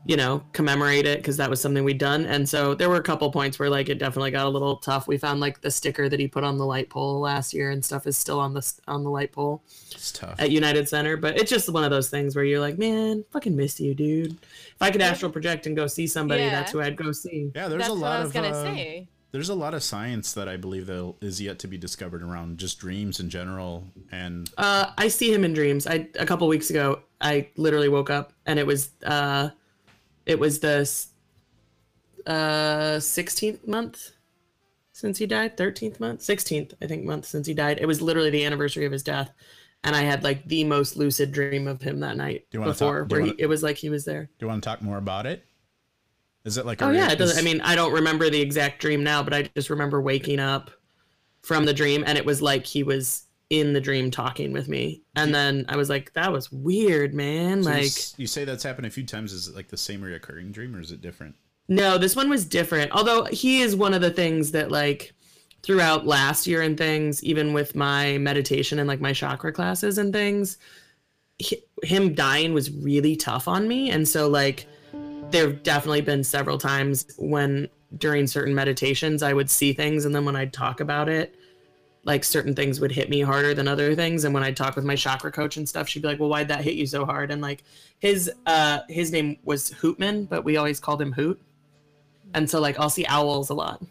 you 0.07 0.17
know, 0.17 0.43
commemorate 0.53 1.05
it 1.07 1.19
because 1.19 1.37
that 1.39 1.51
was 1.51 1.61
something 1.61 1.83
we'd 1.83 1.99
done. 1.99 2.25
And 2.27 2.49
so 2.49 2.75
there 2.75 2.89
were 2.89 2.97
a 2.97 3.03
couple 3.03 3.31
points 3.33 3.59
where 3.59 3.69
like 3.69 3.89
it 3.89 3.99
definitely 3.99 4.31
got 4.31 4.47
a 4.47 4.49
little 4.49 4.77
tough. 4.77 5.09
We 5.09 5.19
found 5.19 5.41
like 5.41 5.61
the 5.63 5.71
sticker 5.71 6.09
that 6.09 6.21
he 6.21 6.29
put 6.29 6.45
on 6.45 6.59
the 6.59 6.65
light 6.65 6.89
pole 6.91 7.19
last 7.21 7.53
year 7.53 7.71
and 7.71 7.85
stuff 7.85 8.07
is 8.07 8.17
still 8.17 8.39
on 8.39 8.55
the 8.55 8.73
on 8.87 9.03
the 9.03 9.11
light 9.11 9.33
pole 9.33 9.63
It's 9.91 10.13
tough. 10.13 10.37
at 10.39 10.51
United 10.51 10.89
Center. 10.89 11.17
But 11.17 11.39
it's 11.39 11.51
just 11.51 11.69
one 11.73 11.83
of 11.85 11.91
those 11.91 12.09
things 12.09 12.37
where 12.37 12.45
you're 12.45 12.61
like, 12.61 12.79
man, 12.79 13.25
fucking 13.33 13.57
miss 13.57 13.81
you, 13.81 13.95
dude. 13.95 14.33
If 14.33 14.77
I 14.81 14.91
could 14.91 15.03
astral 15.03 15.33
project 15.33 15.67
and 15.67 15.75
go 15.77 15.87
see 15.89 16.07
somebody, 16.07 16.43
Yeah. 16.45 16.51
that's 16.51 16.73
who 16.73 16.81
I'd 16.81 16.97
go 16.97 17.11
see. 17.13 17.51
Yeah, 17.55 17.69
there's 17.69 17.81
That's 17.81 17.91
a 17.91 17.95
what 17.95 18.01
lot 18.03 18.17
I 18.17 18.21
was 18.21 18.29
of 18.29 18.35
gonna 18.35 18.49
uh, 18.51 18.63
say. 18.63 19.09
there's 19.33 19.49
a 19.49 19.55
lot 19.55 19.75
of 19.75 19.83
science 19.83 20.33
that 20.35 20.49
I 20.49 20.57
believe 20.57 20.87
that 20.87 21.15
is 21.21 21.41
yet 21.41 21.59
to 21.61 21.67
be 21.69 21.77
discovered 21.79 22.23
around 22.23 22.59
just 22.59 22.79
dreams 22.79 23.19
in 23.19 23.29
general. 23.29 23.85
And 24.13 24.49
Uh, 24.57 24.93
I 24.97 25.09
see 25.09 25.33
him 25.33 25.45
in 25.45 25.53
dreams. 25.53 25.87
I 25.87 26.09
a 26.19 26.25
couple 26.27 26.47
weeks 26.49 26.71
ago, 26.71 27.01
I 27.21 27.49
literally 27.57 27.89
woke 27.89 28.11
up 28.11 28.33
and 28.47 28.59
it 28.59 28.67
was 28.67 28.91
uh, 29.05 29.49
it 30.27 30.39
was 30.39 30.59
the 30.61 30.81
uh 32.27 32.99
16th 32.99 33.67
month 33.67 34.11
since 34.93 35.19
he 35.19 35.27
died. 35.27 35.57
13th 35.57 36.01
month, 36.01 36.21
16th 36.21 36.73
I 36.83 36.87
think 36.87 37.05
month 37.05 37.27
since 37.27 37.47
he 37.47 37.55
died. 37.55 37.79
It 37.81 37.87
was 37.87 38.01
literally 38.03 38.31
the 38.31 38.45
anniversary 38.45 38.85
of 38.87 38.93
his 38.93 39.03
death, 39.03 39.31
and 39.85 39.95
I 39.95 40.03
had 40.03 40.25
like 40.25 40.47
the 40.49 40.65
most 40.65 40.97
lucid 40.97 41.33
dream 41.33 41.69
of 41.69 41.81
him 41.83 42.01
that 42.01 42.17
night 42.17 42.47
Do 42.51 42.59
you 42.59 42.65
before, 42.65 43.01
talk- 43.03 43.09
do 43.09 43.15
you 43.15 43.21
where 43.21 43.27
wanna- 43.29 43.37
he, 43.39 43.43
it 43.43 43.47
was 43.47 43.63
like 43.63 43.77
he 43.77 43.89
was 43.91 44.05
there. 44.05 44.25
do 44.39 44.45
you 44.47 44.49
want 44.49 44.63
to 44.63 44.69
talk 44.69 44.83
more 44.83 44.99
about 44.99 45.27
it? 45.27 45.45
Is 46.45 46.57
it 46.59 46.65
like? 46.67 46.81
Oh 46.83 46.91
yeah, 46.93 47.11
it 47.11 47.17
doesn't. 47.19 47.39
I 47.39 47.43
mean, 47.43 47.61
I 47.61 47.75
don't 47.75 47.93
remember 47.93 48.31
the 48.31 48.41
exact 48.41 48.81
dream 48.81 49.03
now, 49.03 49.23
but 49.23 49.35
I 49.35 49.43
just 49.57 49.69
remember 49.69 50.01
waking 50.01 50.39
up 50.41 50.71
from 51.43 51.65
the 51.65 51.75
dream, 51.75 52.05
and 52.07 52.17
it 52.17 52.25
was 52.25 52.41
like 52.41 52.65
he 52.65 52.83
was 52.85 53.26
in 53.49 53.73
the 53.73 53.81
dream 53.81 54.11
talking 54.11 54.53
with 54.53 54.69
me, 54.69 55.03
and 55.15 55.35
then 55.35 55.65
I 55.69 55.77
was 55.77 55.89
like, 55.89 56.13
"That 56.15 56.33
was 56.33 56.51
weird, 56.51 57.15
man." 57.15 57.63
so 57.63 57.71
like, 57.71 58.19
you 58.19 58.27
say 58.27 58.45
that's 58.45 58.63
happened 58.63 58.87
a 58.87 58.91
few 58.91 59.05
times. 59.05 59.33
Is 59.33 59.49
it 59.49 59.55
like 59.55 59.69
the 59.69 59.77
same 59.77 60.01
reoccurring 60.01 60.53
dream, 60.53 60.75
or 60.75 60.81
is 60.81 60.91
it 60.91 61.01
different? 61.01 61.35
no, 61.69 61.99
this 61.99 62.15
one 62.15 62.31
was 62.31 62.45
different. 62.45 62.93
Although 62.93 63.25
he 63.25 63.61
is 63.61 63.75
one 63.75 63.95
of 63.95 64.01
the 64.01 64.11
things 64.11 64.53
that 64.53 64.71
like 64.71 65.13
throughout 65.63 66.07
last 66.07 66.47
year 66.47 66.63
and 66.63 66.79
things, 66.79 67.23
even 67.25 67.53
with 67.53 67.75
my 67.75 68.19
meditation 68.19 68.79
and 68.79 68.87
like 68.87 69.01
my 69.01 69.13
chakra 69.13 69.53
classes 69.53 69.99
and 69.99 70.13
things, 70.13 70.59
hi- 71.43 71.63
him 71.83 72.15
dying 72.15 72.55
was 72.55 72.71
really 72.71 73.17
tough 73.17 73.49
on 73.49 73.67
me, 73.67 73.91
and 73.91 74.07
so 74.09 74.29
like 74.29 74.67
there 75.31 75.47
have 75.49 75.63
definitely 75.63 76.03
been 76.03 76.23
several 76.23 76.59
times 76.59 77.07
when 77.19 77.69
during 77.99 78.27
certain 78.27 78.55
meditations 78.55 79.23
I 79.23 79.33
would 79.33 79.51
see 79.51 79.73
things 79.73 80.05
and 80.05 80.15
then 80.15 80.25
when 80.25 80.37
I'd 80.37 80.53
talk 80.53 80.81
about 80.81 81.09
it, 81.09 81.35
like 82.07 82.23
certain 82.23 82.55
things 82.55 82.79
would 82.81 82.93
hit 82.93 83.11
me 83.11 83.21
harder 83.21 83.53
than 83.53 83.67
other 83.67 83.95
things. 83.97 84.23
And 84.25 84.33
when 84.33 84.45
I'd 84.45 84.57
talk 84.57 84.77
with 84.77 84.85
my 84.85 84.95
chakra 84.95 85.33
coach 85.33 85.57
and 85.57 85.69
stuff, 85.69 85.89
she'd 85.89 86.03
be 86.03 86.09
like, 86.09 86.21
Well, 86.21 86.29
why'd 86.29 86.49
that 86.49 86.63
hit 86.63 86.75
you 86.75 86.87
so 86.87 87.05
hard? 87.05 87.33
And 87.33 87.43
like 87.43 87.65
his 87.99 88.31
uh 88.47 88.81
his 88.89 89.11
name 89.11 89.37
was 89.43 89.73
Hootman, 89.73 90.29
but 90.29 90.45
we 90.45 90.57
always 90.57 90.79
called 90.79 91.03
him 91.03 91.13
Hoot. 91.13 91.41
And 92.33 92.49
so 92.49 92.61
like 92.61 92.79
I'll 92.79 92.89
see 92.91 93.05
owls 93.07 93.51
a 93.51 93.55
lot 93.55 93.83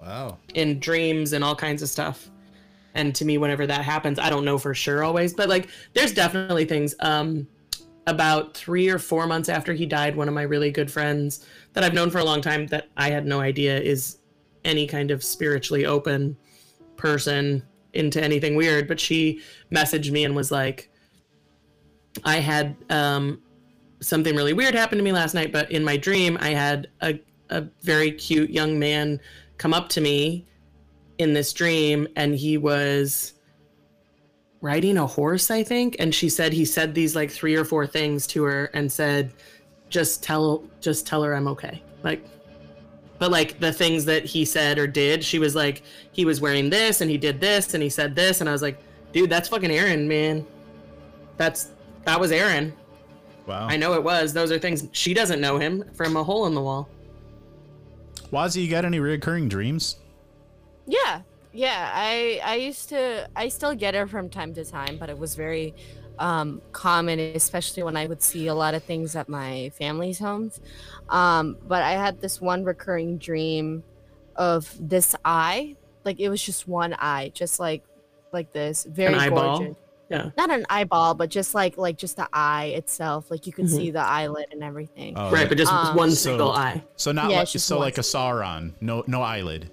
Wow. 0.00 0.36
in 0.54 0.78
dreams 0.78 1.32
and 1.32 1.42
all 1.42 1.56
kinds 1.56 1.80
of 1.82 1.88
stuff. 1.88 2.30
And 2.94 3.14
to 3.14 3.24
me, 3.24 3.38
whenever 3.38 3.66
that 3.66 3.82
happens, 3.82 4.18
I 4.18 4.28
don't 4.28 4.44
know 4.44 4.58
for 4.58 4.74
sure 4.74 5.02
always, 5.02 5.32
but 5.32 5.48
like 5.48 5.68
there's 5.94 6.12
definitely 6.12 6.66
things. 6.66 6.94
Um, 7.00 7.48
about 8.06 8.54
three 8.54 8.88
or 8.88 8.98
four 8.98 9.26
months 9.26 9.48
after 9.48 9.72
he 9.72 9.86
died, 9.86 10.16
one 10.16 10.26
of 10.26 10.34
my 10.34 10.42
really 10.42 10.70
good 10.70 10.90
friends 10.90 11.46
that 11.74 11.84
I've 11.84 11.94
known 11.94 12.10
for 12.10 12.18
a 12.18 12.24
long 12.24 12.40
time 12.42 12.66
that 12.68 12.88
I 12.96 13.10
had 13.10 13.24
no 13.24 13.40
idea 13.40 13.78
is 13.78 14.18
any 14.64 14.86
kind 14.86 15.10
of 15.10 15.22
spiritually 15.22 15.86
open 15.86 16.36
person 17.00 17.62
into 17.92 18.22
anything 18.22 18.54
weird, 18.54 18.86
but 18.86 19.00
she 19.00 19.40
messaged 19.72 20.10
me 20.10 20.24
and 20.24 20.36
was 20.36 20.50
like, 20.50 20.90
I 22.24 22.36
had 22.36 22.76
um, 22.88 23.42
something 24.00 24.36
really 24.36 24.52
weird 24.52 24.74
happen 24.74 24.98
to 24.98 25.04
me 25.04 25.12
last 25.12 25.34
night, 25.34 25.52
but 25.52 25.70
in 25.70 25.82
my 25.84 25.96
dream, 25.96 26.36
I 26.40 26.50
had 26.50 26.88
a, 27.00 27.18
a 27.48 27.66
very 27.82 28.12
cute 28.12 28.50
young 28.50 28.78
man 28.78 29.20
come 29.58 29.74
up 29.74 29.88
to 29.90 30.00
me 30.00 30.46
in 31.18 31.32
this 31.34 31.52
dream, 31.52 32.08
and 32.16 32.34
he 32.34 32.56
was 32.56 33.34
riding 34.60 34.96
a 34.98 35.06
horse, 35.06 35.50
I 35.50 35.62
think. 35.62 35.96
And 35.98 36.14
she 36.14 36.28
said 36.28 36.52
he 36.52 36.64
said 36.64 36.94
these 36.94 37.16
like 37.16 37.30
three 37.30 37.56
or 37.56 37.64
four 37.64 37.86
things 37.86 38.26
to 38.28 38.42
her 38.44 38.66
and 38.74 38.90
said, 38.90 39.32
just 39.88 40.22
tell, 40.22 40.64
just 40.80 41.06
tell 41.06 41.22
her 41.22 41.34
I'm 41.34 41.48
okay. 41.48 41.82
Like, 42.02 42.24
but 43.20 43.30
like 43.30 43.60
the 43.60 43.70
things 43.70 44.06
that 44.06 44.24
he 44.24 44.46
said 44.46 44.78
or 44.78 44.86
did, 44.86 45.22
she 45.22 45.38
was 45.38 45.54
like, 45.54 45.82
he 46.10 46.24
was 46.24 46.40
wearing 46.40 46.70
this 46.70 47.02
and 47.02 47.10
he 47.10 47.18
did 47.18 47.38
this 47.38 47.74
and 47.74 47.82
he 47.82 47.90
said 47.90 48.16
this. 48.16 48.40
And 48.40 48.48
I 48.48 48.52
was 48.52 48.62
like, 48.62 48.82
dude, 49.12 49.28
that's 49.28 49.46
fucking 49.50 49.70
Aaron, 49.70 50.08
man. 50.08 50.44
That's, 51.36 51.70
that 52.06 52.18
was 52.18 52.32
Aaron. 52.32 52.72
Wow. 53.46 53.66
I 53.68 53.76
know 53.76 53.92
it 53.92 54.02
was. 54.02 54.32
Those 54.32 54.50
are 54.50 54.58
things 54.58 54.88
she 54.92 55.12
doesn't 55.12 55.38
know 55.38 55.58
him 55.58 55.84
from 55.92 56.16
a 56.16 56.24
hole 56.24 56.46
in 56.46 56.54
the 56.54 56.62
wall. 56.62 56.88
Wazzy, 58.32 58.64
you 58.64 58.70
got 58.70 58.86
any 58.86 59.00
reoccurring 59.00 59.50
dreams? 59.50 59.96
Yeah, 60.86 61.20
yeah. 61.52 61.90
I 61.92 62.40
I 62.44 62.54
used 62.56 62.88
to. 62.90 63.28
I 63.34 63.48
still 63.48 63.74
get 63.74 63.94
it 63.94 64.08
from 64.08 64.28
time 64.30 64.54
to 64.54 64.64
time, 64.64 64.98
but 64.98 65.10
it 65.10 65.18
was 65.18 65.34
very 65.34 65.74
um, 66.20 66.60
common, 66.72 67.18
especially 67.18 67.82
when 67.82 67.96
I 67.96 68.06
would 68.06 68.22
see 68.22 68.46
a 68.46 68.54
lot 68.54 68.74
of 68.74 68.82
things 68.84 69.16
at 69.16 69.28
my 69.28 69.70
family's 69.76 70.18
homes. 70.18 70.60
Um, 71.08 71.56
but 71.66 71.82
I 71.82 71.92
had 71.92 72.20
this 72.20 72.40
one 72.40 72.62
recurring 72.64 73.18
dream 73.18 73.82
of 74.36 74.72
this 74.78 75.16
eye, 75.24 75.76
like 76.04 76.20
it 76.20 76.28
was 76.28 76.42
just 76.42 76.68
one 76.68 76.94
eye, 76.98 77.32
just 77.34 77.58
like 77.58 77.82
like 78.32 78.52
this, 78.52 78.84
very 78.84 79.14
An 79.14 79.18
eyeball. 79.20 79.58
gorgeous. 79.58 79.76
Yeah. 80.08 80.30
Not 80.36 80.50
an 80.50 80.66
eyeball, 80.68 81.14
but 81.14 81.30
just 81.30 81.54
like 81.54 81.76
like 81.78 81.96
just 81.96 82.16
the 82.16 82.28
eye 82.32 82.66
itself. 82.76 83.30
Like 83.30 83.46
you 83.46 83.52
could 83.52 83.66
Mhm. 83.66 83.76
see 83.76 83.90
the 83.90 84.00
eyelid 84.00 84.46
and 84.52 84.62
everything. 84.62 85.14
Oh, 85.16 85.30
Right, 85.30 85.48
but 85.48 85.56
just 85.58 85.72
Um, 85.72 85.96
one 85.96 86.10
so- 86.10 86.16
single 86.30 86.52
eye. 86.52 86.82
So 86.96 87.12
not 87.12 87.30
Yeah, 87.30 87.38
like 87.40 87.54
it's 87.54 87.64
so 87.64 87.78
like 87.78 87.96
a 87.98 88.02
Sauron, 88.02 88.72
no 88.80 89.04
no 89.06 89.22
eyelid. 89.22 89.70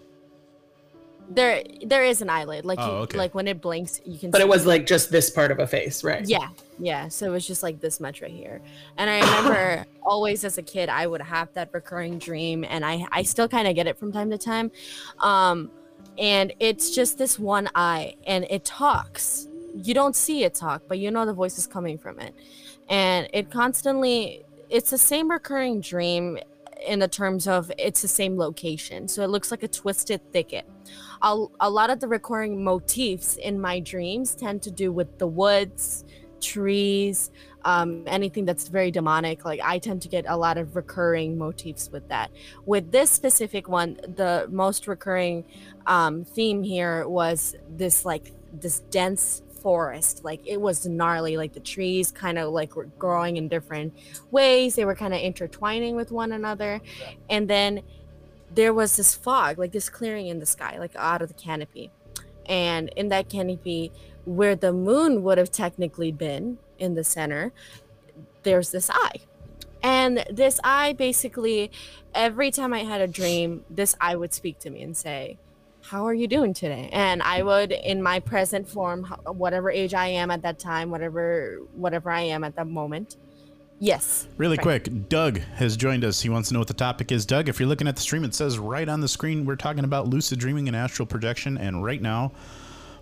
There 1.30 1.64
there 1.86 2.06
is 2.06 2.22
an 2.22 2.30
eyelid. 2.30 2.66
Like 2.66 2.80
Oh, 2.80 2.88
you, 2.88 2.98
okay. 3.04 3.18
like 3.18 3.36
when 3.36 3.48
it 3.48 3.62
blinks, 3.62 4.00
you 4.06 4.18
can. 4.18 4.32
But 4.32 4.38
see 4.40 4.44
it 4.44 4.48
was 4.48 4.66
like 4.66 4.86
just 4.86 5.12
this 5.12 5.30
part 5.30 5.52
of 5.52 5.60
a 5.60 5.68
face, 5.68 6.04
right? 6.04 6.26
Yeah, 6.26 6.50
yeah. 6.80 7.10
So 7.10 7.28
it 7.28 7.30
was 7.30 7.46
just 7.46 7.64
like 7.64 7.82
this 7.82 8.00
much 8.00 8.22
right 8.22 8.32
here. 8.32 8.62
And 8.98 9.10
I 9.10 9.20
remember 9.20 9.86
always 10.04 10.44
as 10.44 10.58
a 10.58 10.62
kid, 10.62 10.90
I 10.90 11.06
would 11.06 11.22
have 11.22 11.54
that 11.54 11.70
recurring 11.74 12.18
dream, 12.18 12.64
and 12.64 12.86
I 12.86 13.06
I 13.12 13.24
still 13.24 13.48
kind 13.48 13.68
of 13.68 13.76
get 13.76 13.88
it 13.88 13.98
from 13.98 14.12
time 14.12 14.30
to 14.32 14.38
time. 14.38 14.72
Um, 15.20 15.70
and 16.18 16.54
it's 16.60 16.96
just 16.96 17.18
this 17.18 17.38
one 17.38 17.70
eye, 17.76 18.16
and 18.26 18.46
it 18.50 18.64
talks. 18.64 19.48
You 19.76 19.94
don't 19.94 20.16
see 20.16 20.44
it 20.44 20.56
talk, 20.56 20.84
but 20.88 20.98
you 20.98 21.12
know 21.12 21.26
the 21.26 21.34
voice 21.34 21.58
is 21.58 21.68
coming 21.68 21.98
from 21.98 22.20
it, 22.20 22.34
and 22.90 23.28
it 23.34 23.52
constantly. 23.52 24.44
It's 24.70 24.90
the 24.90 24.98
same 24.98 25.32
recurring 25.32 25.80
dream 25.80 26.40
in 26.86 27.00
the 27.00 27.08
terms 27.08 27.48
of 27.48 27.72
it's 27.78 28.02
the 28.02 28.08
same 28.08 28.38
location. 28.38 29.08
So 29.08 29.24
it 29.24 29.28
looks 29.28 29.52
like 29.52 29.64
a 29.64 29.68
twisted 29.68 30.22
thicket. 30.32 30.66
A, 31.22 31.46
a 31.60 31.70
lot 31.70 31.90
of 31.90 32.00
the 32.00 32.08
recurring 32.08 32.64
motifs 32.64 33.38
in 33.38 33.60
my 33.60 33.80
dreams 33.80 34.36
tend 34.36 34.62
to 34.64 34.72
do 34.72 34.92
with 34.92 35.18
the 35.18 35.28
woods, 35.28 36.06
trees, 36.42 37.32
um, 37.66 38.04
anything 38.08 38.46
that's 38.46 38.68
very 38.68 38.92
demonic. 38.92 39.44
Like 39.44 39.60
I 39.64 39.80
tend 39.80 40.02
to 40.04 40.08
get 40.08 40.26
a 40.28 40.38
lot 40.38 40.58
of 40.58 40.76
recurring 40.76 41.38
motifs 41.38 41.90
with 41.92 42.08
that. 42.10 42.32
With 42.66 42.92
this 42.92 43.10
specific 43.10 43.68
one, 43.68 44.00
the 44.16 44.48
most 44.50 44.88
recurring 44.88 45.46
um, 45.86 46.24
theme 46.24 46.64
here 46.64 47.08
was 47.08 47.56
this 47.70 48.06
like 48.06 48.32
this 48.54 48.80
dense 48.90 49.42
forest. 49.62 50.24
Like 50.24 50.42
it 50.46 50.62
was 50.62 50.86
gnarly. 50.86 51.36
Like 51.36 51.54
the 51.54 51.60
trees 51.60 52.12
kind 52.12 52.38
of 52.38 52.54
like 52.54 52.76
were 52.76 52.86
growing 52.98 53.38
in 53.38 53.50
different 53.50 53.94
ways. 54.32 54.76
They 54.76 54.86
were 54.86 54.96
kind 54.96 55.14
of 55.14 55.20
intertwining 55.20 55.96
with 55.96 56.12
one 56.12 56.32
another, 56.32 56.80
and 57.30 57.50
then 57.50 57.82
there 58.54 58.74
was 58.74 58.96
this 58.96 59.14
fog, 59.14 59.58
like 59.58 59.72
this 59.72 59.90
clearing 59.90 60.28
in 60.28 60.40
the 60.40 60.46
sky, 60.46 60.78
like 60.80 60.96
out 60.96 61.22
of 61.22 61.28
the 61.28 61.34
canopy. 61.34 61.92
And 62.46 62.90
in 62.96 63.10
that 63.10 63.30
canopy, 63.30 63.92
where 64.26 64.56
the 64.56 64.74
moon 64.74 65.24
would 65.24 65.38
have 65.38 65.52
technically 65.52 66.12
been 66.12 66.58
in 66.80 66.96
the 66.96 67.04
center, 67.04 67.52
there's 68.44 68.72
this 68.72 68.90
eye. 68.90 69.22
And 69.84 70.26
this 70.30 70.60
eye 70.64 70.94
basically, 70.94 71.72
every 72.14 72.52
time 72.52 72.74
I 72.74 72.80
had 72.80 73.02
a 73.02 73.08
dream, 73.08 73.64
this 73.70 73.96
eye 74.02 74.16
would 74.16 74.34
speak 74.34 74.60
to 74.60 74.70
me 74.70 74.82
and 74.82 74.96
say, 74.96 75.38
How 75.82 76.06
are 76.06 76.14
you 76.14 76.28
doing 76.28 76.54
today? 76.54 76.90
And 76.92 77.22
I 77.22 77.44
would, 77.44 77.72
in 77.72 78.02
my 78.02 78.20
present 78.20 78.68
form, 78.68 79.04
whatever 79.26 79.70
age 79.70 79.94
I 79.94 80.08
am 80.08 80.32
at 80.32 80.42
that 80.42 80.60
time, 80.60 80.90
whatever 80.90 81.60
whatever 81.74 82.10
I 82.10 82.22
am 82.22 82.44
at 82.44 82.56
that 82.56 82.68
moment, 82.68 83.18
yes. 83.80 84.28
Really 84.38 84.58
Right. 84.58 84.64
quick, 84.84 85.10
Doug 85.10 85.40
has 85.56 85.78
joined 85.78 86.04
us. 86.06 86.22
He 86.22 86.30
wants 86.30 86.50
to 86.50 86.54
know 86.54 86.60
what 86.60 86.68
the 86.68 86.74
topic 86.74 87.12
is. 87.12 87.26
Doug, 87.26 87.50
if 87.50 87.60
you're 87.60 87.70
looking 87.70 87.88
at 87.88 87.96
the 87.96 88.02
stream, 88.02 88.24
it 88.24 88.34
says 88.36 88.58
right 88.60 88.88
on 88.88 89.02
the 89.02 89.08
screen 89.08 89.46
we're 89.46 89.56
talking 89.56 89.84
about 89.84 90.08
lucid 90.08 90.40
dreaming 90.40 90.68
and 90.68 90.76
astral 90.76 91.06
projection. 91.06 91.58
And 91.58 91.84
right 91.84 92.02
now, 92.02 92.32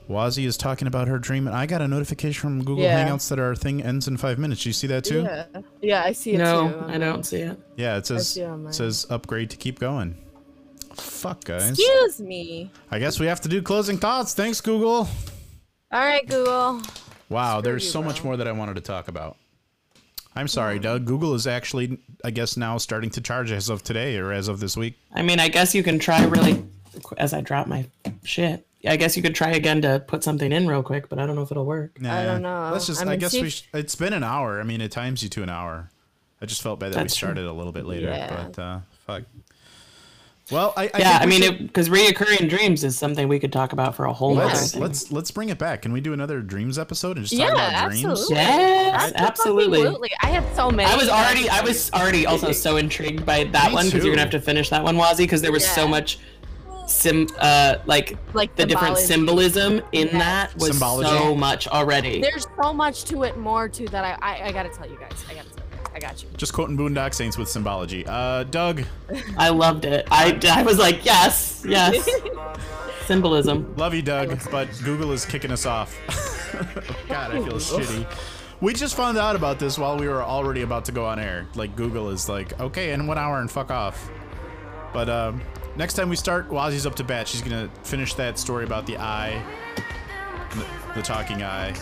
Wazzy 0.10 0.46
is 0.46 0.56
talking 0.58 0.88
about 0.88 1.08
her 1.08 1.18
dream. 1.18 1.48
And 1.48 1.56
I 1.56 1.66
got 1.66 1.82
a 1.82 1.88
notification 1.88 2.40
from 2.42 2.60
Google 2.64 2.84
Yeah. 2.84 3.08
Hangouts 3.10 3.28
that 3.30 3.40
our 3.40 3.56
thing 3.56 3.82
ends 3.82 4.08
in 4.08 4.18
five 4.18 4.38
minutes. 4.38 4.62
Do 4.64 4.70
you 4.70 4.74
see 4.74 4.88
that 4.88 5.04
too? 5.04 5.24
Yeah, 5.24 5.46
yeah, 5.82 6.04
I 6.04 6.12
see 6.12 6.34
it 6.34 6.38
No, 6.38 6.70
too. 6.70 6.86
I 6.88 6.98
don't 7.00 7.26
see 7.26 7.38
it. 7.38 7.58
Yeah, 7.76 7.98
it 7.98 8.06
says 8.06 8.38
it 8.38 8.44
it 8.44 8.74
says 8.74 9.08
upgrade 9.10 9.50
to 9.50 9.58
keep 9.58 9.80
going. 9.80 10.16
Fuck 10.94 11.46
guys. 11.46 11.72
Excuse 11.72 12.20
me. 12.22 12.72
I 12.92 13.00
guess 13.00 13.20
we 13.20 13.26
have 13.26 13.42
to 13.42 13.50
do 13.50 13.62
closing 13.62 13.98
thoughts. 13.98 14.34
Thanks, 14.34 14.62
Google. 14.62 15.08
All 15.92 16.00
right, 16.06 16.26
Google. 16.28 16.82
Wow, 17.30 17.54
Screw 17.60 17.72
there's 17.72 17.84
you, 17.86 17.90
so 17.90 18.04
much 18.04 18.24
more 18.24 18.38
that 18.38 18.48
I 18.48 18.52
wanted 18.52 18.76
to 18.76 18.82
talk 18.82 19.08
about. 19.08 19.38
I'm 20.36 20.48
sorry, 20.48 20.80
Doug. 20.80 21.06
Google 21.06 21.34
is 21.34 21.48
actually, 21.48 21.98
I 22.24 22.32
guess, 22.32 22.58
now 22.58 22.78
starting 22.78 23.10
to 23.12 23.22
charge 23.22 23.52
as 23.52 23.70
of 23.70 23.84
today 23.84 24.18
or 24.18 24.32
as 24.34 24.48
of 24.48 24.60
this 24.60 24.76
week. 24.76 24.96
I 25.14 25.22
mean, 25.22 25.40
I 25.40 25.48
guess 25.48 25.74
you 25.74 25.84
can 25.84 25.98
try 26.00 26.24
really. 26.26 26.64
As 27.18 27.34
I 27.34 27.42
drop 27.42 27.68
my 27.68 27.86
shit, 28.24 28.66
I 28.88 28.96
guess 28.96 29.18
you 29.18 29.24
could 29.24 29.36
try 29.36 29.50
again 29.52 29.82
to 29.82 30.02
put 30.08 30.24
something 30.24 30.52
in 30.52 30.68
real 30.68 30.82
quick, 30.84 31.10
but 31.10 31.20
I 31.20 31.26
don't 31.26 31.36
know 31.36 31.42
if 31.42 31.52
it'll 31.52 31.66
work. 31.66 32.00
Nah, 32.02 32.24
don't 32.24 32.42
know. 32.42 32.70
Let's 32.72 32.88
just. 32.88 33.06
I 33.06 33.12
I, 33.12 33.16
guess 33.18 33.32
see 33.32 33.42
we. 33.42 33.50
Sh- 33.50 33.64
it's 33.74 33.96
been 33.96 34.14
an 34.14 34.24
hour. 34.24 34.60
I 34.60 34.64
mean, 34.64 34.82
it 34.82 34.92
times 34.92 35.22
you 35.24 35.30
to 35.30 35.44
an 35.44 35.50
hour. 35.50 35.90
I 36.42 36.46
just 36.46 36.62
felt 36.62 36.80
bad 36.80 36.92
that 36.92 36.96
That's 36.96 37.16
we 37.16 37.20
true. 37.20 37.28
started 37.34 37.46
a 37.50 37.54
little 37.54 37.72
bit 37.72 37.86
later, 37.86 38.08
Yeah. 38.08 38.48
but 38.48 38.62
uh, 38.62 38.80
fuck. 39.08 39.24
Well, 40.52 40.74
I, 40.78 40.84
I 40.84 41.00
yeah, 41.00 41.20
think 41.20 41.22
I 41.22 41.26
we 41.26 41.30
mean, 41.32 41.42
should- 41.42 41.68
because 41.68 41.90
reoccurring 41.90 42.50
dreams 42.50 42.84
is 42.84 42.98
something 42.98 43.28
we 43.28 43.40
could 43.40 43.52
talk 43.52 43.74
about 43.74 43.96
for 43.96 44.06
a 44.06 44.14
whole 44.14 44.36
nother 44.36 44.48
let's 44.50 44.72
thing. 44.74 44.82
let's 44.82 45.12
let's 45.12 45.32
bring 45.32 45.50
it 45.50 45.58
back. 45.58 45.82
Can 45.82 45.92
we 45.92 46.02
do 46.02 46.14
another 46.14 46.42
dreams 46.42 46.78
episode 46.78 47.18
and 47.18 47.26
just 47.26 47.40
talk 47.40 47.50
Yeah, 47.50 47.54
about 47.80 47.90
dreams? 47.92 48.06
absolutely. 48.06 48.36
Yes, 48.36 49.14
absolutely. 49.16 49.80
Absolutely. 49.82 50.12
I 50.22 50.28
had 50.28 50.56
so 50.56 50.70
many. 50.70 50.92
I 50.92 50.96
was 50.96 51.10
already, 51.10 51.50
I 51.50 51.62
was 51.62 51.92
already 51.94 52.28
also 52.28 52.52
so 52.52 52.78
intrigued 52.86 53.26
by 53.26 53.46
that 53.46 53.70
Me 53.70 53.74
one 53.74 53.86
because 53.88 54.04
you're 54.04 54.14
gonna 54.14 54.22
have 54.22 54.30
to 54.32 54.42
finish 54.42 54.70
that 54.70 54.84
one, 54.84 54.98
Wazzy, 54.98 55.18
because 55.20 55.42
there 55.42 55.52
was 55.52 55.68
so 55.68 55.88
much 55.88 56.20
sim, 56.86 57.26
uh, 57.40 57.78
like 57.88 58.16
Like 58.36 58.56
the 58.56 58.68
different 58.68 59.00
symbology. 59.00 59.50
symbolism 59.56 59.82
in 59.94 60.08
Yes. 60.10 60.12
that 60.14 60.56
was 60.58 60.70
Symbology. 60.74 61.10
so 61.10 61.34
much 61.36 61.68
already. 61.70 62.22
There's 62.22 62.46
so 62.62 62.72
much 62.72 63.06
to 63.06 63.24
it 63.24 63.36
more 63.38 63.68
too 63.68 63.88
that 63.88 64.04
I 64.06 64.16
I, 64.22 64.48
I 64.50 64.52
gotta 64.52 64.70
tell 64.70 64.88
you 64.88 64.98
guys. 65.00 65.26
I 65.28 65.34
gotta 65.34 65.50
tell 65.50 65.58
you. 65.58 65.64
Guys. 65.96 66.04
I 66.04 66.08
got 66.08 66.24
you. 66.24 66.30
Just 66.36 66.54
quoting 66.54 66.78
Boondock 66.78 67.14
Saints 67.14 67.38
with 67.38 67.48
symbology. 67.50 68.06
Uh, 68.06 68.44
Doug, 68.44 68.84
I 69.38 69.50
loved 69.50 69.86
it. 69.86 70.06
I, 70.12 70.38
I 70.52 70.64
was 70.64 70.78
like, 70.78 71.06
yes, 71.06 71.64
yes, 71.68 72.10
symbolism. 73.06 73.74
love 73.78 73.94
you, 73.94 74.02
Doug, 74.02 74.38
but 74.52 74.68
Google 74.84 75.14
is 75.14 75.26
kicking 75.26 75.52
us 75.52 75.66
off. 75.66 75.98
God, 77.08 77.32
I 77.32 77.44
feel 77.44 77.56
shitty. 77.56 78.06
We 78.62 78.74
just 78.74 78.96
found 78.96 79.18
out 79.18 79.36
about 79.36 79.60
this 79.60 79.78
while 79.78 79.98
we 79.98 80.08
were 80.08 80.24
already 80.24 80.62
about 80.64 80.86
to 80.86 80.92
go 80.92 81.06
on 81.06 81.20
air. 81.20 81.48
Like 81.56 81.76
Google 81.76 82.10
is 82.10 82.28
like, 82.28 82.60
okay, 82.60 82.92
in 82.92 83.08
one 83.08 83.18
hour 83.18 83.40
and 83.40 83.50
fuck 83.50 83.72
off. 83.72 84.10
But 84.94 85.10
um, 85.10 85.42
next 85.76 85.94
time 85.94 86.10
we 86.10 86.16
start, 86.16 86.50
Wazzy's 86.50 86.86
up 86.86 86.96
to 86.96 87.04
bat. 87.04 87.28
She's 87.28 87.42
gonna 87.42 87.70
finish 87.84 88.14
that 88.16 88.40
story 88.40 88.64
about 88.64 88.86
the 88.86 88.98
eye, 88.98 89.42
the, 90.52 90.66
the 90.96 91.02
talking 91.02 91.44
eye. 91.44 91.74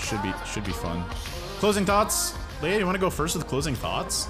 Should 0.00 0.22
be 0.22 0.32
should 0.46 0.64
be 0.64 0.72
fun. 0.72 1.04
Closing 1.58 1.84
thoughts, 1.84 2.37
Leah. 2.62 2.78
You 2.78 2.86
want 2.86 2.96
to 2.96 3.00
go 3.00 3.10
first 3.10 3.36
with 3.36 3.46
closing 3.46 3.74
thoughts? 3.74 4.28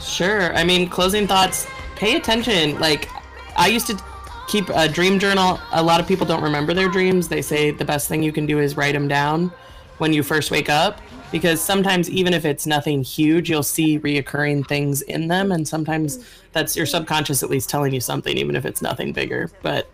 Sure. 0.00 0.54
I 0.56 0.64
mean, 0.64 0.88
closing 0.88 1.26
thoughts. 1.26 1.66
Pay 1.96 2.16
attention. 2.16 2.78
Like, 2.80 3.08
I 3.56 3.68
used 3.68 3.86
to 3.88 4.02
keep 4.48 4.68
a 4.70 4.88
dream 4.88 5.18
journal. 5.18 5.60
A 5.72 5.82
lot 5.82 6.00
of 6.00 6.06
people 6.08 6.26
don't 6.26 6.42
remember 6.42 6.74
their 6.74 6.88
dreams. 6.88 7.28
They 7.28 7.42
say 7.42 7.70
the 7.70 7.84
best 7.84 8.08
thing 8.08 8.22
you 8.22 8.32
can 8.32 8.46
do 8.46 8.58
is 8.58 8.76
write 8.76 8.94
them 8.94 9.06
down 9.06 9.52
when 9.98 10.12
you 10.12 10.22
first 10.22 10.50
wake 10.50 10.70
up. 10.70 11.00
Because 11.30 11.62
sometimes, 11.62 12.10
even 12.10 12.34
if 12.34 12.44
it's 12.44 12.66
nothing 12.66 13.02
huge, 13.02 13.48
you'll 13.48 13.62
see 13.62 13.98
reoccurring 13.98 14.66
things 14.66 15.00
in 15.02 15.28
them. 15.28 15.52
And 15.52 15.66
sometimes 15.66 16.26
that's 16.52 16.76
your 16.76 16.84
subconscious 16.84 17.42
at 17.42 17.48
least 17.48 17.70
telling 17.70 17.94
you 17.94 18.00
something, 18.00 18.36
even 18.36 18.56
if 18.56 18.66
it's 18.66 18.82
nothing 18.82 19.12
bigger. 19.12 19.50
But 19.62 19.88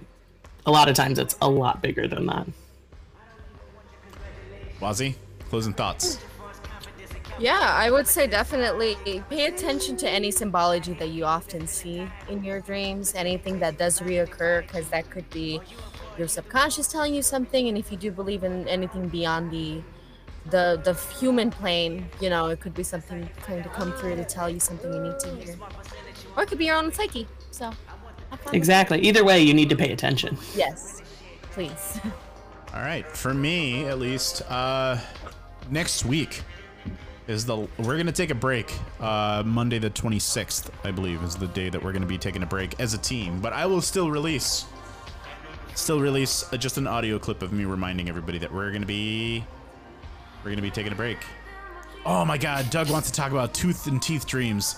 a 0.67 0.71
lot 0.71 0.89
of 0.89 0.97
times 0.97 1.19
it's 1.19 1.37
a 1.41 1.49
lot 1.49 1.81
bigger 1.81 2.09
than 2.09 2.27
that. 2.27 2.47
Wazzy, 4.81 5.15
closing 5.49 5.73
thoughts. 5.73 6.19
Yeah, 7.39 7.61
I 7.61 7.91
would 7.91 8.09
say 8.09 8.27
definitely 8.27 8.97
pay 9.31 9.47
attention 9.47 9.97
to 9.99 10.11
any 10.11 10.31
symbology 10.31 10.93
that 10.95 11.11
you 11.11 11.25
often 11.25 11.67
see 11.67 12.09
in 12.29 12.43
your 12.43 12.61
dreams, 12.61 13.15
anything 13.15 13.61
that 13.61 13.79
does 13.79 14.01
reoccur, 14.01 14.63
because 14.63 14.89
that 14.89 15.09
could 15.11 15.29
be 15.31 15.61
your 16.19 16.27
subconscious 16.27 16.89
telling 16.89 17.15
you 17.15 17.23
something. 17.23 17.69
And 17.69 17.79
if 17.79 17.93
you 17.93 17.97
do 17.97 18.11
believe 18.11 18.43
in 18.43 18.67
anything 18.67 19.09
beyond 19.09 19.53
the 19.53 19.83
the 20.51 20.81
the 20.83 20.95
human 21.19 21.51
plane, 21.51 22.09
you 22.21 22.29
know, 22.29 22.49
it 22.49 22.61
could 22.61 22.75
be 22.75 22.83
something 22.83 23.29
trying 23.45 23.63
to 23.63 23.69
come 23.69 23.93
through 23.93 24.17
to 24.17 24.25
tell 24.25 24.51
you 24.51 24.59
something 24.59 24.93
you 24.93 25.01
need 25.01 25.19
to 25.21 25.37
hear, 25.37 25.57
or 26.37 26.43
it 26.43 26.49
could 26.49 26.59
be 26.59 26.67
your 26.67 26.77
own 26.77 26.93
psyche. 26.93 27.29
So, 27.53 27.67
have 27.67 27.77
fun 27.77 28.39
with 28.45 28.55
it. 28.55 28.57
Exactly. 28.57 29.01
Either 29.01 29.25
way, 29.25 29.41
you 29.41 29.55
need 29.55 29.69
to 29.71 29.77
pay 29.77 29.93
attention. 29.93 30.37
Yes, 30.57 31.03
please. 31.53 32.01
All 32.75 32.83
right, 32.83 33.07
for 33.07 33.33
me 33.33 33.87
at 33.87 33.99
least, 33.99 34.43
uh, 34.49 34.99
next 35.71 36.05
week 36.05 36.43
is 37.29 37.45
the 37.47 37.57
we're 37.79 37.97
gonna 37.97 38.11
take 38.11 38.31
a 38.31 38.35
break. 38.35 38.73
Uh, 39.01 39.43
Monday 39.47 39.79
the 39.79 39.91
26th, 39.91 40.71
I 40.85 40.91
believe, 40.91 41.23
is 41.23 41.37
the 41.37 41.47
day 41.49 41.69
that 41.69 41.83
we're 41.83 41.93
gonna 41.93 42.07
be 42.07 42.19
taking 42.19 42.43
a 42.43 42.47
break 42.47 42.79
as 42.81 42.95
a 42.95 42.99
team. 42.99 43.41
But 43.41 43.53
I 43.53 43.67
will 43.67 43.81
still 43.83 44.11
release, 44.11 44.65
still 45.75 46.01
release 46.01 46.51
uh, 46.53 46.57
just 46.57 46.79
an 46.79 46.87
audio 46.87 47.19
clip 47.19 47.43
of 47.43 47.53
me 47.53 47.65
reminding 47.65 48.09
everybody 48.09 48.39
that 48.39 48.53
we're 48.53 48.73
gonna 48.73 48.87
be, 48.87 49.45
we're 50.43 50.51
gonna 50.51 50.63
be 50.63 50.71
taking 50.71 50.93
a 50.93 50.97
break. 50.97 51.19
Oh 52.07 52.25
my 52.25 52.39
God, 52.39 52.71
Doug 52.71 52.91
wants 52.91 53.11
to 53.11 53.15
talk 53.15 53.31
about 53.33 53.53
tooth 53.55 53.87
and 53.87 54.01
teeth 54.01 54.27
dreams. 54.27 54.77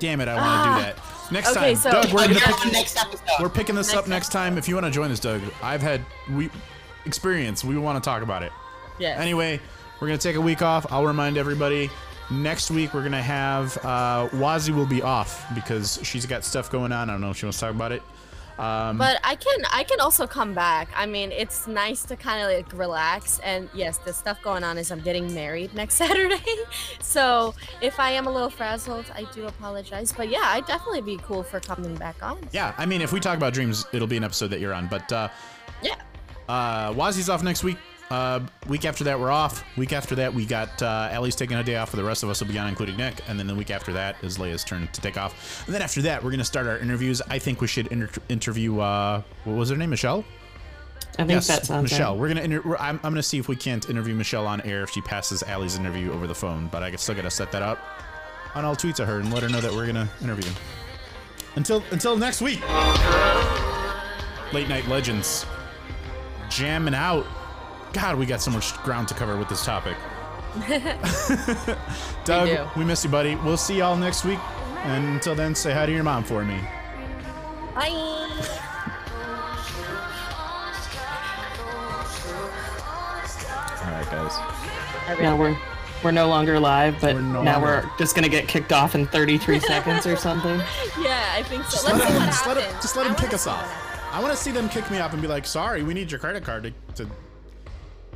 Damn 0.00 0.20
it, 0.20 0.26
I 0.26 0.34
want 0.34 0.64
to 0.64 0.74
do 0.74 0.84
that 0.96 1.32
next 1.32 1.50
Okay, 1.56 1.74
time. 1.74 1.76
so- 1.76 1.92
Doug, 1.92 2.12
we're 2.12 2.26
pick 2.26 2.72
next 2.72 2.96
episode. 2.98 3.22
we're 3.40 3.48
picking 3.48 3.76
this 3.76 3.88
Next 3.92 3.98
up 3.98 4.08
next 4.08 4.32
time. 4.32 4.58
If 4.58 4.68
you 4.68 4.74
want 4.74 4.86
to 4.86 4.90
join 4.90 5.12
us, 5.12 5.20
Doug, 5.20 5.40
I've 5.62 5.80
had 5.82 6.00
we 6.32 6.50
experience. 7.06 7.62
We 7.62 7.78
want 7.78 8.02
to 8.02 8.04
talk 8.08 8.22
about 8.22 8.42
it. 8.42 8.50
yes. 8.98 9.20
Anyway, 9.20 9.60
we're 10.02 10.08
gonna 10.08 10.18
take 10.18 10.34
a 10.34 10.40
week 10.40 10.62
off. 10.62 10.84
I'll 10.90 11.06
remind 11.06 11.36
everybody. 11.38 11.88
Next 12.28 12.72
week 12.72 12.92
we're 12.92 13.04
gonna 13.04 13.22
have 13.22 13.76
uh, 13.84 14.28
Wazzy 14.30 14.74
will 14.74 14.84
be 14.86 15.00
off 15.00 15.44
because 15.54 16.00
she's 16.02 16.26
got 16.26 16.44
stuff 16.44 16.72
going 16.72 16.90
on. 16.90 17.08
I 17.08 17.12
don't 17.12 17.20
know 17.20 17.30
if 17.30 17.36
she 17.36 17.46
wants 17.46 17.58
to 17.60 17.66
talk 17.66 17.74
about 17.76 17.92
it. 17.92 18.02
Um, 18.58 18.98
But 18.98 19.20
I 19.22 19.36
can 19.36 19.60
I 19.72 19.84
can 19.84 20.00
also 20.00 20.26
come 20.26 20.54
back. 20.54 20.88
I 20.96 21.06
mean, 21.06 21.30
it's 21.30 21.68
nice 21.68 22.02
to 22.06 22.16
kind 22.16 22.42
of 22.42 22.50
like 22.52 22.76
relax. 22.76 23.38
And 23.44 23.68
yes, 23.74 23.98
the 23.98 24.12
stuff 24.12 24.42
going 24.42 24.64
on 24.64 24.76
is 24.76 24.90
I'm 24.90 25.00
getting 25.02 25.32
married 25.32 25.72
next 25.72 25.94
Saturday. 26.02 26.42
so 27.00 27.54
if 27.80 28.00
I 28.00 28.10
am 28.10 28.26
a 28.26 28.32
little 28.32 28.50
frazzled, 28.50 29.06
I 29.14 29.22
do 29.32 29.46
apologize. 29.46 30.12
But 30.12 30.30
yeah, 30.30 30.42
I'd 30.46 30.66
definitely 30.66 31.02
be 31.02 31.18
cool 31.18 31.44
for 31.44 31.60
coming 31.60 31.94
back 31.94 32.20
on. 32.24 32.38
yeah, 32.50 32.74
I 32.76 32.86
mean, 32.86 33.02
if 33.02 33.12
we 33.12 33.20
talk 33.20 33.36
about 33.36 33.52
dreams, 33.54 33.86
it'll 33.92 34.08
be 34.08 34.16
an 34.16 34.24
episode 34.24 34.48
that 34.48 34.58
you're 34.58 34.74
on. 34.74 34.88
But 34.88 35.12
uh, 35.12 35.28
Yeah. 35.80 35.94
uh, 36.48 36.92
Wazzy's 36.92 37.28
off 37.28 37.44
next 37.44 37.62
week. 37.62 37.78
Uh, 38.10 38.40
week 38.68 38.84
after 38.84 39.04
that, 39.04 39.18
we're 39.18 39.30
off. 39.30 39.64
Week 39.78 39.92
after 39.94 40.14
that, 40.16 40.34
we 40.34 40.44
got 40.44 40.82
uh, 40.82 41.08
Allie's 41.10 41.34
taking 41.34 41.56
a 41.56 41.64
day 41.64 41.76
off. 41.76 41.90
For 41.90 41.96
the 41.96 42.04
rest 42.04 42.22
of 42.22 42.28
us 42.28 42.40
will 42.40 42.48
be 42.48 42.58
on, 42.58 42.68
including 42.68 42.96
Nick. 42.98 43.20
And 43.26 43.38
then 43.38 43.46
the 43.46 43.54
week 43.54 43.70
after 43.70 43.92
that 43.94 44.16
is 44.22 44.36
Leia's 44.36 44.64
turn 44.64 44.86
to 44.92 45.00
take 45.00 45.16
off. 45.16 45.64
And 45.66 45.74
then 45.74 45.80
after 45.80 46.02
that, 46.02 46.22
we're 46.22 46.30
gonna 46.30 46.44
start 46.44 46.66
our 46.66 46.78
interviews. 46.78 47.22
I 47.30 47.38
think 47.38 47.60
we 47.62 47.66
should 47.66 47.86
inter- 47.86 48.10
interview. 48.28 48.80
Uh, 48.80 49.22
what 49.44 49.54
was 49.56 49.70
her 49.70 49.76
name? 49.76 49.90
Michelle. 49.90 50.24
I 51.14 51.24
think 51.24 51.30
yes, 51.30 51.46
that 51.46 51.64
sounds 51.66 51.90
Michelle. 51.90 52.12
right. 52.12 52.20
We're 52.20 52.28
gonna. 52.28 52.42
Inter- 52.42 52.76
I'm, 52.76 52.96
I'm 52.96 53.12
gonna 53.12 53.22
see 53.22 53.38
if 53.38 53.48
we 53.48 53.56
can't 53.56 53.88
interview 53.88 54.14
Michelle 54.14 54.46
on 54.46 54.60
air 54.62 54.82
if 54.82 54.90
she 54.90 55.00
passes 55.00 55.42
Allie's 55.42 55.78
interview 55.78 56.12
over 56.12 56.26
the 56.26 56.34
phone. 56.34 56.68
But 56.70 56.82
I 56.82 56.94
still 56.96 57.14
gotta 57.14 57.30
set 57.30 57.50
that 57.52 57.62
up. 57.62 57.78
And 58.54 58.66
I'll 58.66 58.76
tweet 58.76 58.96
to 58.96 59.06
her 59.06 59.20
and 59.20 59.32
let 59.32 59.42
her 59.42 59.48
know 59.48 59.60
that 59.62 59.72
we're 59.72 59.86
gonna 59.86 60.08
interview. 60.22 60.50
Until 61.56 61.82
until 61.92 62.16
next 62.16 62.42
week. 62.42 62.60
Late 64.52 64.68
night 64.68 64.86
legends. 64.86 65.46
Jamming 66.50 66.94
out. 66.94 67.26
God, 67.92 68.16
we 68.18 68.26
got 68.26 68.40
so 68.40 68.50
much 68.50 68.74
ground 68.82 69.08
to 69.08 69.14
cover 69.14 69.36
with 69.36 69.48
this 69.48 69.64
topic. 69.64 69.96
Doug, 72.24 72.48
do. 72.48 72.66
we 72.76 72.84
miss 72.84 73.04
you, 73.04 73.10
buddy. 73.10 73.34
We'll 73.36 73.56
see 73.56 73.78
y'all 73.78 73.96
next 73.96 74.24
week. 74.24 74.38
And 74.84 75.04
until 75.14 75.34
then, 75.34 75.54
say 75.54 75.72
hi 75.72 75.86
to 75.86 75.92
your 75.92 76.02
mom 76.02 76.24
for 76.24 76.44
me. 76.44 76.58
Bye. 77.74 77.88
All 83.84 83.90
right, 83.90 84.06
guys. 84.10 85.18
Yeah, 85.20 85.34
we're 85.36 85.56
we're 86.04 86.10
no 86.12 86.28
longer 86.28 86.58
live, 86.58 87.00
but 87.00 87.14
We're 87.14 87.20
no 87.20 87.42
now 87.42 87.60
longer- 87.60 87.88
we're 87.88 87.98
just 87.98 88.14
gonna 88.14 88.28
get 88.28 88.48
kicked 88.48 88.72
off 88.72 88.94
in 88.94 89.06
33 89.06 89.60
seconds 89.60 90.06
or 90.06 90.16
something. 90.16 90.58
Yeah, 91.00 91.24
I 91.34 91.42
think 91.44 91.64
so. 91.64 91.70
Just 91.72 91.84
Let's 91.86 91.98
let 91.98 92.08
see 92.08 92.12
him, 92.14 92.20
what 92.20 92.26
just 92.26 92.46
let 92.46 92.56
him, 92.56 92.72
just 92.80 92.96
let 92.96 93.06
I 93.06 93.08
him 93.10 93.14
kick 93.16 93.34
us 93.34 93.46
off. 93.46 93.60
happens. 93.60 94.08
I 94.14 94.20
want 94.20 94.32
to 94.32 94.36
see 94.42 94.50
them 94.50 94.68
kick 94.68 94.90
me 94.90 94.98
off 94.98 95.12
and 95.12 95.22
be 95.22 95.28
like, 95.28 95.46
"Sorry, 95.46 95.82
we 95.82 95.94
need 95.94 96.10
your 96.10 96.20
credit 96.20 96.44
card 96.44 96.64
to." 96.64 97.04
to 97.04 97.10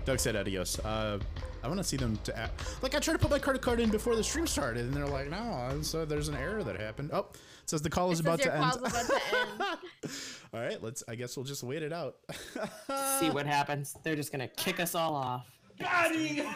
Doug 0.07 0.21
said 0.21 0.37
adios. 0.37 0.79
Uh, 0.79 1.19
I 1.65 1.67
want 1.67 1.79
to 1.79 1.85
see 1.85 1.97
them 1.97 2.17
to 2.23 2.39
act. 2.39 2.63
like 2.81 2.95
I 2.95 3.01
tried 3.01 3.15
to 3.15 3.19
put 3.19 3.29
my 3.31 3.41
credit 3.41 3.61
card 3.61 3.81
in 3.81 3.91
before 3.91 4.15
the 4.15 4.23
stream 4.23 4.47
started, 4.47 4.85
and 4.85 4.95
they're 4.95 5.05
like, 5.07 5.29
"No." 5.29 5.83
So 5.83 6.05
there's 6.05 6.29
an 6.29 6.37
error 6.37 6.63
that 6.63 6.79
happened. 6.79 7.11
Oh, 7.13 7.27
it 7.33 7.69
says 7.69 7.83
the 7.83 7.91
call 7.91 8.13
is 8.13 8.19
Says 8.19 8.27
about 8.27 8.45
your 8.45 8.53
to 8.55 8.59
end. 8.61 8.77
about 8.77 8.93
to 8.93 9.15
end. 9.37 9.81
All 10.55 10.61
right, 10.61 10.81
let's. 10.81 11.03
I 11.09 11.17
guess 11.17 11.37
we'll 11.37 11.45
just 11.45 11.65
wait 11.65 11.83
it 11.83 11.93
out. 11.93 12.19
See 13.19 13.31
what 13.31 13.47
happens. 13.47 13.97
They're 14.05 14.15
just 14.15 14.31
gonna 14.31 14.47
kick 14.47 14.79
us 14.79 14.95
all 14.95 15.17
off. 15.17 15.47
Got 15.81 16.15
him! 16.15 16.47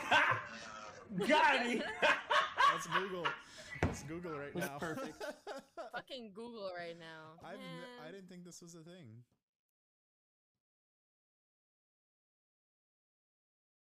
Got 1.26 1.66
him! 1.66 1.82
Let's 2.72 2.86
Google. 2.86 3.26
Let's 3.82 4.02
Google 4.04 4.38
right 4.38 4.54
now. 4.54 4.78
Perfect. 4.78 5.22
Fucking 5.92 6.30
Google 6.34 6.70
right 6.78 6.96
now. 6.98 7.40
I've, 7.44 7.56
Man. 7.58 8.06
I 8.06 8.12
didn't 8.12 8.28
think 8.28 8.44
this 8.44 8.62
was 8.62 8.76
a 8.76 8.78
thing. 8.78 9.08